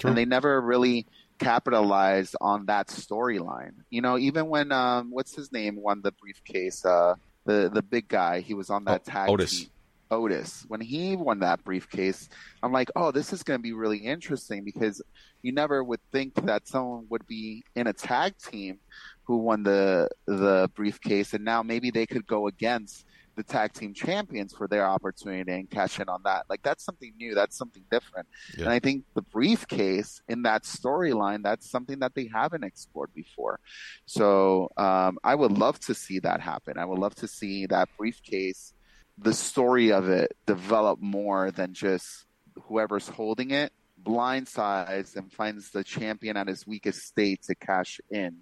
and 0.04 0.16
they 0.16 0.24
never 0.24 0.58
really 0.60 1.06
capitalized 1.38 2.34
on 2.40 2.66
that 2.66 2.86
storyline. 2.88 3.72
You 3.90 4.00
know, 4.02 4.16
even 4.16 4.48
when 4.48 4.72
um, 4.72 5.10
what's 5.10 5.34
his 5.34 5.52
name 5.52 5.76
won 5.76 6.00
the 6.02 6.12
briefcase, 6.12 6.84
uh, 6.84 7.16
the 7.44 7.68
the 7.72 7.82
big 7.82 8.08
guy, 8.08 8.40
he 8.40 8.54
was 8.54 8.70
on 8.70 8.84
that 8.84 9.02
Oh, 9.08 9.10
tag 9.10 9.28
Otis. 9.28 9.60
team. 9.60 9.70
Otis 10.10 10.64
when 10.68 10.80
he 10.80 11.16
won 11.16 11.40
that 11.40 11.62
briefcase. 11.64 12.28
I'm 12.62 12.72
like, 12.72 12.90
oh, 12.96 13.10
this 13.10 13.32
is 13.32 13.42
going 13.42 13.58
to 13.58 13.62
be 13.62 13.72
really 13.72 13.98
interesting 13.98 14.64
because 14.64 15.02
you 15.42 15.52
never 15.52 15.82
would 15.82 16.00
think 16.12 16.34
that 16.46 16.68
someone 16.68 17.06
would 17.10 17.26
be 17.26 17.64
in 17.74 17.86
a 17.86 17.92
tag 17.92 18.34
team 18.38 18.78
who 19.24 19.38
won 19.38 19.62
the 19.62 20.08
the 20.26 20.70
briefcase, 20.74 21.34
and 21.34 21.44
now 21.44 21.62
maybe 21.62 21.90
they 21.90 22.06
could 22.06 22.26
go 22.26 22.46
against 22.46 23.04
the 23.36 23.42
tag 23.42 23.72
team 23.72 23.92
champions 23.92 24.54
for 24.54 24.66
their 24.66 24.86
opportunity 24.86 25.52
and 25.52 25.70
cash 25.70 26.00
in 26.00 26.08
on 26.08 26.22
that. 26.24 26.46
Like 26.48 26.62
that's 26.62 26.82
something 26.82 27.12
new. 27.18 27.34
That's 27.34 27.56
something 27.56 27.84
different. 27.90 28.26
Yeah. 28.56 28.64
And 28.64 28.72
I 28.72 28.78
think 28.78 29.04
the 29.14 29.22
briefcase 29.22 30.22
in 30.28 30.42
that 30.42 30.62
storyline, 30.62 31.42
that's 31.42 31.70
something 31.70 31.98
that 32.00 32.14
they 32.14 32.28
haven't 32.32 32.64
explored 32.64 33.10
before. 33.14 33.60
So 34.06 34.70
um, 34.78 35.18
I 35.22 35.34
would 35.34 35.52
love 35.52 35.78
to 35.80 35.94
see 35.94 36.18
that 36.20 36.40
happen. 36.40 36.78
I 36.78 36.86
would 36.86 36.98
love 36.98 37.14
to 37.16 37.28
see 37.28 37.66
that 37.66 37.88
briefcase, 37.98 38.72
the 39.18 39.32
story 39.32 39.92
of 39.92 40.08
it 40.08 40.36
develop 40.46 41.00
more 41.00 41.50
than 41.50 41.72
just 41.74 42.26
whoever's 42.64 43.08
holding 43.08 43.50
it 43.50 43.72
blindsides 44.02 45.16
and 45.16 45.32
finds 45.32 45.70
the 45.70 45.82
champion 45.82 46.36
at 46.36 46.46
his 46.46 46.66
weakest 46.66 47.02
state 47.02 47.42
to 47.42 47.54
cash 47.54 48.00
in 48.10 48.36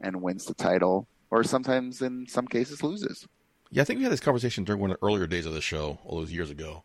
and 0.00 0.20
wins 0.22 0.44
the 0.44 0.54
title, 0.54 1.08
or 1.30 1.42
sometimes 1.42 2.02
in 2.02 2.26
some 2.26 2.46
cases 2.46 2.82
loses. 2.82 3.26
Yeah, 3.70 3.82
I 3.82 3.84
think 3.84 3.98
we 3.98 4.04
had 4.04 4.12
this 4.12 4.20
conversation 4.20 4.64
during 4.64 4.80
one 4.80 4.90
of 4.90 4.98
the 5.00 5.06
earlier 5.06 5.26
days 5.26 5.46
of 5.46 5.54
the 5.54 5.60
show, 5.60 5.98
all 6.04 6.18
those 6.18 6.32
years 6.32 6.50
ago, 6.50 6.84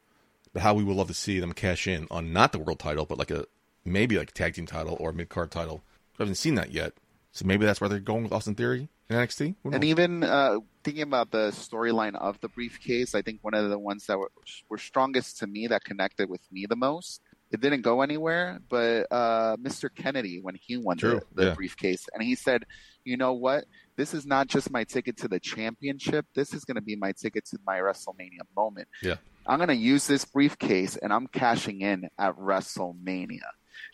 about 0.51 0.63
how 0.63 0.73
we 0.73 0.83
would 0.83 0.95
love 0.95 1.07
to 1.07 1.13
see 1.13 1.39
them 1.39 1.53
cash 1.53 1.87
in 1.87 2.07
on 2.09 2.33
not 2.33 2.51
the 2.51 2.59
world 2.59 2.79
title, 2.79 3.05
but 3.05 3.17
like 3.17 3.31
a 3.31 3.45
maybe 3.85 4.17
like 4.17 4.29
a 4.29 4.33
tag 4.33 4.55
team 4.55 4.65
title 4.65 4.97
or 4.99 5.11
mid 5.11 5.29
card 5.29 5.51
title. 5.51 5.83
I 6.19 6.23
haven't 6.23 6.35
seen 6.35 6.55
that 6.55 6.71
yet, 6.71 6.93
so 7.31 7.45
maybe 7.45 7.65
that's 7.65 7.81
where 7.81 7.89
they're 7.89 7.99
going 7.99 8.23
with 8.23 8.33
Austin 8.33 8.55
Theory 8.55 8.89
NXT. 9.09 9.55
And 9.71 9.83
even 9.83 10.23
uh, 10.23 10.59
thinking 10.83 11.03
about 11.03 11.31
the 11.31 11.49
storyline 11.51 12.15
of 12.15 12.39
the 12.41 12.49
briefcase, 12.49 13.15
I 13.15 13.21
think 13.21 13.39
one 13.41 13.53
of 13.53 13.69
the 13.69 13.79
ones 13.79 14.05
that 14.07 14.17
were, 14.17 14.31
were 14.69 14.77
strongest 14.77 15.39
to 15.39 15.47
me, 15.47 15.67
that 15.67 15.83
connected 15.83 16.29
with 16.29 16.41
me 16.51 16.65
the 16.67 16.75
most, 16.75 17.21
it 17.53 17.61
didn't 17.61 17.81
go 17.81 18.01
anywhere, 18.01 18.59
but 18.67 19.05
uh, 19.11 19.55
Mr. 19.57 19.87
Kennedy, 19.93 20.39
when 20.41 20.55
he 20.55 20.75
won 20.75 20.97
True, 20.97 21.21
the, 21.35 21.43
the 21.43 21.47
yeah. 21.49 21.53
briefcase, 21.53 22.07
and 22.11 22.23
he 22.23 22.33
said, 22.33 22.63
you 23.05 23.15
know 23.15 23.33
what? 23.33 23.65
This 23.95 24.15
is 24.15 24.25
not 24.25 24.47
just 24.47 24.71
my 24.71 24.83
ticket 24.83 25.17
to 25.17 25.27
the 25.27 25.39
championship. 25.39 26.25
This 26.33 26.53
is 26.55 26.65
going 26.65 26.75
to 26.75 26.81
be 26.81 26.95
my 26.95 27.11
ticket 27.11 27.45
to 27.45 27.59
my 27.63 27.77
WrestleMania 27.77 28.41
moment. 28.55 28.87
Yeah. 29.03 29.17
I'm 29.45 29.57
going 29.57 29.67
to 29.67 29.75
use 29.75 30.07
this 30.07 30.25
briefcase 30.25 30.97
and 30.97 31.13
I'm 31.13 31.27
cashing 31.27 31.81
in 31.81 32.09
at 32.17 32.35
WrestleMania. 32.37 33.41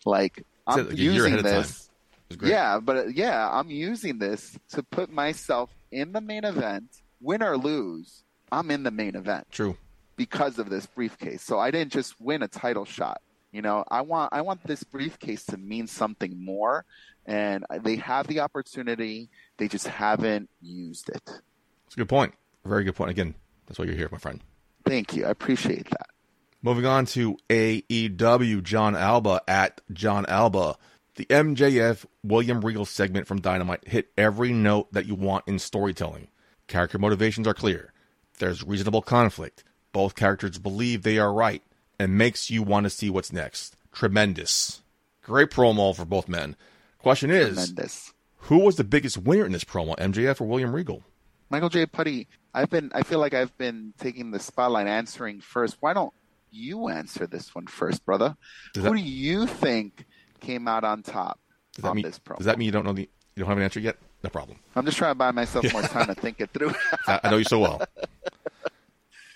Like, 0.05 0.45
I'm 0.66 0.86
Like 0.86 0.93
a 0.93 0.95
year 0.95 1.26
ahead 1.26 1.39
using 1.39 1.43
this. 1.43 1.88
It 2.30 2.34
was 2.34 2.38
great. 2.38 2.51
Yeah, 2.51 2.80
but 2.80 2.95
uh, 2.97 3.05
yeah, 3.07 3.49
I'm 3.51 3.69
using 3.69 4.19
this 4.19 4.57
to 4.69 4.84
put 4.84 5.11
myself 5.11 5.71
in 5.91 6.11
the 6.11 6.21
main 6.21 6.45
event, 6.45 7.01
win 7.19 7.41
or 7.41 7.57
lose. 7.57 8.23
I'm 8.51 8.69
in 8.71 8.84
the 8.84 8.91
main 8.91 9.15
event 9.15 9.47
True. 9.51 9.77
because 10.15 10.59
of 10.59 10.69
this 10.69 10.86
briefcase. 10.86 11.43
So 11.43 11.59
I 11.59 11.71
didn't 11.71 11.91
just 11.91 12.19
win 12.19 12.43
a 12.43 12.47
title 12.47 12.86
shot. 12.86 13.21
You 13.51 13.63
know, 13.63 13.84
I 13.89 14.01
want 14.01 14.32
I 14.32 14.41
want 14.41 14.63
this 14.63 14.84
briefcase 14.84 15.45
to 15.47 15.57
mean 15.57 15.88
something 15.88 16.43
more, 16.43 16.86
and 17.25 17.65
they 17.82 17.95
have 17.95 18.27
the 18.27 18.41
opportunity. 18.41 19.30
They 19.57 19.67
just 19.67 19.88
haven't 19.88 20.49
used 20.61 21.09
it. 21.09 21.23
It's 21.88 21.95
a 21.95 21.97
good 21.97 22.09
point. 22.09 22.36
Very 22.63 22.84
good 22.84 22.95
point. 22.95 23.09
Again, 23.09 23.34
that's 23.65 23.80
why 23.80 23.86
you're 23.86 23.95
here, 23.95 24.09
my 24.11 24.19
friend. 24.19 24.41
Thank 24.86 25.15
you. 25.15 25.25
I 25.25 25.30
appreciate 25.30 25.89
that. 25.89 26.07
Moving 26.61 26.86
on 26.86 27.05
to 27.07 27.38
AEW, 27.49 28.61
John 28.63 28.95
Alba 28.95 29.41
at 29.47 29.82
John 29.93 30.25
Alba. 30.27 30.75
The 31.16 31.26
MJF 31.26 32.05
William 32.24 32.62
Regal 32.62 32.86
segment 32.86 33.28
from 33.28 33.41
Dynamite 33.41 33.88
hit 33.88 34.10
every 34.18 34.53
note 34.53 34.91
that 34.93 35.05
you 35.05 35.16
want 35.16 35.45
in 35.47 35.60
storytelling. 35.60 36.30
Character 36.68 36.97
motivations 36.97 37.47
are 37.47 37.53
clear. 37.53 37.93
There's 38.38 38.64
reasonable 38.64 39.01
conflict. 39.01 39.64
Both 39.91 40.16
characters 40.16 40.57
believe 40.60 41.01
they 41.03 41.18
are 41.18 41.34
right 41.34 41.62
and 41.99 42.18
makes 42.18 42.49
you 42.49 42.64
want 42.64 42.86
to 42.86 42.89
see 42.89 43.10
what's 43.10 43.34
next. 43.34 43.76
Tremendous. 43.91 44.82
Great 45.24 45.49
promo 45.49 45.95
for 45.95 46.05
both 46.05 46.30
men. 46.30 46.55
Question 46.99 47.32
is, 47.32 47.49
Tremendous. 47.55 48.14
who 48.38 48.60
was 48.60 48.76
the 48.78 48.84
biggest 48.84 49.18
winner 49.18 49.45
in 49.45 49.51
this 49.51 49.64
promo, 49.64 49.95
MJF 49.97 50.39
or 50.39 50.45
William 50.45 50.74
Regal? 50.74 51.03
Michael 51.49 51.70
J. 51.70 51.86
Putty, 51.86 52.28
I've 52.53 52.70
been 52.70 52.91
I 52.93 53.03
feel 53.03 53.20
like 53.20 53.34
I've 53.34 53.57
been 53.57 53.93
taking 53.99 54.32
the 54.32 54.39
spotlight 54.39 54.88
answering 54.88 55.41
first. 55.41 55.78
Why 55.80 55.93
don't 55.93 56.14
you 56.51 56.88
answer 56.89 57.26
this 57.28 57.53
one 57.55 57.68
first, 57.68 58.05
brother? 58.05 58.38
Does 58.74 58.84
Who 58.84 58.89
that- 58.91 58.95
do 58.97 59.03
you 59.03 59.47
think 59.47 60.05
came 60.39 60.67
out 60.67 60.83
on 60.83 61.03
top 61.03 61.39
Does 61.75 61.83
that 61.83 61.89
on 61.89 61.95
mean 61.95 62.05
this 62.05 62.19
promo? 62.19 62.37
does 62.37 62.45
that 62.45 62.57
mean 62.57 62.65
you 62.65 62.71
don't 62.71 62.85
know 62.85 62.93
the 62.93 63.01
you 63.35 63.41
don't 63.43 63.47
have 63.47 63.57
an 63.57 63.63
answer 63.63 63.79
yet? 63.79 63.97
No 64.23 64.29
problem. 64.29 64.57
I'm 64.75 64.85
just 64.85 64.97
trying 64.97 65.11
to 65.11 65.15
buy 65.15 65.31
myself 65.31 65.71
more 65.73 65.81
time 65.83 66.07
to 66.07 66.15
think 66.15 66.41
it 66.41 66.49
through. 66.51 66.73
I, 67.07 67.21
I 67.23 67.29
know 67.29 67.37
you 67.37 67.45
so 67.45 67.59
well. 67.59 67.81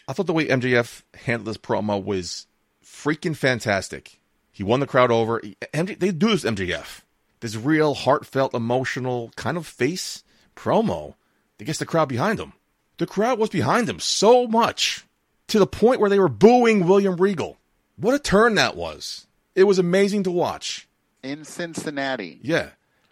I 0.08 0.14
thought 0.14 0.26
the 0.28 0.34
way 0.34 0.45
MJF 0.47 1.04
handled 1.14 1.47
this 1.47 1.58
promo 1.58 2.04
was 2.04 2.47
freaking 2.84 3.36
fantastic. 3.36 4.20
He 4.51 4.62
won 4.64 4.82
the 4.82 4.88
crowd 4.88 5.10
over. 5.10 5.39
MJ, 5.74 5.97
they 5.97 6.12
do 6.12 6.30
this 6.30 6.43
MJF. 6.43 7.01
This 7.39 7.56
real 7.56 7.93
heartfelt, 7.93 8.54
emotional 8.54 9.32
kind 9.36 9.58
of 9.58 9.66
face 9.66 10.24
promo 10.56 11.16
that 11.58 11.66
gets 11.66 11.80
the 11.80 11.86
crowd 11.86 12.10
behind 12.10 12.39
him. 12.39 12.54
The 12.97 13.08
crowd 13.08 13.39
was 13.39 13.49
behind 13.49 13.89
him 13.89 13.99
so 13.99 14.47
much 14.47 15.06
to 15.47 15.60
the 15.60 15.68
point 15.68 15.99
where 15.99 16.10
they 16.10 16.20
were 16.20 16.30
booing 16.30 16.86
William 16.86 17.16
Regal. 17.16 17.58
What 17.95 18.14
a 18.14 18.20
turn 18.20 18.56
that 18.56 18.76
was. 18.76 19.28
It 19.56 19.64
was 19.64 19.80
amazing 19.80 20.24
to 20.24 20.32
watch. 20.32 20.88
In 21.24 21.46
Cincinnati, 21.46 22.40
Yeah. 22.44 22.70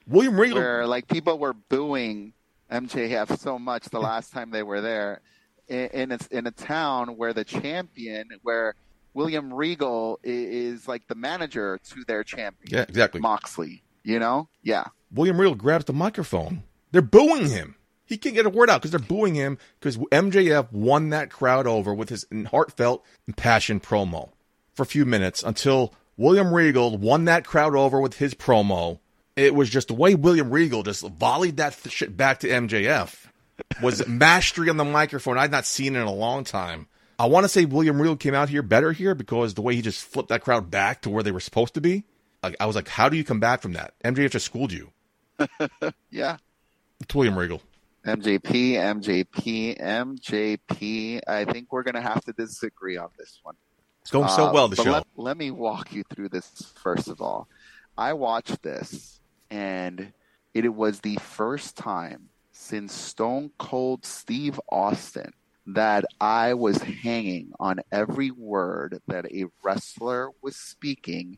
William 0.07 0.39
Regal. 0.39 0.57
where 0.59 0.85
like 0.87 1.07
people 1.07 1.37
were 1.39 1.53
booing 1.53 2.33
MJF 2.71 3.37
so 3.39 3.57
much 3.59 3.85
the 3.89 3.99
last 3.99 4.31
time 4.31 4.51
they 4.51 4.63
were 4.63 4.81
there, 4.81 5.21
in 5.67 5.87
in 5.87 6.11
a, 6.11 6.19
in 6.31 6.47
a 6.47 6.51
town 6.51 7.17
where 7.17 7.33
the 7.33 7.43
champion, 7.43 8.29
where 8.43 8.75
William 9.13 9.53
Regal 9.53 10.19
i- 10.23 10.27
is 10.27 10.87
like 10.87 11.07
the 11.07 11.15
manager 11.15 11.79
to 11.89 12.03
their 12.05 12.23
champion, 12.23 12.67
Yeah, 12.73 12.85
exactly. 12.87 13.21
Moxley. 13.21 13.83
You 14.03 14.19
know, 14.19 14.49
yeah. 14.63 14.85
William 15.13 15.39
Regal 15.39 15.55
grabs 15.55 15.85
the 15.85 15.93
microphone. 15.93 16.63
They're 16.91 17.01
booing 17.01 17.49
him. 17.49 17.75
He 18.05 18.17
can't 18.17 18.35
get 18.35 18.45
a 18.45 18.49
word 18.49 18.69
out 18.69 18.81
because 18.81 18.91
they're 18.91 18.99
booing 18.99 19.35
him 19.35 19.57
because 19.79 19.97
MJF 19.97 20.71
won 20.73 21.09
that 21.09 21.29
crowd 21.29 21.67
over 21.67 21.93
with 21.93 22.09
his 22.09 22.25
heartfelt 22.49 23.05
and 23.27 23.37
passionate 23.37 23.83
promo 23.83 24.31
for 24.73 24.83
a 24.83 24.85
few 24.87 25.05
minutes 25.05 25.43
until 25.43 25.93
William 26.17 26.53
Regal 26.53 26.97
won 26.97 27.25
that 27.25 27.45
crowd 27.45 27.75
over 27.75 27.99
with 27.99 28.15
his 28.17 28.33
promo. 28.33 28.99
It 29.35 29.55
was 29.55 29.69
just 29.69 29.87
the 29.87 29.93
way 29.93 30.13
William 30.15 30.49
Regal 30.51 30.83
just 30.83 31.03
volleyed 31.03 31.57
that 31.57 31.73
th- 31.81 31.93
shit 31.93 32.17
back 32.17 32.41
to 32.41 32.47
MJF 32.47 33.27
was 33.81 34.05
mastery 34.07 34.69
on 34.69 34.77
the 34.77 34.83
microphone. 34.83 35.37
I'd 35.37 35.51
not 35.51 35.65
seen 35.65 35.95
it 35.95 35.99
in 36.01 36.07
a 36.07 36.13
long 36.13 36.43
time. 36.43 36.87
I 37.17 37.25
want 37.27 37.43
to 37.43 37.49
say 37.49 37.65
William 37.65 38.01
Regal 38.01 38.15
came 38.17 38.33
out 38.33 38.49
here 38.49 38.61
better 38.61 38.91
here 38.91 39.15
because 39.15 39.53
the 39.53 39.61
way 39.61 39.75
he 39.75 39.81
just 39.81 40.03
flipped 40.03 40.29
that 40.29 40.41
crowd 40.41 40.69
back 40.71 41.01
to 41.03 41.09
where 41.09 41.23
they 41.23 41.31
were 41.31 41.39
supposed 41.39 41.75
to 41.75 41.81
be. 41.81 42.03
Like, 42.43 42.55
I 42.59 42.65
was 42.65 42.75
like, 42.75 42.87
how 42.87 43.09
do 43.09 43.17
you 43.17 43.23
come 43.23 43.39
back 43.39 43.61
from 43.61 43.73
that? 43.73 43.93
MJF 44.03 44.31
just 44.31 44.45
schooled 44.45 44.71
you. 44.71 44.91
Yeah. 46.11 46.37
It's 46.99 47.15
William 47.15 47.37
Regal. 47.37 47.61
MJP, 48.05 48.73
MJP, 48.73 49.79
MJP. 49.79 51.19
I 51.27 51.45
think 51.45 51.71
we're 51.71 51.83
going 51.83 51.95
to 51.95 52.01
have 52.01 52.23
to 52.25 52.33
disagree 52.33 52.97
on 52.97 53.09
this 53.17 53.39
one. 53.43 53.55
It's 54.01 54.11
going 54.11 54.29
so 54.29 54.47
Uh, 54.47 54.53
well, 54.53 54.67
the 54.67 54.75
but 54.75 54.83
show. 54.83 54.91
Let, 54.91 55.07
let 55.15 55.37
me 55.37 55.51
walk 55.51 55.93
you 55.93 56.03
through 56.03 56.29
this 56.29 56.73
first 56.75 57.07
of 57.07 57.21
all. 57.21 57.47
I 57.97 58.13
watched 58.13 58.61
this, 58.63 59.19
and 59.49 60.13
it 60.53 60.73
was 60.73 61.01
the 61.01 61.17
first 61.17 61.77
time 61.77 62.29
since 62.51 62.93
Stone 62.93 63.51
Cold 63.57 64.05
Steve 64.05 64.59
Austin 64.71 65.33
that 65.67 66.05
I 66.19 66.53
was 66.55 66.81
hanging 66.81 67.53
on 67.59 67.79
every 67.91 68.31
word 68.31 68.99
that 69.07 69.25
a 69.31 69.45
wrestler 69.63 70.29
was 70.41 70.55
speaking 70.55 71.37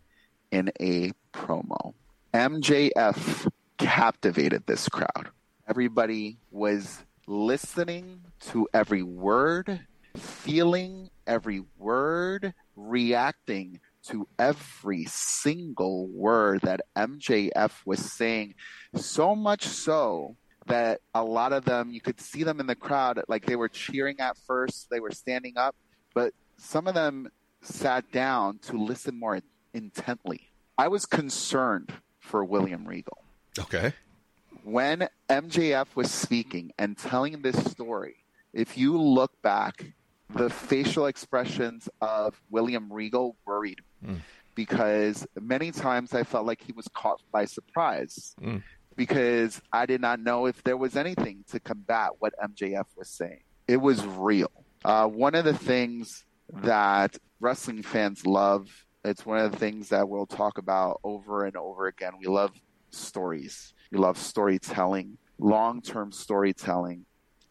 in 0.52 0.72
a 0.80 1.12
promo. 1.34 1.94
MJF 2.34 3.52
captivated 3.78 4.66
this 4.66 4.88
crowd. 4.88 5.30
Everybody 5.68 6.38
was 6.52 7.04
listening 7.28 8.22
to 8.40 8.68
every 8.74 9.04
word, 9.04 9.82
feeling 10.16 11.10
every 11.26 11.64
word, 11.78 12.54
reacting 12.76 13.80
to 14.04 14.28
every 14.38 15.06
single 15.06 16.08
word 16.08 16.62
that 16.64 16.82
MJF 16.98 17.72
was 17.86 18.00
saying. 18.14 18.56
So 18.96 19.36
much 19.36 19.66
so 19.66 20.36
that 20.68 21.02
a 21.14 21.24
lot 21.24 21.54
of 21.54 21.66
them, 21.66 21.92
you 21.92 22.02
could 22.02 22.20
see 22.20 22.44
them 22.44 22.60
in 22.60 22.68
the 22.68 22.76
crowd, 22.76 23.22
like 23.28 23.46
they 23.46 23.56
were 23.56 23.70
cheering 23.70 24.20
at 24.20 24.38
first, 24.46 24.88
they 24.90 25.00
were 25.00 25.12
standing 25.12 25.58
up, 25.58 25.76
but 26.14 26.34
some 26.58 26.88
of 26.88 26.94
them 26.94 27.30
sat 27.62 28.12
down 28.12 28.60
to 28.60 28.78
listen 28.78 29.20
more 29.20 29.40
intently. 29.74 30.52
I 30.78 30.88
was 30.88 31.06
concerned 31.06 31.92
for 32.20 32.44
William 32.44 32.86
Regal 32.88 33.24
Okay. 33.60 33.94
when 34.64 35.08
MJF 35.30 35.96
was 35.96 36.12
speaking 36.12 36.72
and 36.78 36.98
telling 36.98 37.42
this 37.42 37.58
story, 37.72 38.16
if 38.54 38.78
you 38.78 39.00
look 39.02 39.32
back, 39.42 39.94
the 40.36 40.50
facial 40.50 41.06
expressions 41.08 41.88
of 42.02 42.40
William 42.50 42.92
Regal 42.92 43.36
worried 43.46 43.82
me 44.02 44.16
Mm. 44.16 44.20
because 44.56 45.26
many 45.40 45.72
times 45.72 46.14
I 46.14 46.24
felt 46.24 46.46
like 46.46 46.62
he 46.62 46.72
was 46.74 46.88
caught 46.94 47.22
by 47.32 47.46
surprise 47.46 48.36
Mm. 48.42 48.62
because 48.96 49.62
I 49.72 49.86
did 49.86 50.02
not 50.02 50.20
know 50.20 50.46
if 50.46 50.62
there 50.64 50.78
was 50.78 50.96
anything 50.96 51.44
to 51.52 51.60
combat 51.60 52.10
what 52.20 52.34
MJF 52.42 52.88
was 52.98 53.10
saying. 53.10 53.44
It 53.68 53.78
was 53.78 54.06
real. 54.06 54.52
Uh, 54.84 55.08
one 55.08 55.36
of 55.36 55.46
the 55.46 55.54
things 55.58 56.26
that 56.52 57.18
wrestling 57.40 57.82
fans 57.84 58.26
love. 58.26 58.86
It's 59.06 59.26
one 59.26 59.40
of 59.40 59.52
the 59.52 59.58
things 59.58 59.90
that 59.90 60.08
we'll 60.08 60.26
talk 60.26 60.58
about 60.58 61.00
over 61.04 61.46
and 61.46 61.56
over 61.58 61.88
again. 61.88 62.14
We 62.20 62.28
love 62.28 62.52
stories. 62.92 63.74
We 63.92 63.98
love 63.98 64.18
storytelling, 64.18 65.18
long-term 65.40 66.12
storytelling. 66.12 67.06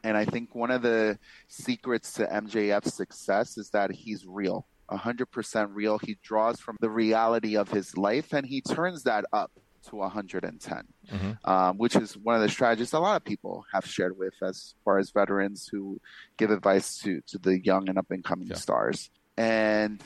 And 0.05 0.17
I 0.17 0.25
think 0.25 0.55
one 0.55 0.71
of 0.71 0.83
the 0.83 1.19
secrets 1.49 2.15
to 2.15 2.27
MJF's 2.27 2.95
success 2.95 3.57
is 3.57 3.71
that 3.71 3.91
he's 3.93 4.27
real, 4.27 4.67
100% 4.91 5.69
real. 5.73 5.99
He 5.99 6.19
draws 6.23 6.59
from 6.61 6.77
the 6.81 6.91
reality 6.91 7.57
of 7.57 7.71
his 7.71 7.97
life 7.97 8.33
and 8.33 8.45
he 8.47 8.61
turns 8.61 9.05
that 9.05 9.25
up 9.33 9.53
to 9.89 9.97
110, 9.97 10.85
Mhm. 11.11 11.39
um, 11.49 11.77
which 11.79 11.97
is 11.97 12.17
one 12.17 12.35
of 12.37 12.41
the 12.41 12.49
strategies 12.49 12.93
a 12.93 12.99
lot 13.01 13.17
of 13.17 13.25
people 13.25 13.65
have 13.73 13.85
shared 13.85 14.17
with 14.17 14.35
as 14.43 14.75
far 14.85 14.99
as 14.99 15.11
veterans 15.11 15.69
who 15.71 16.01
give 16.37 16.51
advice 16.51 16.99
to, 16.99 17.21
to 17.23 17.39
the 17.39 17.61
young 17.61 17.89
and 17.89 17.99
up 17.99 18.11
and 18.11 18.23
coming 18.25 18.49
Yeah. 18.49 18.57
stars. 18.57 19.11
And 19.37 20.01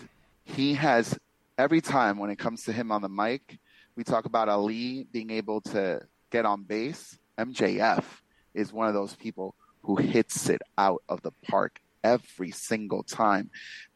he 0.44 0.74
has, 0.74 1.18
every 1.58 1.80
time 1.82 2.18
when 2.18 2.30
it 2.30 2.36
comes 2.36 2.64
to 2.64 2.72
him 2.72 2.90
on 2.90 3.02
the 3.02 3.08
mic, 3.08 3.58
we 3.96 4.04
talk 4.04 4.24
about 4.24 4.48
Ali 4.48 5.04
being 5.10 5.30
able 5.30 5.60
to 5.62 6.06
get 6.30 6.44
on 6.46 6.62
base. 6.64 7.18
MJF 7.38 8.22
is 8.54 8.72
one 8.72 8.88
of 8.88 8.94
those 8.94 9.14
people 9.16 9.54
who 9.86 9.96
hits 9.96 10.48
it 10.48 10.60
out 10.76 11.02
of 11.08 11.22
the 11.22 11.32
park 11.48 11.80
every 12.04 12.50
single 12.50 13.02
time. 13.02 13.50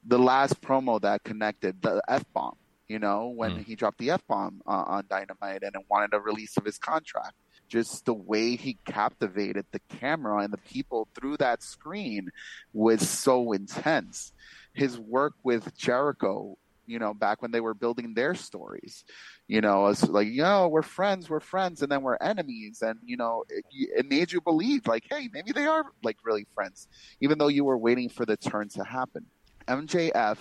The 0.06 0.18
last 0.18 0.60
promo 0.60 1.00
that 1.02 1.24
connected 1.24 1.82
the 1.82 2.02
F 2.08 2.24
bomb, 2.32 2.56
you 2.88 2.98
know, 2.98 3.28
when 3.28 3.56
Mm. 3.56 3.64
he 3.64 3.74
dropped 3.76 3.98
the 3.98 4.10
F 4.10 4.22
bomb 4.28 4.60
uh, 4.66 4.84
on 4.86 5.04
Dynamite 5.08 5.62
and 5.62 5.74
wanted 5.90 6.14
a 6.14 6.20
release 6.20 6.56
of 6.56 6.64
his 6.64 6.78
contract. 6.78 7.34
Just 7.68 8.04
the 8.04 8.14
way 8.14 8.56
he 8.56 8.78
captivated 8.84 9.64
the 9.70 9.80
camera 9.88 10.42
and 10.42 10.52
the 10.52 10.58
people 10.58 11.06
through 11.14 11.36
that 11.36 11.62
screen 11.62 12.30
was 12.72 13.08
so 13.08 13.52
intense. 13.52 14.32
His 14.74 14.98
work 14.98 15.34
with 15.44 15.76
Jericho, 15.76 16.56
you 16.90 16.98
know, 16.98 17.14
back 17.14 17.42
when 17.42 17.50
they 17.50 17.60
were 17.60 17.74
building 17.74 18.14
their 18.14 18.34
stories, 18.34 19.04
you 19.46 19.60
know, 19.60 19.86
it's 19.86 20.06
like, 20.08 20.28
yo, 20.28 20.68
we're 20.68 20.82
friends, 20.82 21.30
we're 21.30 21.40
friends, 21.40 21.82
and 21.82 21.90
then 21.90 22.02
we're 22.02 22.16
enemies. 22.20 22.82
And, 22.82 22.98
you 23.04 23.16
know, 23.16 23.44
it, 23.48 23.64
it 23.70 24.08
made 24.08 24.32
you 24.32 24.40
believe, 24.40 24.86
like, 24.86 25.04
hey, 25.10 25.28
maybe 25.32 25.52
they 25.52 25.66
are 25.66 25.84
like 26.02 26.16
really 26.24 26.46
friends, 26.54 26.88
even 27.20 27.38
though 27.38 27.48
you 27.48 27.64
were 27.64 27.78
waiting 27.78 28.08
for 28.08 28.26
the 28.26 28.36
turn 28.36 28.68
to 28.70 28.84
happen. 28.84 29.26
MJF 29.68 30.38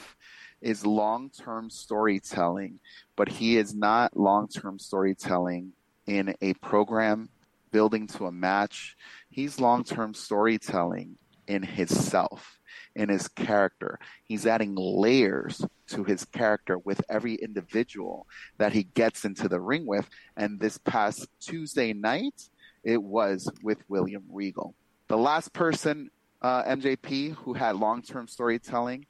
is 0.62 0.86
long 0.86 1.30
term 1.30 1.70
storytelling, 1.70 2.80
but 3.16 3.30
he 3.30 3.58
is 3.58 3.74
not 3.74 4.18
long 4.18 4.47
term 4.47 4.80
storytelling 4.80 5.74
in 6.08 6.34
a 6.41 6.54
program 6.56 7.30
building 7.72 8.08
to 8.08 8.26
a 8.26 8.32
match. 8.32 8.97
He's 9.30 9.60
long 9.60 9.84
term 9.84 10.14
storytelling 10.14 11.18
in 11.47 11.64
himself, 11.64 12.60
in 12.95 13.10
his 13.10 13.28
character. 13.28 14.00
He's 14.24 14.45
adding 14.45 14.76
layers 14.76 15.66
to 15.90 16.04
his 16.04 16.26
character 16.26 16.78
with 16.78 17.02
every 17.10 17.36
individual 17.36 18.28
that 18.58 18.74
he 18.74 18.84
gets 18.84 19.26
into 19.26 19.48
the 19.48 19.60
ring 19.60 19.86
with. 19.86 20.10
And 20.38 20.60
this 20.60 20.78
past 20.78 21.28
Tuesday 21.40 21.94
night, 21.94 22.50
it 22.84 23.02
was 23.02 23.52
with 23.64 23.80
William 23.90 24.24
Regal. 24.32 24.76
The 25.08 25.18
last 25.18 25.54
person, 25.54 26.10
uh, 26.42 26.64
MJP, 26.64 27.34
who 27.36 27.54
had 27.54 27.76
long 27.76 28.02
term 28.02 28.28
storytelling, 28.28 29.06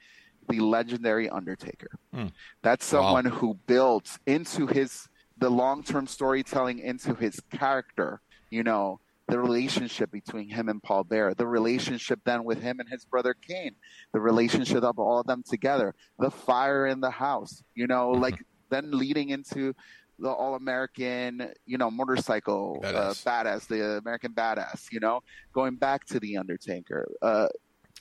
the 0.47 0.59
legendary 0.59 1.29
Undertaker. 1.29 1.91
Hmm. 2.13 2.27
That's 2.63 2.91
Wow. 2.91 3.01
someone 3.01 3.25
who 3.25 3.53
built 3.67 4.17
into 4.25 4.65
his 4.67 5.07
the 5.37 5.49
long 5.49 5.83
term 5.83 6.05
storytelling 6.07 6.79
into 6.79 7.13
his 7.15 7.39
character, 7.51 8.19
you 8.49 8.63
know, 8.63 8.99
the 9.29 9.39
relationship 9.39 10.11
between 10.11 10.49
him 10.49 10.69
and 10.69 10.81
Paul 10.81 11.03
Bearer, 11.03 11.33
the 11.33 11.47
relationship 11.47 12.19
then 12.25 12.43
with 12.43 12.61
him 12.61 12.79
and 12.79 12.89
his 12.89 13.05
brother 13.05 13.35
Kane, 13.47 13.75
the 14.13 14.19
relationship 14.19 14.83
of 14.83 14.97
all 14.99 15.19
of 15.19 15.27
them 15.27 15.43
together, 15.47 15.93
the 16.17 16.31
fire 16.31 16.87
in 16.87 16.99
the 16.99 17.11
house, 17.11 17.63
you 17.75 17.87
know, 17.87 18.13
Mhm. 18.13 18.21
like 18.21 18.43
then 18.69 18.91
leading 18.91 19.29
into 19.29 19.73
the 20.19 20.29
all 20.29 20.55
American, 20.55 21.53
you 21.65 21.77
know, 21.77 21.89
motorcycle 21.89 22.79
Badass. 22.83 22.95
Uh, 22.95 23.13
badass, 23.29 23.67
the 23.67 23.97
American 23.97 24.33
badass, 24.33 24.91
you 24.91 24.99
know, 24.99 25.21
going 25.53 25.75
back 25.75 26.05
to 26.07 26.19
the 26.19 26.37
Undertaker. 26.37 27.07
Uh, 27.21 27.47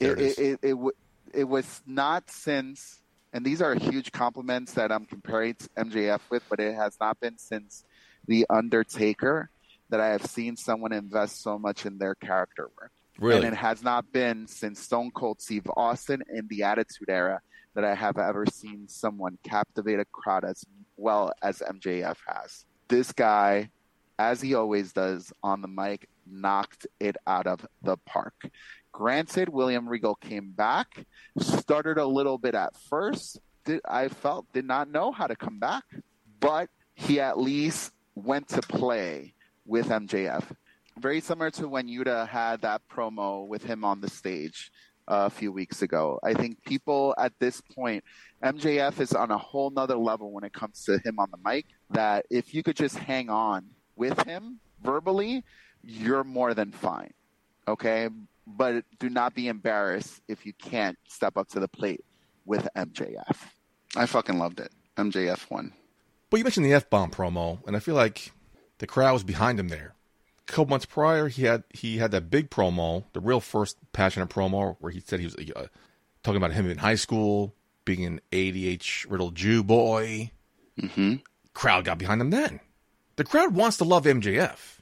it, 0.01 0.07
it 0.07 0.19
it, 0.19 0.39
it, 0.39 0.59
it, 0.63 0.71
w- 0.71 0.93
it 1.35 1.45
was 1.45 1.81
not 1.87 2.29
since, 2.31 3.03
and 3.33 3.45
these 3.45 3.61
are 3.63 3.75
huge 3.75 4.11
compliments 4.13 4.73
that 4.75 4.91
I'm 4.91 5.05
comparing 5.07 5.55
to 5.55 5.69
MJF 5.77 6.21
with, 6.31 6.43
but 6.51 6.59
it 6.59 6.75
has 6.75 6.97
not 7.01 7.21
been 7.21 7.39
since 7.39 7.85
the 8.27 8.47
Undertaker 8.51 9.51
that 9.91 10.01
I 10.01 10.09
have 10.09 10.25
seen 10.27 10.57
someone 10.57 10.93
invest 10.93 11.43
so 11.43 11.59
much 11.59 11.87
in 11.87 11.99
their 11.99 12.15
character 12.15 12.69
work. 12.81 12.93
Really? 13.19 13.39
And 13.39 13.55
it 13.55 13.57
has 13.57 13.83
not 13.83 14.13
been 14.13 14.47
since 14.47 14.81
Stone 14.81 15.11
Cold 15.13 15.41
Steve 15.41 15.69
Austin 15.77 16.23
in 16.33 16.47
the 16.49 16.63
Attitude 16.63 17.09
Era 17.09 17.41
that 17.75 17.85
I 17.85 17.95
have 17.95 18.19
ever 18.19 18.47
seen 18.47 18.89
someone 18.89 19.39
captivate 19.43 19.99
a 20.01 20.05
crowd 20.05 20.45
as 20.45 20.65
well 20.97 21.33
as 21.43 21.59
MJF 21.59 22.17
has. 22.27 22.65
This 22.89 23.13
guy, 23.13 23.71
as 24.19 24.41
he 24.41 24.55
always 24.55 24.93
does 24.93 25.33
on 25.43 25.63
the 25.63 25.69
mic, 25.69 26.09
knocked 26.27 26.87
it 27.01 27.17
out 27.27 27.47
of 27.47 27.67
the 27.83 27.97
park. 27.99 28.49
Granted, 28.93 29.49
William 29.49 29.89
Regal 29.89 30.15
came 30.17 30.51
back, 30.51 31.07
started 31.39 31.99
a 31.99 32.07
little 32.07 32.39
bit 32.39 32.55
at 32.55 32.77
first. 32.77 33.39
Did, 33.65 33.81
I 33.85 34.09
felt 34.09 34.53
did 34.53 34.65
not 34.65 34.91
know 34.91 35.13
how 35.13 35.27
to 35.27 35.37
come 35.37 35.59
back, 35.59 35.85
but 36.41 36.69
he 36.95 37.21
at 37.21 37.39
least 37.39 37.93
went 38.15 38.49
to 38.49 38.61
play 38.63 39.35
with 39.69 39.89
MJF. 39.89 40.45
Very 40.99 41.21
similar 41.21 41.51
to 41.53 41.69
when 41.69 41.87
Yuta 41.87 42.27
had 42.27 42.63
that 42.63 42.83
promo 42.91 43.47
with 43.47 43.63
him 43.63 43.85
on 43.85 44.01
the 44.01 44.11
stage 44.11 44.73
uh, 45.07 45.27
a 45.27 45.31
few 45.31 45.53
weeks 45.53 45.83
ago. 45.83 46.19
I 46.25 46.35
think 46.35 46.65
people 46.65 47.15
at 47.19 47.33
this 47.39 47.61
point, 47.61 48.03
MJF 48.43 48.99
is 48.99 49.13
on 49.13 49.31
a 49.31 49.39
whole 49.39 49.71
nother 49.71 49.97
level 49.97 50.33
when 50.33 50.43
it 50.43 50.53
comes 50.53 50.85
to 50.85 50.99
him 51.05 51.21
on 51.21 51.31
the 51.31 51.39
mic. 51.45 51.67
That 51.91 52.27
if 52.31 52.55
you 52.55 52.63
could 52.63 52.77
just 52.77 52.97
hang 52.97 53.31
on 53.31 53.67
with 53.95 54.21
him 54.25 54.59
verbally, 54.83 55.45
you're 55.85 56.25
more 56.25 56.55
than 56.55 56.73
fine. 56.73 57.13
Okay, 57.69 58.09
but 58.47 58.85
do 58.99 59.11
not 59.11 59.35
be 59.35 59.49
embarrassed 59.49 60.23
if 60.27 60.47
you 60.47 60.53
can't 60.55 60.99
step 61.07 61.37
up 61.37 61.49
to 61.51 61.61
the 61.61 61.69
plate 61.69 62.05
with 62.45 62.67
MJF. 62.75 63.37
I 63.95 64.07
fucking 64.07 64.39
loved 64.39 64.61
it. 64.61 64.73
MJF 64.97 65.51
won. 65.51 65.73
But 66.31 66.39
you 66.39 66.45
mentioned 66.45 66.67
the 66.67 66.73
F 66.73 66.91
bomb 66.91 67.11
promo, 67.11 67.67
and 67.67 67.77
I 67.77 67.79
feel 67.79 67.95
like 67.95 68.33
the 68.79 68.87
crowd 68.87 69.13
was 69.13 69.25
behind 69.25 69.59
him 69.61 69.69
there. 69.69 69.95
A 70.49 70.51
couple 70.53 70.67
months 70.67 70.87
prior, 70.87 71.29
he 71.29 71.45
had 71.45 71.65
he 71.71 71.99
had 71.99 72.11
that 72.13 72.31
big 72.31 72.51
promo, 72.51 73.05
the 73.13 73.21
real 73.21 73.41
first 73.41 73.77
passionate 73.93 74.31
promo, 74.31 74.77
where 74.81 74.93
he 74.93 75.01
said 75.01 75.21
he 75.21 75.27
was 75.27 75.37
uh, 75.55 75.67
talking 76.23 76.37
about 76.39 76.53
him 76.53 76.69
in 76.71 76.79
high 76.79 76.95
school, 76.95 77.55
being 77.85 78.05
an 78.05 78.21
ADH 78.33 79.11
riddled 79.11 79.35
Jew 79.35 79.63
boy. 79.63 80.31
hmm 80.79 81.17
Crowd 81.55 81.85
got 81.85 81.99
behind 81.99 82.21
him 82.21 82.31
then. 82.31 82.61
The 83.17 83.25
crowd 83.25 83.53
wants 83.55 83.77
to 83.79 83.85
love 83.85 84.05
MJF, 84.05 84.79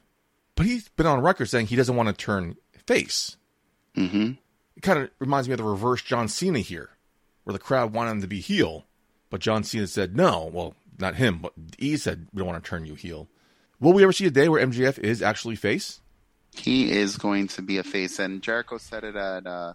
but 0.55 0.65
he's 0.67 0.89
been 0.89 1.07
on 1.07 1.21
record 1.21 1.47
saying 1.49 1.67
he 1.67 1.75
doesn't 1.75 1.95
want 1.95 2.07
to 2.07 2.13
turn 2.13 2.55
face. 2.85 3.35
hmm 3.95 4.31
It 4.75 4.83
kind 4.83 4.99
of 4.99 5.09
reminds 5.19 5.47
me 5.49 5.53
of 5.53 5.57
the 5.57 5.63
reverse 5.63 6.01
John 6.03 6.27
Cena 6.27 6.59
here, 6.59 6.91
where 7.43 7.53
the 7.53 7.59
crowd 7.59 7.93
wanted 7.93 8.11
him 8.11 8.21
to 8.21 8.27
be 8.27 8.39
heel, 8.39 8.85
but 9.29 9.41
John 9.41 9.63
Cena 9.63 9.87
said 9.87 10.15
no. 10.15 10.49
Well, 10.53 10.75
not 10.99 11.15
him, 11.15 11.39
but 11.39 11.53
E 11.79 11.97
said 11.97 12.27
we 12.31 12.39
don't 12.39 12.47
want 12.47 12.63
to 12.63 12.69
turn 12.69 12.85
you 12.85 12.93
heel. 12.95 13.27
Will 13.79 13.93
we 13.93 14.03
ever 14.03 14.11
see 14.11 14.25
a 14.25 14.31
day 14.31 14.49
where 14.49 14.65
MJF 14.65 14.97
is 14.99 15.21
actually 15.21 15.55
face? 15.55 16.01
He 16.55 16.91
is 16.91 17.17
going 17.17 17.47
to 17.49 17.61
be 17.61 17.77
a 17.77 17.83
face, 17.83 18.19
and 18.19 18.41
Jericho 18.41 18.77
said 18.77 19.03
it 19.03 19.15
at, 19.15 19.45
uh, 19.45 19.73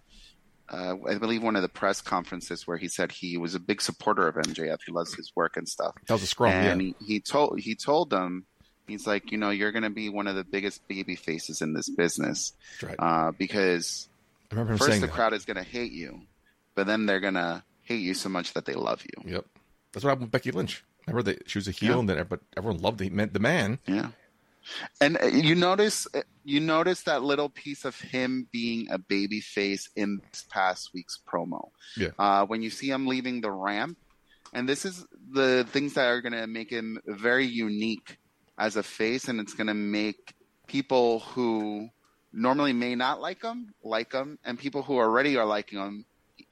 uh, 0.67 0.95
I 1.07 1.15
believe, 1.15 1.41
one 1.41 1.55
of 1.55 1.61
the 1.61 1.69
press 1.69 2.01
conferences 2.01 2.67
where 2.67 2.77
he 2.77 2.89
said 2.89 3.11
he 3.11 3.37
was 3.37 3.55
a 3.55 3.59
big 3.59 3.81
supporter 3.81 4.27
of 4.27 4.35
MJF. 4.35 4.79
He 4.85 4.91
loves 4.91 5.13
his 5.13 5.31
work 5.35 5.55
and 5.55 5.67
stuff. 5.67 5.95
That 6.07 6.15
was 6.15 6.23
a 6.23 6.27
scrum, 6.27 6.51
and 6.51 6.81
yeah. 6.81 6.93
he, 6.99 7.13
he 7.13 7.19
told 7.21 7.59
he 7.59 7.75
told 7.75 8.09
them, 8.09 8.45
he's 8.87 9.07
like, 9.07 9.31
you 9.31 9.37
know, 9.37 9.49
you're 9.49 9.71
going 9.71 9.83
to 9.83 9.89
be 9.89 10.09
one 10.09 10.27
of 10.27 10.35
the 10.35 10.43
biggest 10.43 10.85
baby 10.87 11.15
faces 11.15 11.61
in 11.61 11.73
this 11.73 11.89
business 11.89 12.53
right. 12.81 12.95
uh, 12.99 13.31
because 13.31 14.09
I 14.51 14.55
remember 14.55 14.73
him 14.73 14.79
first 14.79 14.99
the 14.99 15.07
that. 15.07 15.13
crowd 15.13 15.33
is 15.33 15.45
going 15.45 15.57
to 15.57 15.63
hate 15.63 15.93
you, 15.93 16.21
but 16.75 16.87
then 16.87 17.05
they're 17.05 17.21
going 17.21 17.35
to 17.35 17.63
hate 17.83 18.01
you 18.01 18.13
so 18.13 18.29
much 18.29 18.53
that 18.53 18.65
they 18.65 18.73
love 18.73 19.03
you. 19.03 19.31
Yep. 19.31 19.45
That's 19.93 20.03
what 20.03 20.09
happened 20.09 20.25
with 20.25 20.31
Becky 20.31 20.51
Lynch. 20.51 20.83
Remember 21.07 21.23
that 21.31 21.49
she 21.49 21.57
was 21.57 21.67
a 21.67 21.71
heel, 21.71 21.93
Yeah. 21.93 21.99
and 21.99 22.09
then 22.09 22.25
but 22.29 22.41
everyone 22.57 22.81
loved 22.81 22.99
the, 22.99 23.09
the 23.09 23.39
man. 23.39 23.79
Yeah. 23.87 24.09
And 25.01 25.17
uh, 25.21 25.25
you 25.25 25.55
notice 25.55 26.07
you 26.45 26.59
notice 26.61 27.01
that 27.03 27.21
little 27.23 27.49
piece 27.49 27.83
of 27.83 27.99
him 27.99 28.47
being 28.51 28.87
a 28.89 28.97
baby 28.97 29.41
face 29.41 29.89
in 29.95 30.21
this 30.31 30.45
past 30.49 30.91
week's 30.93 31.19
promo. 31.27 31.69
Yeah. 31.97 32.09
Uh, 32.17 32.45
when 32.45 32.61
you 32.61 32.69
see 32.69 32.89
him 32.89 33.05
leaving 33.07 33.41
the 33.41 33.51
ramp, 33.51 33.97
and 34.53 34.67
this 34.67 34.85
is 34.85 35.05
the 35.31 35.65
things 35.69 35.95
that 35.95 36.05
are 36.07 36.21
going 36.21 36.33
to 36.33 36.47
make 36.47 36.69
him 36.69 36.99
very 37.05 37.45
unique 37.45 38.17
as 38.57 38.77
a 38.77 38.83
face, 38.83 39.27
and 39.27 39.39
it's 39.41 39.53
going 39.53 39.67
to 39.67 39.73
make 39.73 40.33
people 40.67 41.19
who 41.19 41.89
normally 42.31 42.71
may 42.73 42.95
not 42.95 43.19
like 43.19 43.41
him 43.43 43.73
like 43.83 44.13
him, 44.13 44.39
and 44.45 44.57
people 44.57 44.81
who 44.81 44.97
already 44.97 45.35
are 45.35 45.45
liking 45.45 45.79
him 45.79 46.05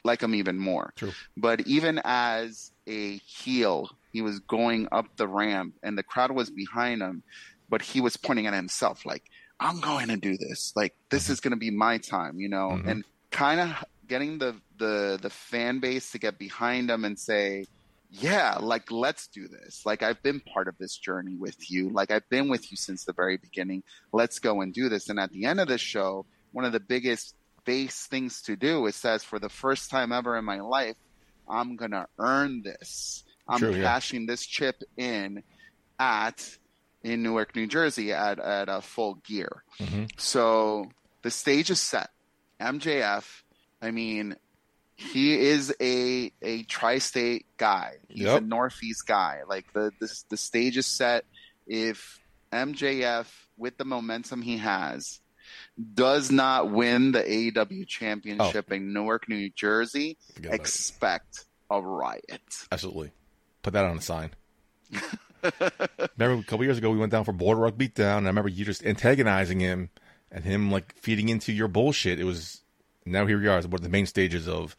like 0.04 0.22
him 0.22 0.36
even 0.36 0.58
more. 0.60 0.92
True. 0.98 1.14
But 1.38 1.62
even 1.68 2.02
as 2.04 2.72
a 2.88 3.18
heel, 3.18 3.90
he 4.12 4.22
was 4.22 4.40
going 4.40 4.88
up 4.92 5.06
the 5.18 5.28
ramp, 5.28 5.74
and 5.84 5.98
the 5.98 6.04
crowd 6.04 6.32
was 6.32 6.50
behind 6.50 7.02
him 7.02 7.24
but 7.70 7.82
he 7.82 8.02
was 8.02 8.18
pointing 8.18 8.48
at 8.48 8.54
himself 8.54 9.06
like 9.06 9.24
i'm 9.60 9.80
going 9.80 10.10
to 10.10 10.18
do 10.18 10.36
this 10.38 10.74
like 10.76 10.94
this 11.10 11.30
is 11.30 11.40
going 11.40 11.52
to 11.52 11.58
be 11.58 11.72
my 11.72 11.98
time 11.98 12.40
you 12.40 12.50
know 12.50 12.70
Mhm. 12.72 12.88
and 12.88 13.04
kind 13.32 13.60
of 13.62 13.70
getting 14.08 14.40
the 14.40 14.56
the 14.78 15.18
the 15.22 15.30
fan 15.30 15.80
base 15.80 16.12
to 16.12 16.20
get 16.20 16.38
behind 16.38 16.90
him 16.92 17.06
and 17.06 17.18
say, 17.18 17.66
yeah, 18.10 18.58
like 18.60 18.92
let's 18.92 19.28
do 19.28 19.48
this. 19.48 19.86
Like 19.86 20.04
I've 20.04 20.22
been 20.22 20.42
part 20.42 20.68
of 20.68 20.78
this 20.78 20.98
journey 20.98 21.36
with 21.38 21.72
you. 21.72 21.90
Like 21.90 22.12
I've 22.12 22.28
been 22.28 22.50
with 22.50 22.70
you 22.72 22.76
since 22.76 23.06
the 23.06 23.14
very 23.14 23.38
beginning. 23.38 23.84
Let's 24.12 24.40
go 24.40 24.60
and 24.60 24.74
do 24.74 24.90
this. 24.90 25.08
And 25.08 25.18
at 25.18 25.32
the 25.32 25.46
end 25.46 25.62
of 25.62 25.70
the 25.70 25.78
show, 25.78 26.26
one 26.52 26.66
of 26.66 26.74
the 26.74 26.82
biggest 26.82 27.36
base 27.64 28.06
things 28.08 28.42
to 28.42 28.58
do 28.58 28.86
is 28.88 28.98
says 28.98 29.24
for 29.24 29.40
the 29.40 29.48
first 29.48 29.90
time 29.90 30.12
ever 30.12 30.36
in 30.36 30.44
my 30.44 30.60
life, 30.60 30.98
I'm 31.48 31.78
gonna 31.78 32.08
earn 32.20 32.64
this. 32.64 33.24
I'm 33.52 33.60
True, 33.60 33.76
yeah. 33.76 33.84
cashing 33.84 34.26
this 34.26 34.46
chip 34.46 34.82
in 34.98 35.44
at 36.00 36.58
in 37.04 37.24
Newark, 37.24 37.56
New 37.56 37.68
Jersey 37.68 38.14
at 38.14 38.40
at 38.40 38.70
a 38.70 38.82
full 38.82 39.16
gear. 39.16 39.64
Mhm. 39.80 40.10
So 40.20 40.90
the 41.24 41.32
stage 41.32 41.70
is 41.70 41.80
set. 41.80 42.10
MJF, 42.60 43.44
I 43.82 43.92
mean, 43.92 44.36
he 44.96 45.34
is 45.40 45.74
a 45.82 46.32
a 46.42 46.64
tri-state 46.64 47.46
guy. 47.58 47.98
He's 48.08 48.24
Yep. 48.26 48.42
a 48.44 48.46
Northeast 48.46 49.08
guy. 49.08 49.42
Like 49.48 49.72
the 49.74 49.92
the 50.00 50.14
the 50.30 50.38
stage 50.38 50.78
is 50.78 50.86
set. 50.86 51.26
If 51.68 52.20
MJF 52.52 53.26
with 53.58 53.78
the 53.78 53.86
momentum 53.86 54.42
he 54.44 54.58
has 54.58 55.20
does 55.96 56.32
not 56.32 56.70
win 56.72 57.12
the 57.14 57.24
AEW 57.24 57.86
championship 57.88 58.72
in 58.72 58.94
Newark, 58.94 59.28
New 59.28 59.50
Jersey, 59.50 60.18
expect 60.44 61.46
a 61.70 61.82
riot. 61.82 62.68
Absolutely. 62.72 63.12
Put 63.62 63.74
that 63.74 63.86
on 63.86 63.98
a 63.98 64.02
sign. 64.02 64.32
remember 66.18 66.42
a 66.42 66.44
couple 66.44 66.64
years 66.64 66.78
ago 66.78 66.90
we 66.92 66.98
went 66.98 67.12
down 67.12 67.24
for 67.24 67.32
Border 67.32 67.62
Rock 67.62 67.76
Beatdown, 67.76 68.20
and 68.20 68.28
I 68.28 68.30
remember 68.30 68.50
you 68.50 68.66
just 68.66 68.86
antagonizing 68.86 69.60
him 69.60 69.90
and 70.32 70.44
him 70.44 70.72
like 70.72 70.96
feeding 70.98 71.30
into 71.30 71.52
your 71.52 71.68
bullshit. 71.68 72.20
It 72.20 72.26
was 72.26 72.62
now 73.06 73.26
here 73.26 73.40
we 73.40 73.48
are. 73.48 73.62
One 73.62 73.74
of 73.74 73.82
the 73.82 73.90
main 73.90 74.06
stages 74.06 74.48
of 74.48 74.76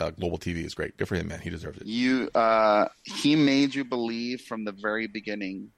uh, 0.00 0.10
global 0.10 0.38
TV 0.38 0.64
is 0.64 0.74
great. 0.74 0.96
Good 0.96 1.08
for 1.08 1.16
him, 1.16 1.28
man. 1.28 1.40
He 1.40 1.50
deserves 1.50 1.78
it. 1.78 1.86
You, 1.86 2.30
uh, 2.34 2.88
he 3.02 3.36
made 3.36 3.74
you 3.74 3.84
believe 3.84 4.42
from 4.42 4.64
the 4.64 4.72
very 4.72 5.06
beginning, 5.06 5.70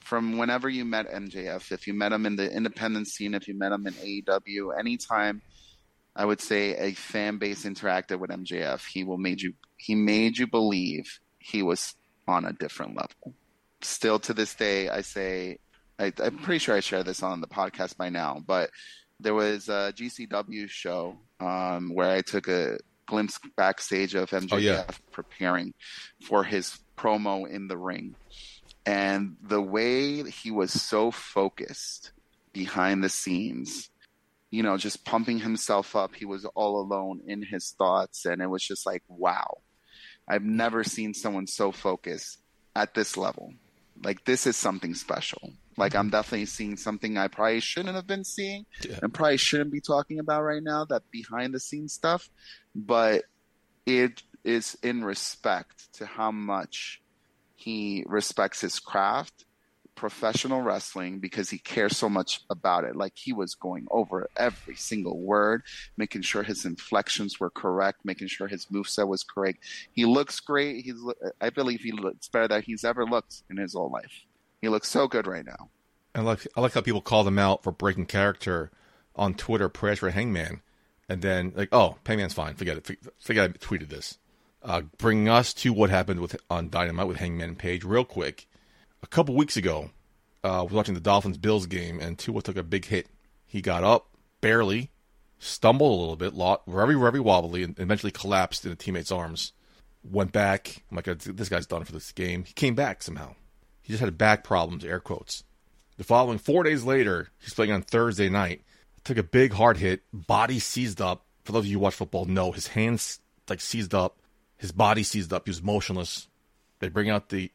from 0.00 0.38
whenever 0.38 0.68
you 0.68 0.84
met 0.84 1.10
MJF. 1.10 1.72
If 1.72 1.86
you 1.86 1.94
met 1.94 2.12
him 2.12 2.26
in 2.26 2.36
the 2.36 2.50
independent 2.50 3.08
scene, 3.08 3.34
if 3.34 3.48
you 3.48 3.54
met 3.56 3.72
him 3.72 3.86
in 3.86 3.94
AEW, 3.94 4.78
anytime, 4.78 5.42
I 6.16 6.24
would 6.24 6.40
say 6.40 6.76
a 6.76 6.92
fan 6.92 7.38
base 7.38 7.64
interacted 7.64 8.18
with 8.18 8.30
MJF, 8.30 8.84
he 8.86 9.04
will 9.04 9.18
made 9.18 9.40
you. 9.40 9.54
He 9.76 9.94
made 9.94 10.38
you 10.38 10.46
believe 10.46 11.20
he 11.38 11.62
was 11.62 11.94
on 12.28 12.44
a 12.44 12.52
different 12.52 12.94
level. 12.96 13.34
Still 13.82 14.18
to 14.20 14.34
this 14.34 14.54
day, 14.54 14.88
I 14.88 15.00
say, 15.00 15.58
I, 15.98 16.12
I'm 16.22 16.38
pretty 16.38 16.58
sure 16.58 16.76
I 16.76 16.80
shared 16.80 17.06
this 17.06 17.22
on 17.22 17.40
the 17.40 17.46
podcast 17.48 17.96
by 17.96 18.08
now, 18.08 18.42
but 18.46 18.70
there 19.20 19.34
was 19.34 19.68
a 19.68 19.92
GCW 19.96 20.68
show 20.68 21.16
um, 21.40 21.90
where 21.92 22.10
I 22.10 22.20
took 22.22 22.46
a 22.48 22.78
glimpse 23.06 23.38
backstage 23.56 24.14
of 24.14 24.30
MJF 24.30 24.52
Oh, 24.52 24.56
yeah. 24.58 24.84
preparing 25.10 25.74
for 26.24 26.44
his 26.44 26.78
promo 26.96 27.48
in 27.48 27.66
the 27.66 27.76
ring. 27.78 28.14
And 28.86 29.36
the 29.42 29.60
way 29.60 30.22
he 30.30 30.50
was 30.50 30.72
so 30.72 31.10
focused 31.10 32.12
behind 32.52 33.02
the 33.02 33.08
scenes, 33.08 33.90
you 34.50 34.62
know, 34.62 34.76
just 34.76 35.04
pumping 35.04 35.38
himself 35.40 35.94
up. 35.96 36.14
He 36.14 36.24
was 36.24 36.44
all 36.54 36.80
alone 36.80 37.20
in 37.26 37.42
his 37.42 37.70
thoughts. 37.76 38.24
And 38.24 38.40
it 38.40 38.46
was 38.46 38.62
just 38.62 38.86
like, 38.86 39.02
wow, 39.08 39.58
I've 40.28 40.44
never 40.44 40.84
seen 40.84 41.14
someone 41.14 41.46
so 41.46 41.72
focused 41.72 42.38
at 42.76 42.94
this 42.94 43.16
level. 43.16 43.54
Like, 44.04 44.24
this 44.24 44.46
is 44.46 44.56
something 44.56 44.94
special. 44.94 45.52
Like, 45.76 45.94
I'm 45.94 46.10
definitely 46.10 46.46
seeing 46.46 46.76
something 46.76 47.16
I 47.16 47.28
probably 47.28 47.60
shouldn't 47.60 47.94
have 47.94 48.06
been 48.06 48.24
seeing 48.24 48.66
Yeah. 48.84 48.98
and 49.02 49.12
probably 49.14 49.38
shouldn't 49.38 49.72
be 49.72 49.80
talking 49.80 50.18
about 50.18 50.42
right 50.42 50.62
now 50.62 50.84
that 50.86 51.10
behind 51.10 51.54
the 51.54 51.60
scenes 51.60 51.94
stuff. 51.94 52.30
But 52.74 53.24
it 53.86 54.22
is 54.44 54.76
in 54.82 55.02
respect 55.04 55.92
to 55.94 56.06
how 56.06 56.30
much 56.30 57.00
he 57.56 58.04
respects 58.06 58.60
his 58.60 58.78
craft, 58.78 59.44
professional 59.98 60.62
wrestling, 60.62 61.18
because 61.18 61.50
he 61.50 61.58
cares 61.58 61.96
so 61.96 62.08
much 62.08 62.40
about 62.48 62.84
it. 62.84 62.94
Like 62.94 63.14
he 63.16 63.32
was 63.32 63.54
going 63.54 63.86
over 63.90 64.28
every 64.36 64.76
single 64.76 65.18
word, 65.18 65.62
making 65.96 66.22
sure 66.22 66.42
his 66.42 66.64
inflections 66.64 67.40
were 67.40 67.50
correct, 67.50 68.04
making 68.04 68.28
sure 68.28 68.46
his 68.46 68.66
moveset 68.66 69.08
was 69.08 69.24
correct. 69.24 69.58
He 69.92 70.04
looks 70.04 70.38
great. 70.40 70.84
He's, 70.84 70.96
I 71.40 71.50
believe 71.50 71.80
he 71.80 71.92
looks 71.92 72.28
better 72.28 72.48
than 72.48 72.62
he's 72.62 72.84
ever 72.84 73.04
looked 73.04 73.42
in 73.50 73.56
his 73.56 73.74
whole 73.74 73.90
life. 73.90 74.24
He 74.62 74.68
looks 74.68 74.88
so 74.88 75.08
good 75.08 75.26
right 75.26 75.44
now. 75.44 75.68
I 76.14 76.20
like 76.20 76.46
I 76.56 76.60
like 76.60 76.72
how 76.72 76.80
people 76.80 77.00
call 77.00 77.24
them 77.24 77.38
out 77.38 77.62
for 77.62 77.70
breaking 77.70 78.06
character 78.06 78.70
on 79.14 79.34
Twitter, 79.34 79.68
prayers 79.68 79.98
for 79.98 80.10
Hangman, 80.10 80.62
and 81.08 81.22
then 81.22 81.52
like, 81.54 81.68
oh, 81.72 81.96
Hangman's 82.06 82.34
fine, 82.34 82.54
forget 82.54 82.76
it, 82.78 82.98
forget 83.18 83.50
I 83.50 83.52
tweeted 83.54 83.88
this. 83.88 84.18
Uh, 84.62 84.82
bringing 84.96 85.28
us 85.28 85.54
to 85.54 85.72
what 85.72 85.90
happened 85.90 86.20
with 86.20 86.36
on 86.50 86.70
Dynamite 86.70 87.06
with 87.06 87.18
Hangman 87.18 87.56
Page, 87.56 87.84
real 87.84 88.04
quick. 88.04 88.48
A 89.02 89.06
couple 89.06 89.34
weeks 89.34 89.56
ago, 89.56 89.90
uh, 90.44 90.62
was 90.64 90.72
watching 90.72 90.94
the 90.94 91.00
Dolphins 91.00 91.38
Bills 91.38 91.66
game, 91.66 92.00
and 92.00 92.18
Tua 92.18 92.42
took 92.42 92.56
a 92.56 92.62
big 92.62 92.84
hit. 92.84 93.08
He 93.46 93.60
got 93.60 93.84
up 93.84 94.08
barely, 94.40 94.90
stumbled 95.38 95.92
a 95.92 96.00
little 96.00 96.16
bit, 96.16 96.34
lot 96.34 96.62
very 96.66 96.94
very 96.94 97.20
wobbly, 97.20 97.62
and 97.62 97.78
eventually 97.78 98.12
collapsed 98.12 98.64
in 98.64 98.72
a 98.72 98.76
teammate's 98.76 99.12
arms. 99.12 99.52
Went 100.04 100.32
back. 100.32 100.84
I'm 100.90 100.96
like, 100.96 101.06
this 101.18 101.48
guy's 101.48 101.66
done 101.66 101.84
for 101.84 101.92
this 101.92 102.12
game. 102.12 102.44
He 102.44 102.52
came 102.52 102.74
back 102.74 103.02
somehow. 103.02 103.34
He 103.82 103.92
just 103.92 104.02
had 104.02 104.18
back 104.18 104.44
problems, 104.44 104.84
air 104.84 105.00
quotes. 105.00 105.44
The 105.96 106.04
following 106.04 106.38
four 106.38 106.62
days 106.62 106.84
later, 106.84 107.30
he's 107.40 107.54
playing 107.54 107.72
on 107.72 107.82
Thursday 107.82 108.28
night. 108.28 108.62
Took 109.04 109.18
a 109.18 109.22
big 109.22 109.52
hard 109.52 109.78
hit, 109.78 110.02
body 110.12 110.58
seized 110.58 111.00
up. 111.00 111.24
For 111.44 111.52
those 111.52 111.64
of 111.64 111.66
you 111.66 111.78
who 111.78 111.80
watch 111.80 111.94
football, 111.94 112.26
know 112.26 112.52
his 112.52 112.68
hands 112.68 113.20
like 113.48 113.60
seized 113.60 113.94
up, 113.94 114.20
his 114.56 114.72
body 114.72 115.02
seized 115.02 115.32
up. 115.32 115.46
He 115.46 115.50
was 115.50 115.62
motionless. 115.62 116.28
They 116.80 116.88
bring 116.88 117.10
out 117.10 117.30
the 117.30 117.50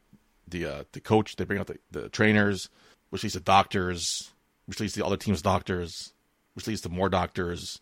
the 0.53 0.65
uh, 0.65 0.83
the 0.93 1.01
coach. 1.01 1.35
They 1.35 1.43
bring 1.43 1.59
out 1.59 1.67
the, 1.67 1.77
the 1.91 2.09
trainers, 2.09 2.69
which 3.09 3.23
leads 3.23 3.33
to 3.33 3.41
doctors, 3.41 4.31
which 4.65 4.79
leads 4.79 4.93
to 4.93 4.99
the 4.99 5.05
other 5.05 5.17
team's 5.17 5.41
doctors, 5.41 6.13
which 6.53 6.67
leads 6.67 6.81
to 6.81 6.89
more 6.89 7.09
doctors, 7.09 7.81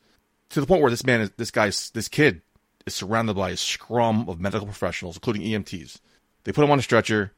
to 0.49 0.59
the 0.59 0.65
point 0.65 0.81
where 0.81 0.89
this 0.89 1.05
man 1.05 1.21
is 1.21 1.31
this 1.37 1.51
guy's 1.51 1.91
this 1.91 2.07
kid 2.07 2.41
is 2.85 2.95
surrounded 2.95 3.35
by 3.35 3.51
a 3.51 3.57
scrum 3.57 4.27
of 4.27 4.39
medical 4.39 4.65
professionals, 4.65 5.17
including 5.17 5.43
EMTs. 5.43 5.99
They 6.43 6.51
put 6.51 6.63
him 6.63 6.71
on 6.71 6.79
a 6.79 6.83
stretcher. 6.83 7.31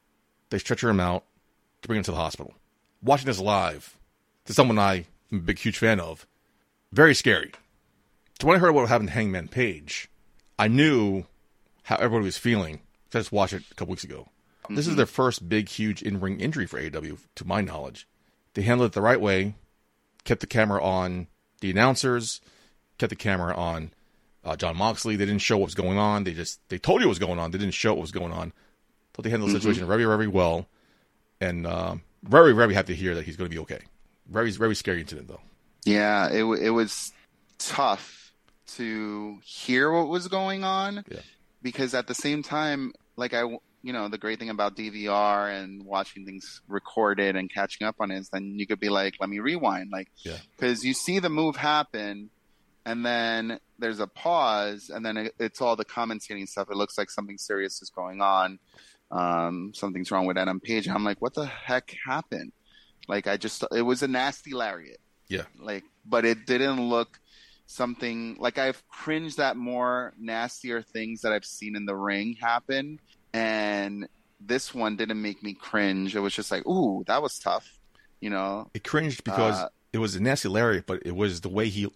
They 0.50 0.60
stretcher 0.60 0.90
him 0.90 1.00
out 1.00 1.26
to 1.82 1.88
bring 1.88 1.98
him 1.98 2.04
to 2.06 2.12
the 2.12 2.18
hospital. 2.18 2.54
Watching 3.02 3.26
this 3.26 3.40
live, 3.40 3.98
to 4.46 4.54
someone 4.54 4.80
I 4.80 5.06
am 5.32 5.40
a 5.40 5.42
big, 5.42 5.60
huge 5.60 5.78
fan 5.78 6.00
of, 6.00 6.26
very 6.92 7.14
scary. 7.14 7.52
So 8.40 8.48
when 8.48 8.56
I 8.56 8.60
heard 8.60 8.74
what 8.74 8.88
happened 8.88 9.10
to 9.10 9.16
Hangman 9.16 9.48
Page, 9.48 10.10
I 10.58 10.68
knew 10.68 11.26
how 11.84 11.96
everybody 11.98 12.26
was 12.26 12.38
feeling. 12.38 12.76
I 13.14 13.20
just 13.20 13.32
watched 13.32 13.54
it 13.54 13.64
a 13.72 13.76
couple 13.76 13.92
weeks 13.92 14.04
ago. 14.04 14.30
This 14.70 14.88
is 14.88 14.95
their 14.95 15.05
first 15.05 15.47
big, 15.49 15.70
huge 15.70 16.01
in-ring 16.01 16.39
injury 16.39 16.66
for 16.66 16.80
AEW, 16.80 17.18
to 17.36 17.45
my 17.45 17.61
knowledge. 17.61 18.07
They 18.53 18.61
handled 18.61 18.91
it 18.91 18.93
the 18.93 19.01
right 19.01 19.20
way, 19.20 19.55
kept 20.24 20.41
the 20.41 20.47
camera 20.47 20.82
on 20.84 21.28
the 21.61 21.70
announcers, 21.72 22.39
kept 22.97 23.09
the 23.09 23.16
camera 23.16 23.55
on 23.55 23.91
uh, 24.43 24.55
Jon 24.55 24.78
Moxley. 24.78 25.16
They 25.16 25.26
didn't 25.26 25.41
show 25.41 25.57
what 25.57 25.66
was 25.66 25.76
going 25.76 25.97
on. 25.97 26.24
They 26.24 26.34
just 26.34 26.59
they 26.70 26.78
told 26.78 27.01
you 27.01 27.07
what 27.07 27.11
was 27.11 27.20
going 27.20 27.39
on. 27.39 27.51
They 27.51 27.57
didn't 27.57 27.74
show 27.74 27.93
what 27.93 28.01
was 28.01 28.11
going 28.11 28.32
on. 28.32 28.53
Thought 29.14 29.24
they 29.24 29.30
handled 29.30 29.51
the 29.51 29.59
situation 29.59 29.86
very, 29.88 30.05
very 30.05 30.28
well, 30.28 30.68
and 31.39 31.68
um, 31.68 32.01
very, 32.24 32.53
very 32.53 32.74
happy 32.74 32.93
to 32.93 32.99
hear 32.99 33.14
that 33.16 33.26
he's 33.26 33.36
going 33.38 33.49
to 33.49 33.53
be 33.55 33.61
okay. 33.61 33.80
Very, 34.28 34.49
very 34.51 34.76
scary 34.76 35.01
incident 35.01 35.28
though. 35.28 35.41
Yeah, 35.86 36.30
it 36.32 36.43
it 36.61 36.70
was 36.72 37.11
tough 37.59 38.34
to 38.76 39.39
hear 39.43 39.91
what 39.91 40.07
was 40.07 40.28
going 40.28 40.64
on 40.64 41.03
Yeah. 41.09 41.20
because 41.61 41.93
at 41.93 42.07
the 42.07 42.16
same 42.16 42.41
time, 42.41 42.93
like 43.18 43.34
I, 43.34 43.43
you 43.84 43.92
know, 43.94 44.08
the 44.08 44.18
great 44.18 44.40
thing 44.40 44.50
about 44.50 44.76
DVR 44.78 45.52
and 45.62 45.84
watching 45.86 46.26
things 46.26 46.62
recorded 46.68 47.36
and 47.36 47.52
catching 47.54 47.86
up 47.86 47.96
on 48.00 48.12
it 48.12 48.18
is 48.18 48.30
then 48.30 48.58
you 48.58 48.66
could 48.66 48.80
be 48.80 48.90
like, 48.90 49.16
let 49.20 49.30
me 49.30 49.40
rewind, 49.40 49.90
like, 49.92 50.10
Yeah. 50.24 50.38
because 50.56 50.84
you 50.86 50.94
see 50.94 51.20
the 51.20 51.30
move 51.30 51.58
happen, 51.58 52.30
and 52.86 53.06
then 53.06 53.60
there's 53.80 54.00
a 54.00 54.08
pause, 54.08 54.90
and 54.90 55.06
then 55.06 55.18
it, 55.18 55.36
it's 55.40 55.62
all 55.62 55.76
the 55.76 55.86
commentating 55.86 56.48
stuff. 56.48 56.70
It 56.72 56.78
looks 56.78 56.98
like 56.98 57.10
something 57.10 57.38
serious 57.38 57.82
is 57.82 57.90
going 57.90 58.22
on. 58.22 58.60
Um, 59.12 59.74
something's 59.76 60.12
wrong 60.12 60.26
with 60.26 60.38
Adam 60.38 60.60
Page. 60.60 60.88
I'm 60.88 61.04
like, 61.04 61.22
what 61.22 61.34
the 61.34 61.46
heck 61.46 61.96
happened? 62.06 62.52
Like, 63.08 63.28
I 63.28 63.36
just, 63.38 63.64
it 63.76 63.82
was 63.82 64.02
a 64.02 64.08
nasty 64.08 64.54
lariat 64.54 65.00
Yeah, 65.28 65.44
like 65.60 65.84
but 66.06 66.24
it 66.26 66.46
didn't 66.46 66.82
look 66.90 67.20
something 67.66 68.38
like 68.40 68.58
I've 68.58 68.82
cringed 68.88 69.40
at 69.40 69.56
more 69.58 70.14
nastier 70.18 70.82
things 70.82 71.22
that 71.22 71.32
I've 71.34 71.46
seen 71.46 71.76
in 71.76 71.86
the 71.86 71.96
ring 71.96 72.36
happen 72.40 73.00
and 73.34 74.08
this 74.40 74.74
one 74.74 74.96
didn't 74.96 75.22
make 75.22 75.42
me 75.44 75.54
cringe. 75.54 76.16
It 76.16 76.20
was 76.20 76.34
just 76.34 76.52
like, 76.52 76.66
ooh, 76.68 77.04
that 77.08 77.22
was 77.22 77.40
tough. 77.40 77.80
You 78.20 78.30
know? 78.30 78.70
it 78.74 78.84
cringed 78.84 79.24
because 79.24 79.56
Uh, 79.56 79.70
it 79.92 79.98
was 79.98 80.16
a 80.16 80.22
nasty 80.22 80.48
lariat, 80.48 80.86
but 80.86 81.02
it 81.06 81.16
was 81.16 81.42
the 81.42 81.50
way 81.50 81.68
he 81.70 81.92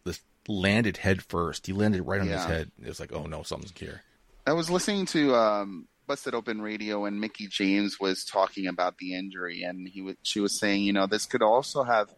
landed 0.48 0.98
head 0.98 1.22
first. 1.22 1.68
He 1.68 1.74
landed 1.74 2.04
right 2.04 2.22
on 2.22 2.28
his 2.28 2.44
head. 2.44 2.72
It 2.82 2.88
was 2.88 3.00
like, 3.00 3.14
oh 3.14 3.24
no, 3.24 3.44
something's 3.44 3.78
here. 3.78 4.02
I 4.46 4.54
was 4.54 4.70
listening 4.70 5.06
to 5.08 5.36
um 5.36 5.88
Busted 6.06 6.34
Open 6.34 6.62
Radio 6.62 7.06
and 7.06 7.20
Mickie 7.20 7.48
James 7.48 8.00
was 8.00 8.24
talking 8.24 8.68
about 8.68 8.98
the 8.98 9.14
injury 9.14 9.64
and 9.64 9.88
he 9.88 10.02
was 10.02 10.16
she 10.24 10.40
was 10.40 10.58
saying, 10.60 10.84
you 10.84 10.94
know, 10.94 11.08
this 11.08 11.26
could 11.26 11.42
also 11.42 11.84
have 11.84 12.10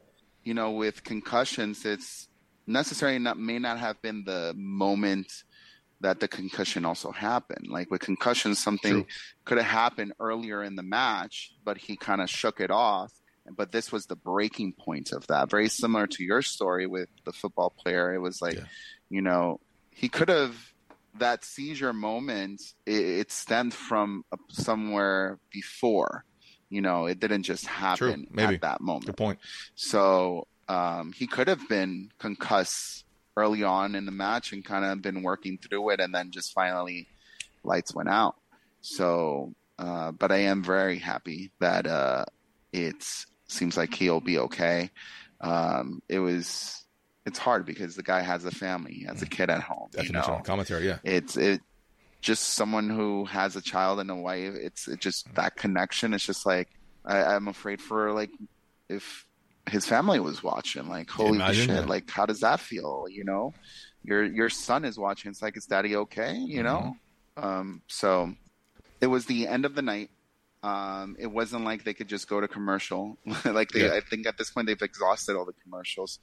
you 0.44 0.54
know, 0.54 0.72
with 0.72 1.04
concussions, 1.04 1.86
it's 1.86 2.28
necessary 2.66 3.20
not 3.20 3.38
may 3.38 3.60
not 3.60 3.78
have 3.80 4.02
been 4.02 4.24
the 4.26 4.54
moment 4.56 5.32
that 6.02 6.20
the 6.20 6.28
concussion 6.28 6.86
also 6.86 7.12
happened. 7.12 7.68
Like 7.70 7.91
with 7.91 8.02
concussion, 8.02 8.56
something 8.56 8.91
True. 9.04 9.06
could 9.45 9.58
have 9.58 9.68
happened 9.68 10.14
earlier 10.20 10.64
in 10.64 10.76
the 10.76 10.84
match, 10.84 11.54
but 11.64 11.78
he 11.78 11.95
kind 11.97 12.22
of 12.22 12.30
shook 12.30 12.60
it 12.60 12.72
off. 12.72 13.12
But 13.56 13.72
this 13.72 13.91
was 13.91 14.06
the 14.06 14.16
breaking 14.16 14.74
point 14.74 15.12
of 15.12 15.26
that. 15.28 15.50
Very 15.50 15.70
similar 15.70 16.06
to 16.08 16.24
your 16.24 16.41
story 16.41 16.86
with 16.86 17.10
the 17.26 17.32
football 17.34 17.72
player. 17.72 18.14
It 18.14 18.20
was 18.20 18.41
like, 18.41 18.56
Yeah. 18.56 18.66
you 19.10 19.22
know, 19.22 19.60
he 19.91 20.08
could 20.08 20.30
have 20.30 20.56
that 21.18 21.43
seizure 21.43 21.91
moment. 21.93 22.62
It, 22.86 23.04
it 23.04 23.32
stemmed 23.32 23.74
from 23.74 24.24
somewhere 24.50 25.39
before. 25.52 26.26
You 26.70 26.82
know, 26.82 27.08
it 27.08 27.20
didn't 27.20 27.43
just 27.43 27.66
happen 27.66 28.28
maybe. 28.32 28.56
at 28.56 28.62
that 28.62 28.82
moment. 28.82 29.08
Good 29.08 29.18
point. 29.18 29.39
So 29.74 30.47
um, 30.68 31.12
he 31.12 31.26
could 31.26 31.47
have 31.47 31.68
been 31.68 32.12
concussed 32.20 33.06
early 33.40 33.64
on 33.64 33.96
in 33.96 34.06
the 34.06 34.12
match 34.12 34.52
and 34.54 34.64
kind 34.64 34.86
of 34.86 35.02
been 35.02 35.24
working 35.24 35.58
through 35.58 35.90
it, 35.92 36.00
and 36.00 36.14
then 36.14 36.32
just 36.32 36.54
finally 36.54 37.08
lights 37.64 37.94
went 37.94 38.10
out. 38.10 38.36
So, 38.82 39.54
uh, 39.78 40.12
but 40.12 40.32
I 40.32 40.38
am 40.38 40.64
very 40.64 41.00
happy 41.00 41.52
that 41.60 41.88
uh, 41.88 42.26
it 42.72 43.04
seems 43.48 43.78
like 43.78 43.94
he'll 43.94 44.22
be 44.22 44.40
okay. 44.40 44.92
Um, 45.42 46.02
it 46.10 46.20
was 46.20 46.86
it's 47.26 47.40
hard 47.40 47.66
because 47.66 47.96
the 47.96 48.04
guy 48.04 48.22
has 48.22 48.46
a 48.46 48.52
family, 48.52 48.94
he 48.94 49.06
has 49.06 49.22
a 49.22 49.28
kid 49.28 49.50
at 49.50 49.62
home. 49.62 49.90
That's 49.92 50.08
you 50.08 50.14
know, 50.14 50.42
commentary. 50.44 50.88
Yeah. 50.88 50.98
it's 51.04 51.38
it 51.38 51.62
just 52.22 52.54
someone 52.54 52.90
who 52.90 53.26
has 53.26 53.56
a 53.56 53.62
child 53.62 54.00
and 54.00 54.12
a 54.12 54.16
wife 54.16 54.54
it's 54.56 54.88
it 54.88 55.00
just 55.00 55.34
that 55.36 55.56
connection 55.56 56.14
it's 56.14 56.26
just 56.26 56.46
like 56.46 56.68
I, 57.06 57.24
i'm 57.24 57.48
afraid 57.48 57.82
for 57.82 58.12
like 58.12 58.32
if 58.90 59.26
his 59.68 59.86
family 59.86 60.20
was 60.20 60.41
watching 60.43 60.88
like 60.88 61.10
holy 61.10 61.39
shit 61.53 61.68
that. 61.68 61.88
like 61.88 62.10
how 62.10 62.26
does 62.26 62.39
that 62.39 62.60
feel 62.60 63.05
you 63.10 63.24
know 63.24 63.53
your 64.03 64.24
your 64.24 64.49
son 64.49 64.86
is 64.86 64.97
watching 64.97 65.30
it's 65.30 65.41
like 65.41 65.57
is 65.57 65.66
daddy 65.66 65.95
okay 65.95 66.36
you 66.36 66.64
know 66.64 66.95
Mm-hmm. 67.38 67.43
um 67.43 67.82
so 67.88 68.34
it 69.01 69.07
was 69.07 69.26
the 69.26 69.47
end 69.47 69.66
of 69.66 69.76
the 69.76 69.82
night 69.82 70.10
um 70.64 71.16
it 71.20 71.28
wasn't 71.28 71.64
like 71.64 71.84
they 71.84 71.93
could 71.93 72.07
just 72.10 72.28
go 72.28 72.41
to 72.41 72.47
commercial 72.47 73.18
like 73.45 73.70
they 73.72 73.86
Yeah. 73.86 73.93
i 73.93 74.01
think 74.10 74.26
at 74.28 74.38
this 74.38 74.49
point 74.51 74.68
they've 74.68 74.82
exhausted 74.82 75.36
all 75.38 75.45
the 75.45 75.53
commercials 75.64 76.20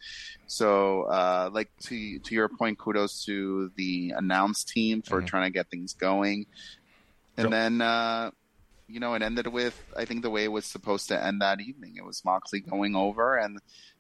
so, 0.47 1.03
uh, 1.05 1.51
like 1.53 1.71
to 1.83 2.19
to 2.21 2.35
your 2.35 2.49
point, 2.49 2.79
kudos 2.79 3.25
to 3.25 3.71
the 3.77 4.13
announce 4.17 4.63
team 4.65 5.03
for 5.03 5.21
Mhm. 5.21 5.27
trying 5.27 5.45
to 5.45 5.51
get 5.51 5.69
things 5.71 5.93
going. 5.95 6.47
And 7.37 7.53
then, 7.53 7.81
uh, 7.81 8.31
you 8.89 9.01
know, 9.01 9.15
it 9.15 9.23
ended 9.23 9.47
with 9.49 9.81
I 9.97 10.05
think 10.05 10.23
the 10.23 10.31
way 10.31 10.45
it 10.45 10.53
was 10.53 10.65
supposed 10.65 11.09
to 11.09 11.23
end 11.23 11.41
that 11.43 11.61
evening. 11.61 11.95
It 11.97 12.05
was 12.05 12.25
Moxley 12.25 12.61
going 12.61 12.95
over 12.97 13.37
and 13.37 13.59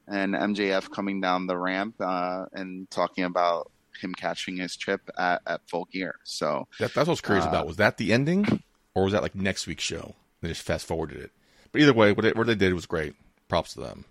and 0.09 0.35
MJF 0.35 0.91
coming 0.91 1.21
down 1.21 1.47
the 1.49 1.57
ramp 1.59 1.97
uh, 2.01 2.47
and 2.53 2.89
talking 2.91 3.25
about 3.25 3.71
him 4.01 4.15
catching 4.15 4.59
his 4.59 4.77
chip 4.77 5.01
at, 5.19 5.43
at 5.47 5.69
full 5.69 5.87
gear. 5.87 6.17
So 6.25 6.69
That, 6.79 6.95
that's 6.95 6.97
what 6.97 7.09
I 7.09 7.11
was 7.11 7.21
curious 7.21 7.45
Uh, 7.47 7.49
about. 7.49 7.67
Was 7.67 7.77
that 7.77 7.97
the 7.97 8.13
ending, 8.13 8.63
or 8.95 9.05
was 9.05 9.13
that 9.15 9.23
like 9.23 9.35
next 9.35 9.67
week's 9.67 9.83
show? 9.85 10.15
They 10.43 10.49
just 10.49 10.63
fast 10.63 10.87
forwarded 10.87 11.19
it. 11.19 11.31
But 11.73 11.81
either 11.81 11.93
way, 11.95 12.13
what 12.13 12.23
they, 12.23 12.33
what 12.33 12.47
they 12.47 12.55
did 12.55 12.75
was 12.75 12.87
great. 12.87 13.15
Props 13.49 13.73
to 13.75 13.81
them. 13.81 14.05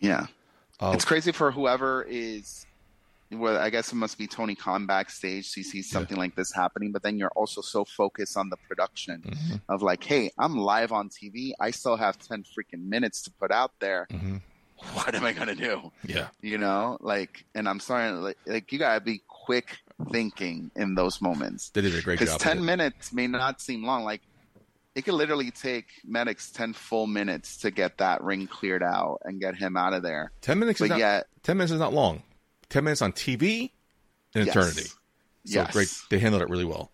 yeah, 0.00 0.26
Uh, 0.80 0.92
it's 0.94 1.04
crazy 1.04 1.30
for 1.32 1.52
whoever 1.52 2.02
is 2.02 2.66
well 3.32 3.56
i 3.58 3.70
guess 3.70 3.92
it 3.92 3.96
must 3.96 4.18
be 4.18 4.26
tony 4.26 4.54
khan 4.54 4.86
backstage 4.86 5.48
so 5.48 5.58
you 5.58 5.64
see 5.64 5.82
something 5.82 6.16
like 6.16 6.34
this 6.34 6.52
happening 6.52 6.92
but 6.92 7.02
then 7.02 7.18
you're 7.18 7.30
also 7.36 7.60
so 7.60 7.84
focused 7.84 8.36
on 8.36 8.48
the 8.50 8.56
production 8.68 9.22
mhm, 9.26 9.60
of 9.68 9.82
like 9.82 10.02
hey 10.04 10.30
i'm 10.38 10.56
live 10.56 10.92
on 10.92 11.08
tv 11.08 11.52
i 11.60 11.70
still 11.70 11.96
have 11.96 12.18
10 12.18 12.44
freaking 12.44 12.84
minutes 12.84 13.22
to 13.22 13.30
put 13.40 13.50
out 13.50 13.72
there 13.80 14.06
mhm. 14.10 14.40
what 14.94 15.14
am 15.14 15.24
i 15.24 15.32
gonna 15.32 15.54
do 15.54 15.90
Yeah. 16.04 16.28
you 16.40 16.58
know 16.58 16.98
like 17.00 17.44
and 17.54 17.68
i'm 17.68 17.80
sorry 17.80 18.10
like, 18.12 18.38
like 18.46 18.72
you 18.72 18.78
gotta 18.78 19.00
be 19.00 19.22
quick 19.28 19.78
thinking 20.10 20.70
in 20.76 20.94
those 20.94 21.20
moments 21.20 21.70
They 21.70 21.80
did 21.80 21.94
a 21.94 22.02
great 22.02 22.18
job. 22.18 22.26
because 22.28 22.36
10 22.38 22.64
minutes 22.64 23.12
may 23.12 23.26
not 23.28 23.60
seem 23.60 23.84
long 23.84 24.04
like 24.04 24.20
it 24.94 25.02
could 25.06 25.14
literally 25.14 25.50
take 25.50 25.86
medics 26.04 26.50
10 26.50 26.74
full 26.74 27.06
minutes 27.06 27.56
to 27.58 27.70
get 27.70 27.96
that 27.98 28.22
ring 28.22 28.46
cleared 28.46 28.82
out 28.82 29.20
and 29.24 29.40
get 29.40 29.54
him 29.54 29.76
out 29.76 29.94
of 29.94 30.02
there 30.02 30.32
Ten 30.42 30.58
minutes 30.58 30.80
is 30.80 30.88
but 30.88 30.94
not. 30.94 30.98
yet 30.98 31.26
Ten 31.42 31.56
minutes 31.56 31.72
is 31.72 31.80
not 31.80 31.92
long. 31.94 32.22
Ten 32.72 32.84
minutes 32.84 33.02
on 33.02 33.12
TV, 33.12 33.70
an 34.34 34.46
Yes. 34.46 34.56
eternity. 34.56 34.84
So 35.44 35.60
Yes. 35.60 35.72
great. 35.72 35.88
They 36.08 36.18
handled 36.18 36.42
it 36.42 36.48
really 36.48 36.64
well. 36.64 36.90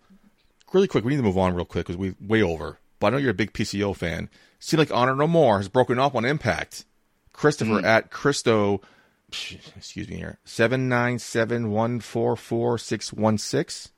Really 0.73 0.87
quick, 0.89 1.05
we 1.05 1.11
need 1.11 1.17
to 1.17 1.23
move 1.23 1.37
on 1.37 1.55
real 1.55 1.63
quick 1.65 1.87
because 1.87 1.95
we 1.97 2.15
way 2.19 2.43
over. 2.43 2.79
But 2.99 3.07
I 3.07 3.09
know 3.11 3.17
you're 3.17 3.31
a 3.31 3.33
big 3.33 3.53
PCO 3.53 3.93
fan. 3.95 4.29
See, 4.59 4.75
like 4.75 4.91
Honor 4.91 5.15
No 5.15 5.25
More 5.25 5.57
has 5.57 5.69
broken 5.69 5.97
up 5.97 6.15
on 6.15 6.25
Impact. 6.25 6.83
Christopher 7.31 7.79
Hmm. 7.79 7.85
at 7.85 8.11
Christo, 8.11 8.81
excuse 9.29 10.09
me 10.09 10.17
here, 10.17 10.39
seven 10.43 10.89
nine 10.89 11.17
seven 11.17 11.71
one 11.71 12.01
four 12.01 12.35
four 12.35 12.77
six 12.77 13.13
one 13.13 13.37
six. 13.37 13.89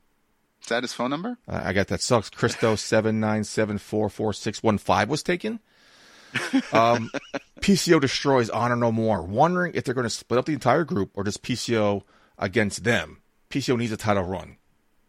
is 0.62 0.68
that 0.68 0.84
his 0.84 0.92
phone 0.92 1.10
number 1.10 1.36
Uh, 1.48 1.60
I 1.64 1.72
got 1.72 1.88
that 1.88 2.00
sucks. 2.00 2.30
Christo 2.30 2.76
seven 2.76 3.18
nine 3.18 3.42
seven 3.42 3.78
four 3.78 4.08
four 4.08 4.32
six 4.32 4.62
one 4.62 4.78
five 4.78 5.08
was 5.08 5.24
taken. 5.24 5.58
Um, 6.72 7.10
PCO 7.62 8.00
destroys 8.00 8.50
Honor 8.50 8.74
No 8.74 8.90
More. 8.90 9.22
Wondering 9.22 9.72
if 9.76 9.84
they're 9.84 9.94
going 9.94 10.02
to 10.02 10.10
split 10.10 10.38
up 10.38 10.46
the 10.46 10.52
entire 10.52 10.82
group 10.82 11.12
or 11.14 11.22
just 11.22 11.44
PCO 11.44 12.02
against 12.36 12.82
them. 12.82 13.22
PCO 13.50 13.78
needs 13.78 13.92
a 13.92 13.96
title 13.96 14.24
run. 14.24 14.56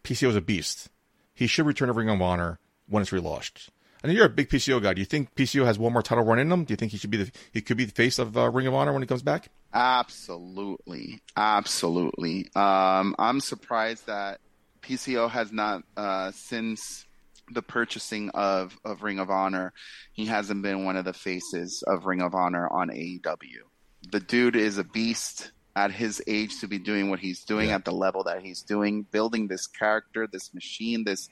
PCO 0.04 0.28
is 0.28 0.36
a 0.36 0.40
beast. 0.40 0.88
He 1.34 1.48
should 1.48 1.66
return 1.66 1.88
to 1.88 1.92
Ring 1.92 2.08
of 2.08 2.22
Honor 2.22 2.60
when 2.88 3.02
it's 3.02 3.10
relaunched. 3.10 3.70
Know 4.04 4.12
you're 4.12 4.26
a 4.26 4.28
big 4.28 4.50
PCO 4.50 4.80
guy. 4.80 4.92
Do 4.92 5.00
you 5.00 5.06
think 5.06 5.34
PCO 5.34 5.64
has 5.64 5.78
one 5.78 5.92
more 5.92 6.02
title 6.02 6.24
run 6.24 6.38
in 6.38 6.52
him? 6.52 6.64
Do 6.64 6.72
you 6.72 6.76
think 6.76 6.92
he 6.92 6.98
should 6.98 7.10
be 7.10 7.16
the 7.16 7.32
he 7.52 7.62
could 7.62 7.78
be 7.78 7.86
the 7.86 7.92
face 7.92 8.18
of 8.18 8.36
uh, 8.36 8.50
Ring 8.50 8.66
of 8.66 8.74
Honor 8.74 8.92
when 8.92 9.02
he 9.02 9.06
comes 9.06 9.22
back? 9.22 9.48
Absolutely, 9.72 11.22
absolutely. 11.36 12.50
Um, 12.54 13.16
I'm 13.18 13.40
surprised 13.40 14.06
that 14.06 14.40
PCO 14.82 15.30
has 15.30 15.50
not 15.52 15.82
uh, 15.96 16.32
since 16.32 17.06
the 17.50 17.62
purchasing 17.62 18.30
of 18.30 18.76
of 18.84 19.02
Ring 19.02 19.18
of 19.18 19.30
Honor, 19.30 19.72
he 20.12 20.26
hasn't 20.26 20.62
been 20.62 20.84
one 20.84 20.96
of 20.96 21.04
the 21.04 21.12
faces 21.12 21.82
of 21.86 22.06
Ring 22.06 22.22
of 22.22 22.34
Honor 22.34 22.68
on 22.68 22.88
AEW. 22.90 23.62
The 24.10 24.20
dude 24.20 24.56
is 24.56 24.78
a 24.78 24.84
beast 24.84 25.52
at 25.76 25.90
his 25.90 26.22
age 26.28 26.60
to 26.60 26.68
be 26.68 26.78
doing 26.78 27.10
what 27.10 27.18
he's 27.18 27.42
doing 27.44 27.68
Yeah. 27.70 27.74
at 27.76 27.84
the 27.84 27.90
level 27.92 28.22
that 28.24 28.42
he's 28.42 28.62
doing, 28.62 29.02
building 29.10 29.48
this 29.48 29.66
character, 29.66 30.28
this 30.30 30.54
machine, 30.54 31.02
this 31.04 31.28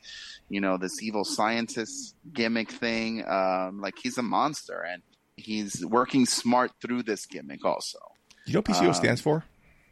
you 0.49 0.61
know, 0.61 0.77
this 0.77 1.01
evil 1.03 1.25
scientist 1.25 2.17
gimmick 2.33 2.71
thing. 2.71 3.25
Um, 3.29 3.81
like 3.81 3.95
he's 4.03 4.19
a 4.19 4.23
monster, 4.23 4.81
and 4.83 5.03
he's 5.37 5.85
working 5.87 6.27
smart 6.27 6.73
through 6.81 7.05
this 7.05 7.25
gimmick 7.27 7.65
also. 7.65 7.99
You 8.47 8.55
know 8.55 8.59
what 8.59 8.67
PCO 8.67 8.89
Um, 8.89 8.95
stands 8.95 9.21
for? 9.21 9.45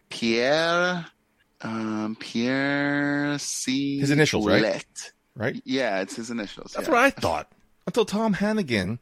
Pierre, 0.09 1.07
um, 1.61 2.16
Pierre 2.18 3.39
C. 3.39 4.01
His 4.01 4.11
initials, 4.11 4.47
right? 4.47 4.85
Right? 5.37 5.61
Yeah, 5.64 6.01
it's 6.01 6.16
his 6.16 6.31
initials. 6.31 6.72
That's 6.72 6.89
yeah. 6.89 6.95
what 6.95 7.03
I 7.03 7.11
thought. 7.11 7.51
Until 7.87 8.05
Tom 8.05 8.35
Hannifan 8.35 8.99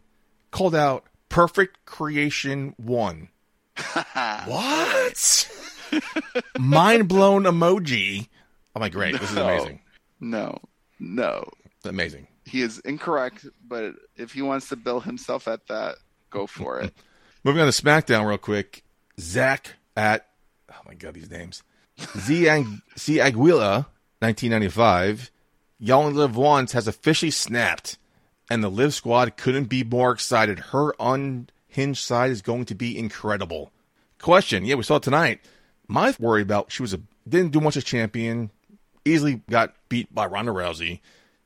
called 0.51 0.75
out 0.75 1.05
Perfect 1.29 1.85
Creation 1.85 2.75
One. 2.77 3.29
What? 4.47 5.51
Mind 6.59 7.09
blown 7.09 7.45
emoji. 7.45 8.29
I'm 8.75 8.83
like, 8.83 8.93
great. 8.93 9.19
This 9.19 9.31
is 9.31 9.37
amazing. 9.37 9.81
No, 10.21 10.59
no, 10.99 11.49
Amazing. 11.85 12.27
he 12.45 12.61
is 12.63 12.81
incorrect. 12.81 13.47
But 13.67 13.95
if 14.17 14.33
he 14.33 14.43
wants 14.43 14.69
to 14.71 14.77
bill 14.77 15.01
himself 15.01 15.47
at 15.49 15.67
that, 15.69 15.97
go 16.31 16.47
for 16.47 16.81
it. 16.81 16.93
Moving 17.45 17.63
on 17.63 17.73
to 17.73 17.83
SmackDown 17.83 18.27
real 18.27 18.39
quick. 18.39 18.83
Zach 19.21 19.75
at 19.97 20.27
oh 20.71 20.81
my 20.87 20.95
god, 20.95 21.15
these 21.15 21.31
names. 21.31 21.63
Z 22.19 22.49
Ang- 22.49 22.83
Z 22.99 23.21
Aguila, 23.21 23.87
1995. 24.21 25.31
Y'all 25.79 26.05
Only 26.05 26.19
Live 26.19 26.37
Once 26.37 26.73
has 26.73 26.89
officially 26.89 27.31
snapped, 27.31 27.99
and 28.51 28.63
the 28.65 28.69
Liv 28.69 28.95
Squad 28.95 29.37
couldn't 29.37 29.67
be 29.67 29.85
more 29.85 30.11
excited. 30.11 30.59
Her 30.59 30.95
unhinged 30.99 32.03
side 32.03 32.31
is 32.31 32.43
going 32.43 32.65
to 32.67 32.75
be 32.75 32.99
incredible. 32.99 33.73
Question: 34.21 34.65
Yeah, 34.65 34.75
we 34.75 34.83
saw 34.83 34.97
it 34.97 35.03
tonight. 35.03 35.41
My 35.87 36.15
worry 36.19 36.43
about 36.43 36.73
she 36.73 36.83
was 36.83 36.95
a 36.95 37.01
didn't 37.29 37.53
do 37.53 37.61
much 37.61 37.77
as 37.77 37.85
champion, 37.85 38.51
easily 39.05 39.43
got 39.49 39.75
beat 39.89 40.13
by 40.15 40.27
Ronda 40.27 40.53
Rousey. 40.53 41.01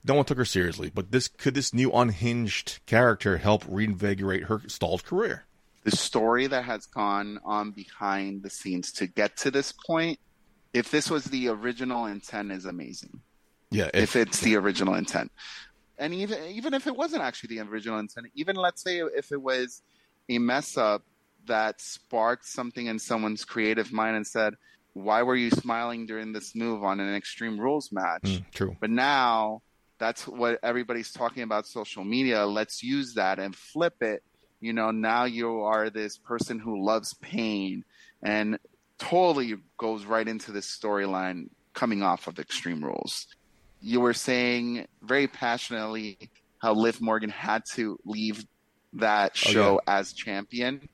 No 0.04 0.14
one 0.14 0.24
took 0.24 0.38
her 0.38 0.44
seriously, 0.44 0.90
but 0.92 1.12
this 1.12 1.28
could 1.28 1.54
this 1.54 1.74
new 1.74 1.92
unhinged 1.92 2.80
character 2.86 3.38
help 3.38 3.64
reinvigorate 3.68 4.44
her 4.44 4.62
stalled 4.66 5.04
career? 5.04 5.44
the 5.84 5.90
story 5.90 6.46
that 6.46 6.64
has 6.64 6.86
gone 6.86 7.40
on 7.44 7.70
behind 7.72 8.42
the 8.42 8.50
scenes 8.50 8.92
to 8.92 9.06
get 9.06 9.36
to 9.38 9.50
this 9.50 9.72
point, 9.72 10.18
if 10.72 10.90
this 10.90 11.10
was 11.10 11.24
the 11.24 11.48
original 11.48 12.06
intent, 12.06 12.52
is 12.52 12.64
amazing. 12.64 13.20
Yeah, 13.72 13.90
If, 13.94 14.16
it's 14.16 14.40
the 14.40 14.56
original 14.56 14.94
intent, 14.94 15.32
and 15.98 16.14
even 16.14 16.42
even 16.44 16.74
if 16.74 16.86
it 16.86 16.96
wasn't 16.96 17.22
actually 17.22 17.56
the 17.56 17.62
original 17.62 17.98
intent, 17.98 18.26
even 18.34 18.56
let's 18.56 18.82
say 18.82 18.98
if 18.98 19.32
it 19.32 19.40
was 19.40 19.82
a 20.28 20.38
mess 20.38 20.76
up 20.76 21.02
that 21.46 21.80
sparked 21.80 22.46
something 22.46 22.86
in 22.86 22.98
someone's 22.98 23.44
creative 23.44 23.92
mind 23.92 24.16
and 24.16 24.26
said, 24.26 24.54
"Why 24.92 25.22
were 25.22 25.36
you 25.36 25.50
smiling 25.50 26.06
during 26.06 26.32
this 26.32 26.54
move 26.54 26.84
on 26.84 27.00
an 27.00 27.14
Extreme 27.14 27.58
Rules 27.58 27.90
match?" 27.92 28.22
Mm, 28.24 28.44
true. 28.52 28.76
But 28.80 28.90
now 28.90 29.62
that's 29.98 30.26
what 30.26 30.58
everybody's 30.62 31.12
talking 31.12 31.44
about 31.44 31.66
social 31.66 32.04
media. 32.04 32.44
Let's 32.44 32.82
use 32.82 33.14
that 33.14 33.38
and 33.38 33.54
flip 33.54 34.02
it. 34.02 34.22
You 34.60 34.72
know, 34.72 34.90
now 34.90 35.24
you 35.24 35.62
are 35.62 35.90
this 35.90 36.18
person 36.18 36.58
who 36.58 36.84
loves 36.84 37.14
pain 37.14 37.84
and 38.22 38.58
totally 38.98 39.56
goes 39.76 40.04
right 40.04 40.26
into 40.26 40.52
this 40.52 40.66
storyline 40.66 41.48
coming 41.74 42.02
off 42.02 42.26
of 42.26 42.38
Extreme 42.38 42.84
Rules. 42.84 43.26
You 43.82 44.00
were 44.00 44.14
saying 44.14 44.86
very 45.02 45.26
passionately 45.26 46.30
how 46.58 46.74
Liv 46.74 47.00
Morgan 47.00 47.30
had 47.30 47.64
to 47.74 47.98
leave 48.04 48.44
that 48.94 49.32
Oh, 49.34 49.50
show 49.50 49.80
as 49.86 50.12
champion. 50.12 50.88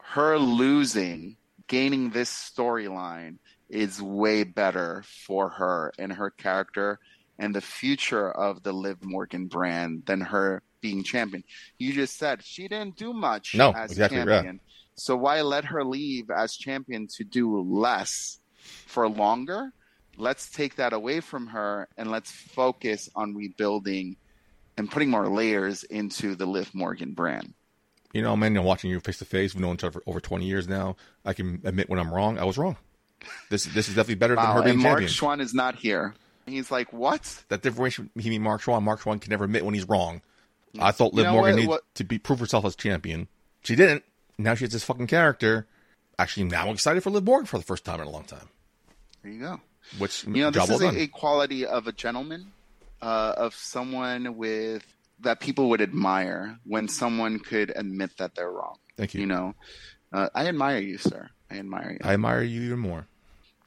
Her 0.00 0.38
losing, 0.38 1.36
gaining 1.66 2.10
this 2.10 2.30
storyline 2.30 3.38
is 3.70 4.00
way 4.02 4.44
better 4.44 5.02
for 5.26 5.48
her 5.48 5.92
and 5.98 6.12
her 6.12 6.30
character 6.30 6.98
and 7.38 7.54
the 7.54 7.60
future 7.62 8.30
of 8.30 8.62
the 8.62 8.72
Liv 8.72 9.02
Morgan 9.02 9.46
brand 9.46 10.02
than 10.06 10.20
her 10.20 10.62
being 10.82 11.02
champion. 11.02 11.42
You 11.78 11.94
just 11.94 12.18
said 12.18 12.44
she 12.44 12.68
didn't 12.68 12.96
do 12.96 13.14
much 13.14 13.54
No, 13.54 13.72
as 13.72 13.92
exactly, 13.92 14.18
yeah. 14.18 14.24
champion. 14.26 14.60
So 14.96 15.16
why 15.16 15.40
let 15.40 15.64
her 15.64 15.82
leave 15.82 16.30
as 16.30 16.54
champion 16.54 17.08
to 17.16 17.24
do 17.24 17.58
less 17.60 18.38
for 18.86 19.08
longer? 19.08 19.72
Let's 20.16 20.48
take 20.50 20.76
that 20.76 20.92
away 20.92 21.20
from 21.20 21.48
her 21.48 21.88
and 21.96 22.10
let's 22.10 22.30
focus 22.30 23.08
on 23.16 23.34
rebuilding 23.34 24.16
and 24.76 24.90
putting 24.90 25.10
more 25.10 25.28
layers 25.28 25.84
into 25.84 26.34
the 26.34 26.46
Liv 26.46 26.74
Morgan 26.74 27.12
brand. 27.14 27.54
You 28.12 28.22
know, 28.22 28.36
man, 28.36 28.52
you 28.54 28.60
know, 28.60 28.66
watching 28.66 28.90
you 28.90 29.00
face 29.00 29.18
to 29.18 29.24
face, 29.24 29.54
we've 29.54 29.62
known 29.62 29.74
each 29.74 29.84
other 29.84 29.92
for 29.92 30.02
over 30.06 30.20
20 30.20 30.44
years 30.46 30.68
now. 30.68 30.96
I 31.24 31.32
can 31.32 31.60
admit 31.64 31.88
when 31.88 31.98
I'm 31.98 32.12
wrong. 32.14 32.38
I 32.38 32.44
was 32.44 32.56
wrong. 32.58 32.76
This 33.50 33.64
this 33.64 33.88
is 33.88 33.94
definitely 33.94 34.16
better 34.16 34.36
than 34.36 34.44
her 34.46 34.62
being 34.62 34.74
and 34.74 34.82
Mark 34.82 34.94
champion. 34.98 35.10
Schwann 35.10 35.40
is 35.40 35.54
not 35.54 35.76
here. 35.76 36.14
He's 36.46 36.70
like, 36.70 36.92
what? 36.92 37.42
that 37.48 37.62
differentiation 37.62 38.10
he 38.18 38.28
mean 38.30 38.42
Mark 38.42 38.60
Schwann. 38.60 38.82
Mark 38.84 39.00
Schwann 39.00 39.18
can 39.18 39.30
never 39.30 39.44
admit 39.44 39.64
when 39.64 39.74
he's 39.74 39.88
wrong. 39.88 40.20
I 40.78 40.90
thought 40.92 41.12
You 41.12 41.18
Liv 41.18 41.26
know 41.26 41.32
Morgan 41.32 41.50
what- 41.52 41.56
needed 41.56 41.68
what- 41.70 41.94
to 41.94 42.04
be 42.04 42.18
prove 42.18 42.40
herself 42.40 42.64
as 42.64 42.76
champion. 42.76 43.28
She 43.62 43.74
didn't. 43.76 44.04
Now 44.38 44.54
she 44.54 44.64
has 44.64 44.72
this 44.72 44.84
fucking 44.84 45.06
character. 45.06 45.66
Actually, 46.18 46.44
now 46.44 46.66
I'm 46.66 46.74
excited 46.74 47.02
for 47.02 47.10
Liv 47.10 47.24
Morgan 47.24 47.46
for 47.46 47.58
the 47.58 47.64
first 47.64 47.84
time 47.84 48.00
in 48.00 48.06
a 48.06 48.10
long 48.10 48.24
time. 48.24 48.48
There 49.22 49.32
you 49.32 49.40
go. 49.40 49.60
Which 49.98 50.24
You 50.24 50.42
know, 50.44 50.50
this 50.50 50.70
is 50.70 50.80
a, 50.80 51.02
a 51.02 51.06
quality 51.06 51.66
of 51.66 51.86
a 51.86 51.92
gentleman, 51.92 52.52
uh, 53.02 53.34
of 53.36 53.54
someone 53.54 54.36
with 54.36 54.84
that 55.20 55.40
people 55.40 55.68
would 55.70 55.80
admire 55.80 56.58
when 56.64 56.88
someone 56.88 57.38
could 57.38 57.72
admit 57.74 58.16
that 58.18 58.34
they're 58.34 58.50
wrong. 58.50 58.76
Thank 58.96 59.14
you. 59.14 59.20
You 59.20 59.26
know, 59.26 59.54
uh, 60.12 60.28
I 60.34 60.46
admire 60.48 60.78
you, 60.78 60.98
sir. 60.98 61.30
I 61.50 61.58
admire 61.58 61.92
you. 61.92 61.98
I 62.02 62.14
admire 62.14 62.42
you 62.42 62.62
even 62.62 62.78
more. 62.80 63.06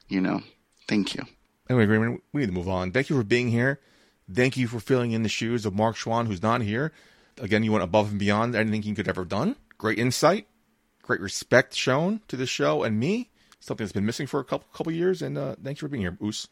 you 0.08 0.20
know, 0.20 0.42
thank 0.86 1.14
you. 1.14 1.22
Anyway, 1.70 1.86
Raymond, 1.86 2.20
we 2.32 2.40
need 2.40 2.46
to 2.46 2.52
move 2.52 2.68
on. 2.68 2.92
Thank 2.92 3.10
you 3.10 3.16
for 3.16 3.24
being 3.24 3.48
here. 3.48 3.80
Thank 4.32 4.56
you 4.56 4.66
for 4.68 4.80
filling 4.80 5.12
in 5.12 5.22
the 5.22 5.28
shoes 5.28 5.64
of 5.66 5.74
Mark 5.74 5.96
Schwann, 5.96 6.26
who's 6.26 6.42
not 6.42 6.62
here. 6.62 6.92
Again, 7.40 7.62
you 7.62 7.72
went 7.72 7.84
above 7.84 8.10
and 8.10 8.18
beyond 8.18 8.54
anything 8.54 8.82
you 8.82 8.94
could 8.94 9.08
ever 9.08 9.22
have 9.22 9.28
done. 9.28 9.56
Great 9.78 9.98
insight, 9.98 10.46
great 11.02 11.20
respect 11.20 11.74
shown 11.74 12.20
to 12.28 12.36
the 12.36 12.46
show 12.46 12.82
and 12.82 12.98
me. 12.98 13.30
Something 13.60 13.84
that's 13.84 13.92
been 13.92 14.06
missing 14.06 14.26
for 14.26 14.40
a 14.40 14.44
couple 14.44 14.66
couple 14.72 14.92
years. 14.92 15.22
And 15.22 15.36
uh, 15.36 15.56
thanks 15.62 15.80
for 15.80 15.88
being 15.88 16.02
here, 16.02 16.16
Oos. 16.22 16.48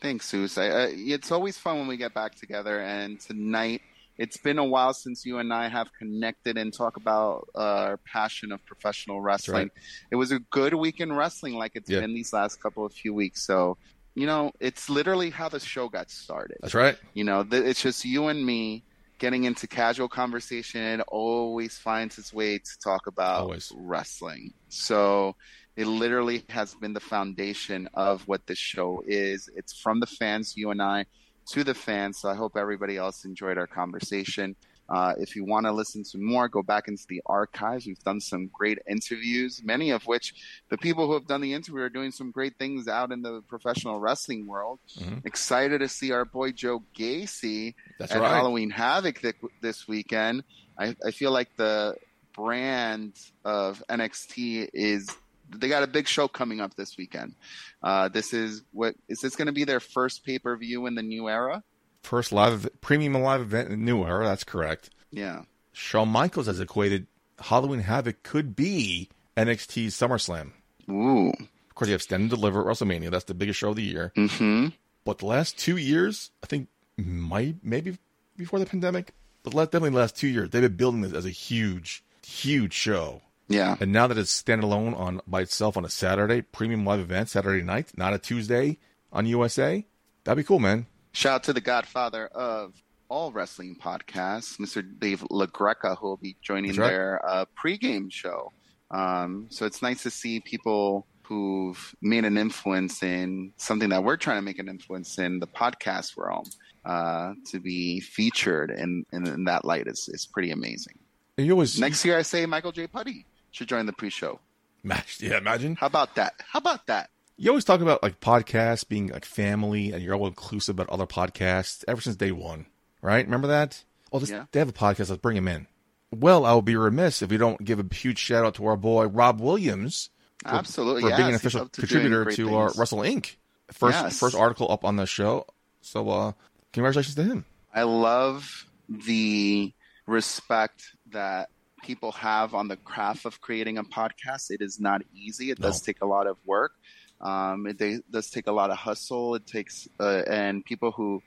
Thanks. 0.00 0.32
I, 0.32 0.62
I, 0.66 0.86
it's 0.94 1.32
always 1.32 1.58
fun 1.58 1.78
when 1.78 1.88
we 1.88 1.96
get 1.96 2.14
back 2.14 2.36
together. 2.36 2.80
And 2.80 3.18
tonight, 3.18 3.82
it's 4.16 4.36
been 4.36 4.58
a 4.58 4.64
while 4.64 4.94
since 4.94 5.26
you 5.26 5.38
and 5.38 5.52
I 5.52 5.68
have 5.68 5.88
connected 5.98 6.56
and 6.56 6.72
talk 6.72 6.96
about 6.96 7.48
uh, 7.54 7.58
our 7.58 7.96
passion 7.96 8.52
of 8.52 8.64
professional 8.64 9.20
wrestling. 9.20 9.56
right. 9.56 9.70
It 10.12 10.16
was 10.16 10.30
a 10.30 10.38
good 10.38 10.74
week 10.74 11.00
in 11.00 11.12
wrestling, 11.12 11.54
like 11.54 11.72
it's 11.74 11.90
Yeah. 11.90 12.00
been 12.00 12.14
these 12.14 12.32
last 12.32 12.62
couple 12.62 12.86
of 12.86 12.92
few 12.92 13.12
weeks. 13.12 13.42
So, 13.44 13.76
you 14.14 14.26
know, 14.26 14.52
it's 14.60 14.88
literally 14.88 15.30
how 15.30 15.48
the 15.48 15.58
show 15.60 15.88
got 15.88 16.10
started. 16.10 16.58
That's 16.60 16.74
right. 16.74 16.96
You 17.14 17.24
know, 17.24 17.42
th- 17.42 17.64
it's 17.64 17.82
just 17.82 18.04
you 18.04 18.28
and 18.28 18.44
me 18.46 18.84
getting 19.18 19.44
into 19.44 19.66
casual 19.66 20.08
conversation. 20.08 20.80
It 20.80 21.00
always 21.08 21.76
finds 21.76 22.18
its 22.18 22.32
way 22.32 22.58
to 22.58 22.78
talk 22.82 23.08
about 23.08 23.40
Always. 23.42 23.72
wrestling. 23.76 24.52
So 24.68 25.34
it 25.78 25.86
literally 25.86 26.42
has 26.48 26.74
been 26.74 26.92
the 26.92 26.98
foundation 27.00 27.88
of 27.94 28.26
what 28.26 28.44
this 28.48 28.58
show 28.58 29.00
is. 29.06 29.48
It's 29.54 29.78
from 29.80 30.00
the 30.00 30.06
fans, 30.08 30.54
you 30.56 30.72
and 30.72 30.82
I, 30.82 31.06
to 31.52 31.62
the 31.62 31.72
fans. 31.72 32.18
So 32.20 32.28
I 32.28 32.34
hope 32.34 32.56
everybody 32.56 32.96
else 32.96 33.24
enjoyed 33.24 33.58
our 33.58 33.68
conversation. 33.68 34.56
Uh, 34.88 35.12
if 35.20 35.36
you 35.36 35.44
want 35.44 35.66
to 35.66 35.70
listen 35.72 36.02
to 36.02 36.18
more, 36.18 36.48
go 36.48 36.62
back 36.64 36.88
into 36.88 37.04
the 37.08 37.22
archives. 37.26 37.86
We've 37.86 38.02
done 38.02 38.20
some 38.20 38.50
great 38.52 38.78
interviews, 38.90 39.60
many 39.62 39.90
of 39.90 40.02
which 40.08 40.34
the 40.68 40.78
people 40.78 41.06
who 41.06 41.12
have 41.12 41.28
done 41.28 41.42
the 41.42 41.52
interview 41.54 41.82
are 41.82 41.88
doing 41.90 42.10
some 42.10 42.32
great 42.32 42.56
things 42.58 42.88
out 42.88 43.12
in 43.12 43.22
the 43.22 43.40
professional 43.48 44.00
wrestling 44.00 44.48
world. 44.48 44.80
Mhm. 44.98 45.24
Excited 45.24 45.78
to 45.78 45.88
see 45.88 46.10
our 46.10 46.24
boy 46.24 46.50
Joe 46.50 46.82
Gacy 46.98 47.74
That's 48.00 48.10
at 48.12 48.20
right. 48.20 48.30
Halloween 48.34 48.70
Havoc 48.70 49.20
th- 49.20 49.36
this 49.60 49.86
weekend. 49.86 50.42
I, 50.76 50.96
I 51.06 51.12
feel 51.12 51.30
like 51.30 51.54
the 51.56 51.94
brand 52.34 53.12
of 53.44 53.80
NXT 53.88 54.70
is 54.72 55.08
they 55.50 55.68
got 55.68 55.82
a 55.82 55.86
big 55.86 56.06
show 56.08 56.28
coming 56.28 56.60
up 56.60 56.74
this 56.74 56.96
weekend. 56.96 57.34
Uh, 57.82 58.08
this 58.08 58.32
is 58.32 58.62
what 58.72 58.94
is 59.08 59.20
this 59.20 59.36
going 59.36 59.46
to 59.46 59.52
be 59.52 59.64
their 59.64 59.80
first 59.80 60.24
pay 60.24 60.38
per 60.38 60.56
view 60.56 60.86
in 60.86 60.94
the 60.94 61.02
new 61.02 61.28
era? 61.28 61.62
First 62.02 62.32
live 62.32 62.68
premium 62.80 63.14
live 63.14 63.40
event 63.40 63.70
in 63.70 63.78
the 63.78 63.84
new 63.84 64.04
era. 64.04 64.24
That's 64.26 64.44
correct. 64.44 64.90
Yeah, 65.10 65.42
Shawn 65.72 66.08
Michaels 66.08 66.46
has 66.46 66.60
equated 66.60 67.06
Halloween 67.38 67.80
Havoc 67.80 68.22
could 68.22 68.54
be 68.56 69.08
NXT's 69.36 69.94
SummerSlam. 69.94 70.52
ooh, 70.90 71.30
Of 71.30 71.74
course, 71.74 71.88
you 71.88 71.92
have 71.92 72.02
Stand 72.02 72.22
and 72.22 72.30
Deliver 72.30 72.60
at 72.60 72.66
WrestleMania. 72.66 73.10
That's 73.10 73.24
the 73.24 73.34
biggest 73.34 73.58
show 73.58 73.70
of 73.70 73.76
the 73.76 73.82
year. 73.82 74.12
mm-hmm. 74.16 74.68
But 75.04 75.18
the 75.18 75.26
last 75.26 75.56
two 75.56 75.76
years, 75.76 76.30
I 76.42 76.46
think, 76.46 76.68
might 76.98 77.56
maybe 77.62 77.96
before 78.36 78.58
the 78.58 78.66
pandemic, 78.66 79.12
but 79.42 79.52
definitely 79.52 79.90
the 79.90 79.96
last 79.96 80.16
two 80.16 80.28
years, 80.28 80.50
they've 80.50 80.62
been 80.62 80.76
building 80.76 81.00
this 81.00 81.12
as 81.12 81.24
a 81.24 81.30
huge, 81.30 82.04
huge 82.26 82.72
show. 82.74 83.22
Yeah. 83.48 83.76
And 83.80 83.92
now 83.92 84.06
that 84.06 84.18
it's 84.18 84.42
standalone 84.42 84.96
on 84.96 85.20
by 85.26 85.40
itself 85.40 85.76
on 85.76 85.84
a 85.84 85.88
Saturday, 85.88 86.42
premium 86.42 86.84
live 86.84 87.00
event 87.00 87.30
Saturday 87.30 87.64
night, 87.64 87.92
not 87.96 88.12
a 88.12 88.18
Tuesday 88.18 88.78
on 89.12 89.26
USA, 89.26 89.86
that'd 90.24 90.36
be 90.36 90.46
cool, 90.46 90.58
man. 90.58 90.86
Shout 91.12 91.34
out 91.34 91.42
to 91.44 91.52
the 91.52 91.60
Godfather 91.60 92.26
of 92.26 92.74
all 93.08 93.32
wrestling 93.32 93.74
podcasts, 93.74 94.58
Mr. 94.58 94.84
Dave 94.98 95.20
LaGreca, 95.30 95.96
who 95.96 96.08
will 96.08 96.16
be 96.18 96.36
joining 96.42 96.74
right. 96.76 96.88
their 96.88 97.26
uh, 97.26 97.44
pregame 97.58 98.12
show. 98.12 98.52
Um, 98.90 99.46
so 99.50 99.64
it's 99.66 99.80
nice 99.80 100.02
to 100.02 100.10
see 100.10 100.40
people 100.40 101.06
who've 101.22 101.94
made 102.00 102.24
an 102.24 102.38
influence 102.38 103.02
in 103.02 103.52
something 103.56 103.90
that 103.90 104.02
we're 104.02 104.16
trying 104.16 104.38
to 104.38 104.42
make 104.42 104.58
an 104.58 104.68
influence 104.68 105.18
in 105.18 105.40
the 105.40 105.46
podcast 105.46 106.16
realm 106.16 106.44
uh, 106.84 107.34
to 107.46 107.60
be 107.60 108.00
featured 108.00 108.70
in, 108.70 109.04
in, 109.12 109.26
in 109.26 109.44
that 109.44 109.64
light 109.64 109.86
is, 109.86 110.08
is 110.12 110.26
pretty 110.26 110.50
amazing. 110.50 110.98
And 111.36 111.46
you 111.46 111.52
always 111.52 111.78
Next 111.78 112.04
year, 112.04 112.18
I 112.18 112.22
say 112.22 112.44
Michael 112.46 112.72
J. 112.72 112.86
Putty 112.86 113.26
should 113.50 113.68
join 113.68 113.86
the 113.86 113.92
pre-show. 113.92 114.40
Yeah, 115.20 115.38
imagine 115.38 115.76
How 115.76 115.86
about 115.88 116.14
that? 116.14 116.34
How 116.50 116.58
about 116.58 116.86
that? 116.86 117.10
you 117.36 117.50
always 117.50 117.64
talk 117.64 117.80
about 117.80 118.02
like 118.02 118.20
podcasts 118.20 118.88
being 118.88 119.08
like 119.08 119.24
family, 119.24 119.92
and 119.92 120.02
you're 120.02 120.14
all 120.14 120.26
inclusive 120.26 120.74
about 120.76 120.88
other 120.90 121.06
podcasts 121.06 121.84
ever 121.86 122.00
since 122.00 122.16
day 122.16 122.32
one, 122.32 122.66
right? 123.02 123.24
Remember 123.24 123.48
that? 123.48 123.84
Oh, 124.12 124.18
this, 124.18 124.30
Yeah. 124.30 124.46
they 124.52 124.58
have 124.60 124.68
a 124.68 124.72
podcast. 124.72 125.10
Let's 125.10 125.20
bring 125.20 125.36
him 125.36 125.46
in. 125.48 125.66
Well, 126.10 126.46
I 126.46 126.54
would 126.54 126.64
be 126.64 126.74
remiss 126.76 127.20
if 127.22 127.30
we 127.30 127.36
don't 127.36 127.62
give 127.62 127.78
a 127.78 127.94
huge 127.94 128.18
shout 128.18 128.44
out 128.44 128.54
to 128.54 128.66
our 128.66 128.76
boy 128.76 129.06
Rob 129.06 129.40
Williams 129.40 130.08
for, 130.42 130.54
Absolutely, 130.54 131.02
for 131.02 131.16
being 131.16 131.28
an 131.28 131.34
official 131.34 131.62
up 131.62 131.72
to 131.72 131.82
doing 131.82 132.02
contributor 132.10 132.24
to 132.36 132.56
uh, 132.56 132.66
things. 132.68 132.78
Wrestle 132.78 132.98
Inc. 133.00 133.36
First 133.72 133.98
Yes. 134.02 134.18
first 134.18 134.34
article 134.34 134.72
up 134.72 134.84
on 134.84 134.96
the 134.96 135.04
show. 135.06 135.46
So 135.82 136.08
uh, 136.08 136.32
congratulations 136.72 137.14
to 137.16 137.24
him. 137.24 137.44
I 137.74 137.82
love 137.82 138.64
the 138.88 139.72
respect 140.06 140.92
that 141.10 141.50
people 141.82 142.12
have 142.12 142.54
on 142.54 142.68
the 142.68 142.76
craft 142.76 143.24
of 143.24 143.40
creating 143.40 143.78
a 143.78 143.84
podcast. 143.84 144.50
It 144.50 144.60
is 144.60 144.78
not 144.80 145.02
easy. 145.14 145.50
It 145.50 145.60
does 145.60 145.80
take 145.80 146.00
a 146.02 146.06
lot 146.06 146.26
of 146.26 146.36
work. 146.44 146.72
Um, 147.20 147.66
it 147.66 147.78
they, 147.78 147.98
does 148.10 148.30
take 148.30 148.46
a 148.46 148.52
lot 148.52 148.70
of 148.70 148.76
hustle. 148.76 149.34
It 149.34 149.46
takes 149.46 149.88
uh, 149.98 150.22
and 150.28 150.64
people 150.64 150.92
who 150.92 151.22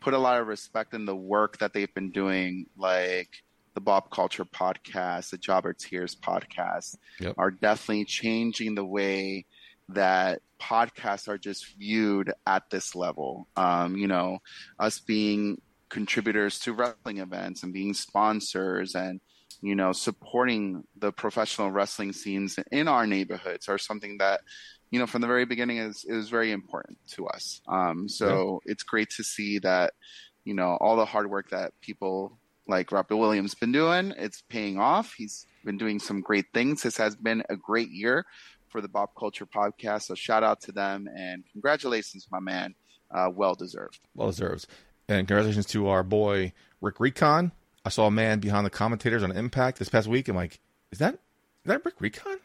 put 0.00 0.14
a 0.14 0.18
lot 0.18 0.40
of 0.40 0.46
respect 0.46 0.94
in 0.94 1.04
the 1.04 1.16
work 1.16 1.58
that 1.58 1.72
they've 1.72 1.92
been 1.94 2.10
doing, 2.10 2.66
like 2.76 3.42
the 3.74 3.80
Bob 3.80 4.10
Culture 4.10 4.44
podcast, 4.44 5.30
the 5.30 5.38
Jobber 5.38 5.72
Tears 5.72 6.14
podcast, 6.16 6.96
Yep. 7.20 7.34
are 7.38 7.50
definitely 7.50 8.04
changing 8.06 8.74
the 8.74 8.84
way 8.84 9.44
that 9.90 10.40
podcasts 10.60 11.28
are 11.28 11.38
just 11.38 11.76
viewed 11.76 12.32
at 12.46 12.70
this 12.70 12.94
level. 12.94 13.46
Um, 13.56 13.96
you 13.96 14.08
know, 14.08 14.38
us 14.78 14.98
being 14.98 15.60
contributors 15.88 16.58
to 16.60 16.72
wrestling 16.72 17.18
events 17.18 17.62
and 17.62 17.72
being 17.72 17.94
sponsors 17.94 18.94
and 18.94 19.20
you 19.60 19.74
know 19.74 19.92
supporting 19.92 20.84
the 20.98 21.12
professional 21.12 21.70
wrestling 21.70 22.12
scenes 22.12 22.58
in 22.70 22.88
our 22.88 23.06
neighborhoods 23.06 23.68
are 23.68 23.78
something 23.78 24.18
that 24.18 24.40
you 24.90 24.98
know 24.98 25.06
from 25.06 25.20
the 25.20 25.26
very 25.26 25.44
beginning 25.44 25.78
is 25.78 26.04
is 26.06 26.28
very 26.28 26.52
important 26.52 26.98
to 27.08 27.26
us. 27.26 27.60
Um 27.68 28.08
so 28.08 28.60
it's 28.64 28.82
great 28.82 29.10
to 29.10 29.24
see 29.24 29.58
that 29.60 29.94
you 30.44 30.54
know 30.54 30.76
all 30.80 30.96
the 30.96 31.04
hard 31.04 31.30
work 31.30 31.50
that 31.50 31.72
people 31.80 32.38
like 32.68 32.92
Robert 32.92 33.16
Williams 33.16 33.54
been 33.54 33.72
doing 33.72 34.12
it's 34.16 34.42
paying 34.42 34.78
off. 34.78 35.14
He's 35.16 35.46
been 35.64 35.78
doing 35.78 35.98
some 35.98 36.20
great 36.20 36.46
things. 36.54 36.82
This 36.82 36.96
has 36.96 37.16
been 37.16 37.42
a 37.48 37.56
great 37.56 37.90
year 37.90 38.24
for 38.68 38.80
the 38.80 38.88
Bob 38.88 39.10
Culture 39.18 39.46
podcast. 39.46 40.02
So 40.02 40.14
shout 40.14 40.42
out 40.42 40.60
to 40.62 40.72
them 40.72 41.08
and 41.16 41.44
congratulations 41.52 42.26
my 42.30 42.40
man. 42.40 42.74
Uh, 43.10 43.30
well 43.32 43.54
deserved. 43.54 44.00
Well 44.14 44.28
deserved. 44.28 44.66
And 45.08 45.28
congratulations 45.28 45.66
to 45.66 45.88
our 45.88 46.02
boy 46.02 46.52
Rick 46.80 46.98
Recon. 46.98 47.52
I 47.86 47.88
saw 47.88 48.08
a 48.08 48.10
man 48.10 48.40
behind 48.40 48.66
the 48.66 48.70
commentators 48.70 49.22
on 49.22 49.30
Impact 49.30 49.78
this 49.78 49.88
past 49.88 50.08
week. 50.08 50.26
I'm 50.26 50.34
like, 50.34 50.58
is 50.90 50.98
that 50.98 51.14
is 51.14 51.20
that 51.66 51.84
Rick 51.84 51.94
Recon? 52.00 52.38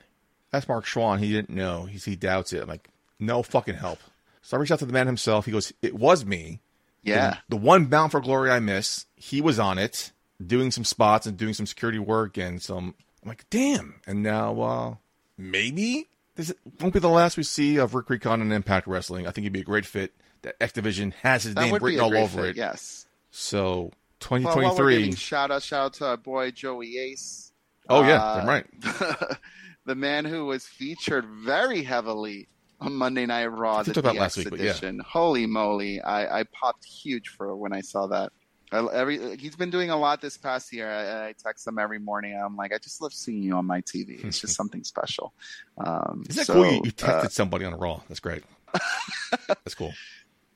That's 0.51 0.67
Mark 0.67 0.85
Schwann. 0.85 1.17
He 1.17 1.31
didn't 1.31 1.49
know. 1.49 1.85
He's, 1.85 2.05
he 2.05 2.15
doubts 2.15 2.53
it. 2.53 2.61
I'm 2.61 2.67
like, 2.67 2.87
no 3.19 3.41
fucking 3.41 3.73
help. 3.73 3.97
So 4.43 4.55
I 4.55 4.59
reached 4.59 4.71
out 4.71 4.79
to 4.79 4.85
the 4.85 4.93
man 4.93 5.07
himself. 5.07 5.45
He 5.47 5.51
goes, 5.51 5.73
"It 5.81 5.95
was 5.95 6.25
me." 6.25 6.61
Yeah. 7.01 7.37
The 7.49 7.57
one 7.57 7.85
Bound 7.85 8.11
for 8.11 8.21
Glory 8.21 8.51
I 8.51 8.59
miss, 8.59 9.07
he 9.15 9.41
was 9.41 9.57
on 9.57 9.79
it, 9.79 10.11
doing 10.45 10.69
some 10.69 10.83
spots 10.83 11.25
and 11.25 11.37
doing 11.37 11.55
some 11.55 11.65
security 11.65 11.97
work 11.99 12.37
and 12.37 12.61
some. 12.61 12.93
I'm 13.23 13.29
like, 13.29 13.49
damn. 13.49 14.01
And 14.05 14.21
now, 14.21 14.61
uh, 14.61 14.95
maybe 15.39 16.07
this 16.35 16.53
won't 16.79 16.93
be 16.93 16.99
the 16.99 17.09
last 17.09 17.35
we 17.35 17.43
see 17.43 17.77
of 17.77 17.95
Rick 17.95 18.11
Recon 18.11 18.41
and 18.41 18.53
Impact 18.53 18.85
Wrestling. 18.85 19.25
I 19.25 19.31
think 19.31 19.43
he'd 19.43 19.53
be 19.53 19.61
a 19.61 19.63
great 19.63 19.87
fit. 19.87 20.13
That 20.43 20.55
X 20.61 20.73
Division 20.73 21.15
has 21.23 21.43
his 21.43 21.55
That 21.55 21.61
name 21.61 21.73
written 21.75 21.99
all 21.99 22.15
over 22.15 22.41
fit, 22.41 22.49
it. 22.51 22.57
Yes. 22.57 23.07
So 23.31 23.91
Well, 24.29 24.41
while 24.41 24.55
we're 24.55 24.61
2023. 24.61 24.97
giving 24.97 25.15
shout 25.15 25.51
out, 25.51 25.63
shout 25.63 25.85
out 25.85 25.93
to 25.93 26.07
our 26.07 26.17
boy 26.17 26.51
Joey 26.51 26.97
Ace. 26.97 27.51
oh 27.89 28.03
yeah, 28.03 28.21
Uh, 28.23 28.39
I'm 28.41 28.47
right. 28.47 28.65
the 29.85 29.95
man 29.95 30.25
who 30.25 30.45
was 30.45 30.65
featured 30.65 31.25
very 31.25 31.83
heavily 31.83 32.47
on 32.79 32.93
Monday 32.95 33.25
Night 33.25 33.45
Raw, 33.45 33.83
the 33.83 33.99
about 33.99 34.15
DX 34.15 34.19
last 34.19 34.37
week, 34.37 34.49
but 34.49 34.59
yeah. 34.59 34.71
edition. 34.71 34.99
Holy 34.99 35.45
moly! 35.45 36.01
I, 36.01 36.39
I 36.39 36.43
popped 36.43 36.85
huge 36.85 37.29
for 37.29 37.55
when 37.55 37.73
I 37.73 37.81
saw 37.81 38.07
that. 38.07 38.31
I, 38.71 38.85
every 38.93 39.37
he's 39.37 39.55
been 39.55 39.69
doing 39.69 39.89
a 39.89 39.97
lot 39.97 40.21
this 40.21 40.37
past 40.37 40.71
year. 40.73 40.89
I, 40.89 41.27
I 41.29 41.33
text 41.33 41.67
him 41.67 41.77
every 41.77 41.99
morning. 41.99 42.39
I'm 42.41 42.55
like, 42.55 42.73
I 42.73 42.77
just 42.77 43.01
love 43.01 43.13
seeing 43.13 43.43
you 43.43 43.55
on 43.55 43.65
my 43.65 43.81
TV. 43.81 44.23
It's 44.23 44.39
just 44.39 44.55
something 44.61 44.83
special. 44.83 45.33
Um, 45.77 46.23
Is 46.29 46.37
that 46.37 46.47
so, 46.47 46.53
cool? 46.53 46.65
You, 46.65 46.81
you 46.85 46.91
texted 46.91 47.25
uh, 47.25 47.29
somebody 47.29 47.65
on 47.65 47.75
Raw. 47.75 48.01
That's 48.07 48.19
great. 48.19 48.43
That's 49.47 49.75
cool. 49.75 49.93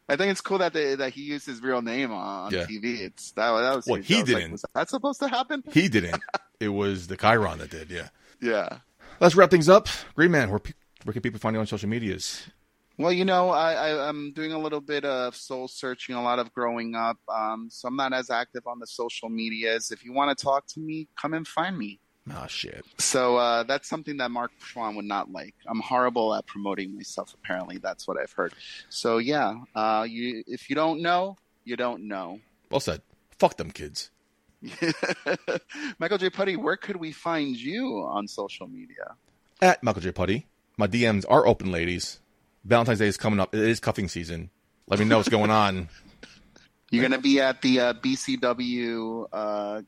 I 0.08 0.16
think 0.16 0.32
it's 0.32 0.42
cool 0.42 0.60
that 0.60 0.74
they, 0.74 0.96
that 0.96 1.14
he 1.14 1.24
used 1.24 1.46
his 1.48 1.62
real 1.62 1.82
name 1.82 2.12
on, 2.12 2.52
Yeah. 2.54 2.66
TV. 2.66 3.00
It's 3.02 3.32
that, 3.32 3.52
that 3.52 3.76
was 3.76 3.86
Well, 3.88 3.96
huge. 3.96 4.08
he 4.08 4.16
was 4.22 4.26
didn't. 4.26 4.52
was 4.52 4.66
that 4.76 4.90
supposed 4.90 5.20
to 5.22 5.28
happen? 5.28 5.64
He 5.72 5.88
didn't. 5.88 6.22
it 6.60 6.70
was 6.70 7.08
the 7.08 7.18
chyron 7.18 7.58
that 7.58 7.72
did. 7.72 7.90
Yeah. 7.90 8.10
Yeah. 8.42 8.78
Let's 9.20 9.36
wrap 9.36 9.50
things 9.50 9.68
up. 9.70 9.88
Green 10.16 10.32
Man, 10.32 10.50
where, 10.52 10.60
where 11.04 11.14
can 11.14 11.22
people 11.22 11.40
find 11.40 11.56
you 11.56 11.60
on 11.60 11.66
social 11.68 11.90
medias? 11.90 12.44
Well, 12.98 13.12
you 13.12 13.26
know, 13.26 13.50
I, 13.50 13.74
I, 13.74 14.08
I'm 14.08 14.32
doing 14.34 14.54
a 14.54 14.60
little 14.60 14.80
bit 14.80 15.04
of 15.04 15.36
soul 15.36 15.68
searching, 15.68 16.16
a 16.16 16.22
lot 16.24 16.40
of 16.40 16.54
growing 16.54 16.96
up. 16.96 17.18
Um, 17.28 17.68
so 17.70 17.88
I'm 17.90 17.96
not 17.98 18.14
as 18.14 18.30
active 18.30 18.68
on 18.68 18.80
the 18.80 18.88
social 18.88 19.28
medias. 19.28 19.92
If 19.92 20.06
you 20.06 20.14
want 20.14 20.38
to 20.38 20.42
talk 20.42 20.66
to 20.68 20.80
me, 20.80 21.08
come 21.20 21.34
and 21.34 21.46
find 21.48 21.78
me. 21.78 22.00
Ah, 22.32 22.48
shit. 22.48 22.84
So 22.98 23.38
uh, 23.38 23.64
that's 23.64 23.88
something 23.88 24.18
that 24.18 24.32
Mark 24.32 24.52
Schwann 24.60 24.96
would 24.96 25.06
not 25.06 25.32
like. 25.32 25.54
I'm 25.68 25.80
horrible 25.80 26.34
at 26.34 26.48
promoting 26.48 26.96
myself. 26.96 27.36
Apparently, 27.36 27.78
that's 27.78 28.08
what 28.08 28.20
I've 28.20 28.32
heard. 28.32 28.54
So 28.90 29.20
yeah, 29.20 29.56
uh, 29.76 30.08
you 30.10 30.44
if 30.48 30.70
you 30.70 30.76
don't 30.76 31.02
know, 31.02 31.38
you 31.64 31.76
don't 31.76 32.08
know. 32.08 32.40
Well 32.72 32.80
said. 32.80 33.02
Fuck 33.38 33.58
them 33.58 33.70
kids. 33.70 34.12
Michael 36.00 36.18
J. 36.18 36.30
Putty, 36.30 36.56
where 36.56 36.78
could 36.78 36.96
we 36.96 37.12
find 37.12 37.56
you 37.56 37.98
on 38.10 38.28
social 38.28 38.68
media? 38.68 39.16
At 39.62 39.84
Michael 39.84 40.02
J. 40.02 40.12
Putty. 40.12 40.48
My 40.78 40.88
DMs 40.88 41.26
are 41.30 41.46
open, 41.46 41.72
ladies. 41.72 42.20
Valentine's 42.64 43.00
Day 43.00 43.08
is 43.08 43.18
coming 43.18 43.40
up. 43.40 43.54
It 43.54 43.62
is 43.62 43.80
cuffing 43.80 44.08
season. 44.08 44.50
Let 44.88 45.00
me 45.00 45.06
know 45.06 45.18
what's 45.18 45.30
going 45.30 45.52
on. 45.52 45.90
You're 46.92 47.02
going 47.02 47.12
to 47.12 47.20
be 47.20 47.40
at 47.42 47.62
the 47.62 47.80
uh, 47.80 47.94
BCW 47.94 49.28
uh, 49.32 49.82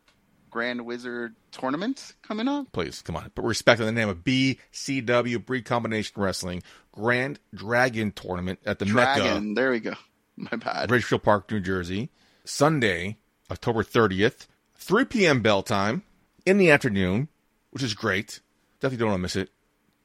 Grand 0.57 0.87
Wizard 0.87 1.35
tournament 1.51 2.15
coming 2.23 2.47
up. 2.47 2.71
Please, 2.71 3.03
come 3.03 3.15
on. 3.15 3.31
But 3.35 3.45
respect 3.45 3.79
the 3.79 3.91
name 3.91 4.09
of 4.09 4.23
BCW 4.23 5.45
Breed 5.45 5.65
Combination 5.65 6.19
Wrestling 6.19 6.63
Grand 6.91 7.39
Dragon 7.53 8.11
Tournament 8.11 8.57
at 8.65 8.79
the 8.79 8.85
Mecca, 8.85 9.19
Dragon. 9.19 9.53
There 9.53 9.69
we 9.69 9.79
go. 9.79 9.93
My 10.35 10.57
bad. 10.57 10.89
Ridgefield 10.89 11.21
Park, 11.21 11.51
New 11.51 11.59
Jersey. 11.59 12.09
Sunday, 12.43 13.17
October 13.51 13.83
30th, 13.83 14.47
3 14.77 15.05
p.m. 15.05 15.43
bell 15.43 15.61
time 15.61 16.01
in 16.43 16.57
the 16.57 16.71
afternoon, 16.71 17.27
which 17.69 17.83
is 17.83 17.93
great. 17.93 18.39
Definitely 18.79 18.97
don't 18.97 19.09
want 19.09 19.19
to 19.19 19.21
miss 19.21 19.35
it. 19.35 19.51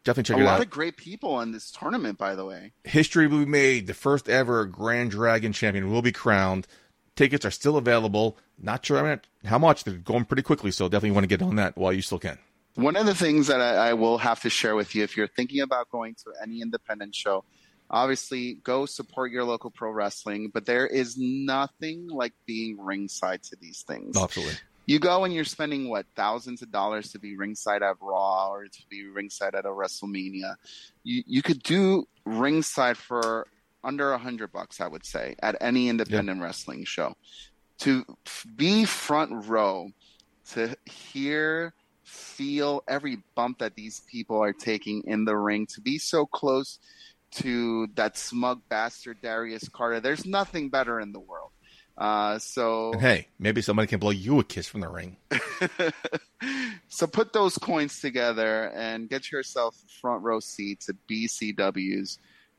Definitely 0.04 0.34
check 0.34 0.36
a 0.36 0.40
it 0.40 0.42
out. 0.42 0.48
A 0.48 0.52
lot 0.52 0.60
of 0.60 0.68
great 0.68 0.98
people 0.98 1.40
in 1.40 1.52
this 1.52 1.70
tournament, 1.70 2.18
by 2.18 2.34
the 2.34 2.44
way. 2.44 2.72
History 2.84 3.26
will 3.26 3.38
be 3.38 3.46
made. 3.46 3.86
The 3.86 3.94
first 3.94 4.28
ever 4.28 4.66
Grand 4.66 5.12
Dragon 5.12 5.54
champion 5.54 5.90
will 5.90 6.02
be 6.02 6.12
crowned. 6.12 6.66
Tickets 7.14 7.44
are 7.44 7.50
still 7.50 7.76
available. 7.76 8.38
Not 8.58 8.86
sure 8.86 9.20
how 9.44 9.58
much. 9.58 9.84
They're 9.84 9.94
going 9.94 10.24
pretty 10.24 10.42
quickly, 10.42 10.70
so 10.70 10.88
definitely 10.88 11.10
want 11.12 11.24
to 11.24 11.28
get 11.28 11.42
on 11.42 11.56
that 11.56 11.76
while 11.76 11.92
you 11.92 12.02
still 12.02 12.18
can. 12.18 12.38
One 12.74 12.96
of 12.96 13.04
the 13.04 13.14
things 13.14 13.48
that 13.48 13.60
I, 13.60 13.90
I 13.90 13.94
will 13.94 14.18
have 14.18 14.40
to 14.42 14.50
share 14.50 14.74
with 14.74 14.94
you 14.94 15.02
if 15.02 15.16
you're 15.16 15.28
thinking 15.28 15.60
about 15.60 15.90
going 15.90 16.14
to 16.24 16.32
any 16.42 16.62
independent 16.62 17.14
show, 17.14 17.44
obviously 17.90 18.54
go 18.54 18.86
support 18.86 19.30
your 19.30 19.44
local 19.44 19.70
pro 19.70 19.90
wrestling, 19.90 20.50
but 20.52 20.64
there 20.64 20.86
is 20.86 21.16
nothing 21.18 22.08
like 22.08 22.32
being 22.46 22.80
ringside 22.80 23.42
to 23.44 23.56
these 23.60 23.82
things. 23.82 24.16
Absolutely. 24.16 24.54
You 24.86 24.98
go 24.98 25.24
and 25.24 25.32
you're 25.32 25.44
spending 25.44 25.88
what 25.88 26.06
thousands 26.16 26.62
of 26.62 26.72
dollars 26.72 27.12
to 27.12 27.18
be 27.18 27.36
ringside 27.36 27.82
at 27.82 27.96
Raw 28.00 28.50
or 28.50 28.64
to 28.64 28.82
be 28.90 29.06
ringside 29.06 29.54
at 29.54 29.64
a 29.64 29.68
WrestleMania. 29.68 30.56
You 31.04 31.22
you 31.26 31.42
could 31.42 31.62
do 31.62 32.08
ringside 32.24 32.96
for 32.96 33.46
under 33.84 34.12
a 34.12 34.18
hundred 34.18 34.52
bucks, 34.52 34.80
I 34.80 34.88
would 34.88 35.04
say, 35.04 35.34
at 35.42 35.56
any 35.60 35.88
independent 35.88 36.40
wrestling 36.40 36.84
show. 36.84 37.14
To 37.80 38.04
f- 38.26 38.46
be 38.56 38.84
front 38.84 39.46
row, 39.46 39.90
to 40.50 40.76
hear, 40.84 41.74
feel 42.04 42.84
every 42.86 43.18
bump 43.34 43.58
that 43.58 43.74
these 43.74 44.00
people 44.10 44.42
are 44.42 44.52
taking 44.52 45.02
in 45.04 45.24
the 45.24 45.36
ring, 45.36 45.66
to 45.74 45.80
be 45.80 45.98
so 45.98 46.26
close 46.26 46.78
to 47.32 47.88
that 47.94 48.16
smug 48.16 48.60
bastard 48.68 49.18
Darius 49.22 49.68
Carter. 49.68 50.00
There's 50.00 50.26
nothing 50.26 50.68
better 50.68 51.00
in 51.00 51.12
the 51.12 51.20
world. 51.20 51.50
Uh, 51.96 52.38
so 52.38 52.92
And 52.92 53.00
hey, 53.00 53.28
maybe 53.38 53.60
somebody 53.62 53.86
can 53.86 53.98
blow 53.98 54.10
you 54.10 54.38
a 54.40 54.44
kiss 54.44 54.66
from 54.66 54.80
the 54.80 54.88
ring. 54.88 55.16
so 56.88 57.06
put 57.06 57.32
those 57.32 57.58
coins 57.58 58.00
together 58.00 58.70
and 58.74 59.08
get 59.08 59.30
yourself 59.30 59.76
front 60.00 60.22
row 60.22 60.40
seats 60.40 60.88
at 60.88 60.96
BCW's 61.08 62.18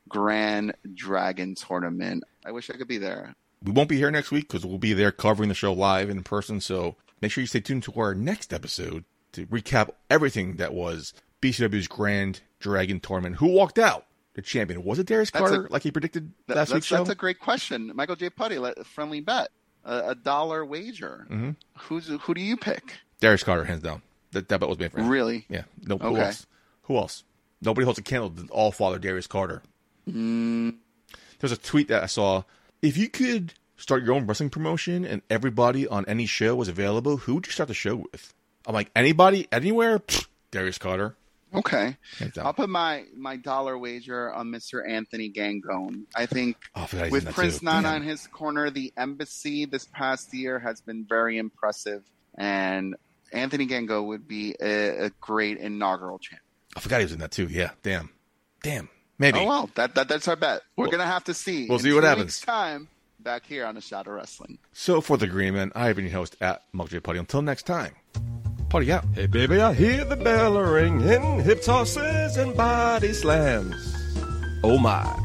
Grand 0.10 0.74
Dragon 0.94 1.56
Tournament. 1.56 2.24
I 2.46 2.52
wish 2.52 2.70
I 2.70 2.74
could 2.74 2.88
be 2.88 2.98
there. 2.98 3.36
We 3.64 3.72
won't 3.72 3.90
be 3.90 3.98
here 3.98 4.12
next 4.12 4.32
week 4.32 4.48
because 4.48 4.66
we'll 4.66 4.78
be 4.78 4.94
there 4.94 5.12
covering 5.12 5.50
the 5.50 5.56
show 5.56 5.72
live 5.74 6.10
in 6.10 6.22
person. 6.24 6.60
So 6.60 6.96
make 7.22 7.32
sure 7.32 7.42
you 7.42 7.48
stay 7.48 7.62
tuned 7.62 7.84
to 7.84 7.94
our 7.94 8.14
next 8.14 8.54
episode 8.54 9.06
to 9.32 9.46
recap 9.48 9.90
everything 10.10 10.58
that 10.58 10.74
was 10.74 11.14
BCW's 11.42 11.88
Grand 11.88 12.42
Dragon 12.60 13.00
Tournament. 13.00 13.38
Who 13.38 13.48
walked 13.48 13.80
out? 13.80 14.06
The 14.36 14.42
champion 14.42 14.84
was 14.84 14.98
it 15.00 15.06
Darius 15.08 15.30
That's 15.32 15.42
Carter, 15.48 15.68
a- 15.68 15.72
like 15.72 15.84
he 15.84 15.92
predicted 15.92 16.32
That- 16.48 16.58
last 16.58 16.68
that's, 16.70 16.74
week's 16.76 16.86
show? 16.88 16.98
that's 16.98 17.10
a 17.10 17.16
great 17.16 17.40
question. 17.40 17.92
Michael 17.96 18.16
J. 18.16 18.30
Putty, 18.32 18.58
let, 18.58 18.78
a 18.80 18.84
friendly 18.84 19.22
bet, 19.22 19.50
a, 19.86 20.10
a 20.10 20.16
dollar 20.16 20.66
wager. 20.66 21.28
Mhm. 21.30 21.56
Who's 21.78 22.08
who 22.08 22.34
do 22.34 22.42
you 22.42 22.58
pick? 22.58 22.96
Darius 23.22 23.44
Carter, 23.44 23.64
hands 23.66 23.84
down. 23.84 24.02
That, 24.32 24.50
that 24.50 24.60
bet 24.60 24.68
was 24.68 24.80
made 24.80 24.92
for 24.92 25.00
him. 25.00 25.08
Really? 25.08 25.46
Yeah. 25.50 25.64
No. 25.84 25.98
Who 26.00 26.08
Okay. 26.08 26.22
else? 26.26 26.48
Who 26.84 26.98
else? 26.98 27.24
Nobody 27.62 27.86
holds 27.86 28.00
a 28.00 28.02
candle 28.02 28.32
to 28.32 28.48
All 28.50 28.72
Father 28.72 28.98
Darius 28.98 29.28
Carter. 29.28 29.62
Mm, 30.10 30.76
There's 31.40 31.52
a 31.52 31.58
tweet 31.58 31.88
that 31.90 32.04
I 32.04 32.08
saw. 32.08 32.44
If 32.82 32.98
you 32.98 33.10
could 33.10 33.54
start 33.78 34.04
your 34.04 34.14
own 34.14 34.28
wrestling 34.28 34.50
promotion 34.50 35.06
and 35.06 35.22
everybody 35.30 35.88
on 35.88 36.06
any 36.06 36.26
show 36.26 36.56
was 36.56 36.68
available, 36.68 37.18
who 37.18 37.36
would 37.36 37.46
you 37.46 37.52
start 37.52 37.68
the 37.68 37.74
show 37.74 37.96
with? 38.12 38.34
I'm 38.66 38.74
like, 38.74 38.92
anybody, 38.96 39.48
anywhere? 39.52 40.00
Pfft, 40.00 40.28
Darius 40.52 40.78
Carter. 40.78 41.16
okay. 41.54 41.98
I'll 42.42 42.54
put 42.54 42.70
my, 42.70 43.04
my 43.16 43.36
dollar 43.38 43.78
wager 43.78 44.34
on 44.34 44.48
Mr. 44.48 44.88
Anthony 44.90 45.30
Gangone. 45.32 46.04
I 46.16 46.26
think 46.26 46.58
Oh, 46.76 46.88
I 46.94 47.10
with 47.10 47.32
Prince 47.34 47.60
too. 47.60 47.66
Nana 47.66 47.84
Damn. 47.94 48.02
in 48.02 48.08
his 48.08 48.26
corner, 48.28 48.70
the 48.70 48.92
embassy 48.98 49.66
this 49.66 49.86
past 49.86 50.34
year 50.34 50.60
has 50.60 50.82
been 50.82 51.06
very 51.08 51.38
impressive, 51.38 52.04
and 52.38 52.96
Anthony 53.32 53.68
Gangone 53.68 54.08
would 54.08 54.28
be 54.28 54.56
a, 54.62 55.06
a 55.06 55.10
great 55.22 55.58
inaugural 55.58 56.20
champ. 56.20 56.42
I 56.76 56.80
forgot 56.80 57.00
he 57.00 57.06
was 57.06 57.14
in 57.14 57.20
that 57.20 57.32
too. 57.32 57.48
Yeah. 57.48 57.72
Damn. 57.84 58.10
Damn. 58.64 58.90
Maybe. 59.20 59.40
Oh 59.40 59.46
well, 59.46 59.70
that, 59.76 59.96
that 59.96 60.08
that's 60.08 60.28
our 60.28 60.36
bet. 60.36 60.62
We're 60.76 60.86
Well, 60.86 60.92
gonna 60.92 61.06
have 61.06 61.24
to 61.26 61.34
see. 61.34 61.68
we'll 61.68 61.78
in 61.80 61.84
see 61.84 61.94
what 61.94 62.04
happens. 62.04 62.26
weeks' 62.26 62.42
Time 62.42 62.88
back 63.20 63.46
here 63.46 63.66
on 63.66 63.76
the 63.76 63.82
Shot 63.82 64.08
of 64.08 64.14
Wrestling. 64.14 64.58
So 64.74 65.00
for 65.02 65.18
the 65.18 65.28
Green 65.28 65.54
Man, 65.54 65.72
I 65.76 65.88
have 65.88 65.96
been 65.96 66.06
your 66.06 66.14
host 66.14 66.36
at 66.42 66.64
Mug 66.74 66.90
J 66.90 67.00
Putty. 67.00 67.20
Until 67.20 67.42
next 67.42 67.64
time, 67.64 67.94
party 68.70 68.92
out. 68.92 69.06
Hey 69.14 69.28
baby, 69.28 69.62
I 69.62 69.74
hear 69.74 70.04
the 70.04 70.16
bell 70.18 70.60
ringing, 70.60 71.42
hip 71.44 71.62
tosses 71.62 72.38
and 72.38 72.56
body 72.58 73.14
slams. 73.14 73.96
Oh 74.64 74.78
my. 74.78 75.20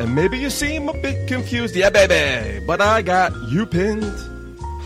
And 0.00 0.14
maybe 0.14 0.36
you 0.38 0.50
seem 0.50 0.88
a 0.88 0.94
bit 0.94 1.28
confused, 1.28 1.76
yeah 1.76 1.90
baby, 1.90 2.64
but 2.66 2.80
I 2.80 3.02
got 3.02 3.32
you 3.48 3.64
pinned. 3.66 4.02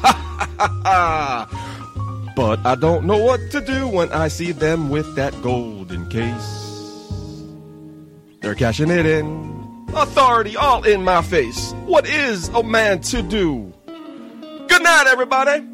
Ha 0.02 0.12
ha 0.12 0.50
ha 0.58 0.80
ha. 0.84 2.32
But 2.36 2.64
I 2.66 2.74
don't 2.74 3.06
know 3.06 3.16
what 3.16 3.40
to 3.52 3.62
do 3.62 3.88
when 3.88 4.12
I 4.12 4.28
see 4.28 4.52
them 4.52 4.90
with 4.90 5.16
that 5.16 5.32
golden 5.42 6.06
case. 6.10 6.65
They're 8.46 8.54
cashing 8.54 8.90
it 8.90 9.04
in. 9.04 9.88
Authority 9.92 10.56
all 10.56 10.84
in 10.84 11.02
my 11.02 11.20
face. 11.20 11.72
What 11.84 12.08
is 12.08 12.46
a 12.50 12.62
man 12.62 13.00
to 13.00 13.20
do? 13.20 13.72
Good 14.68 14.82
night, 14.84 15.06
everybody. 15.08 15.66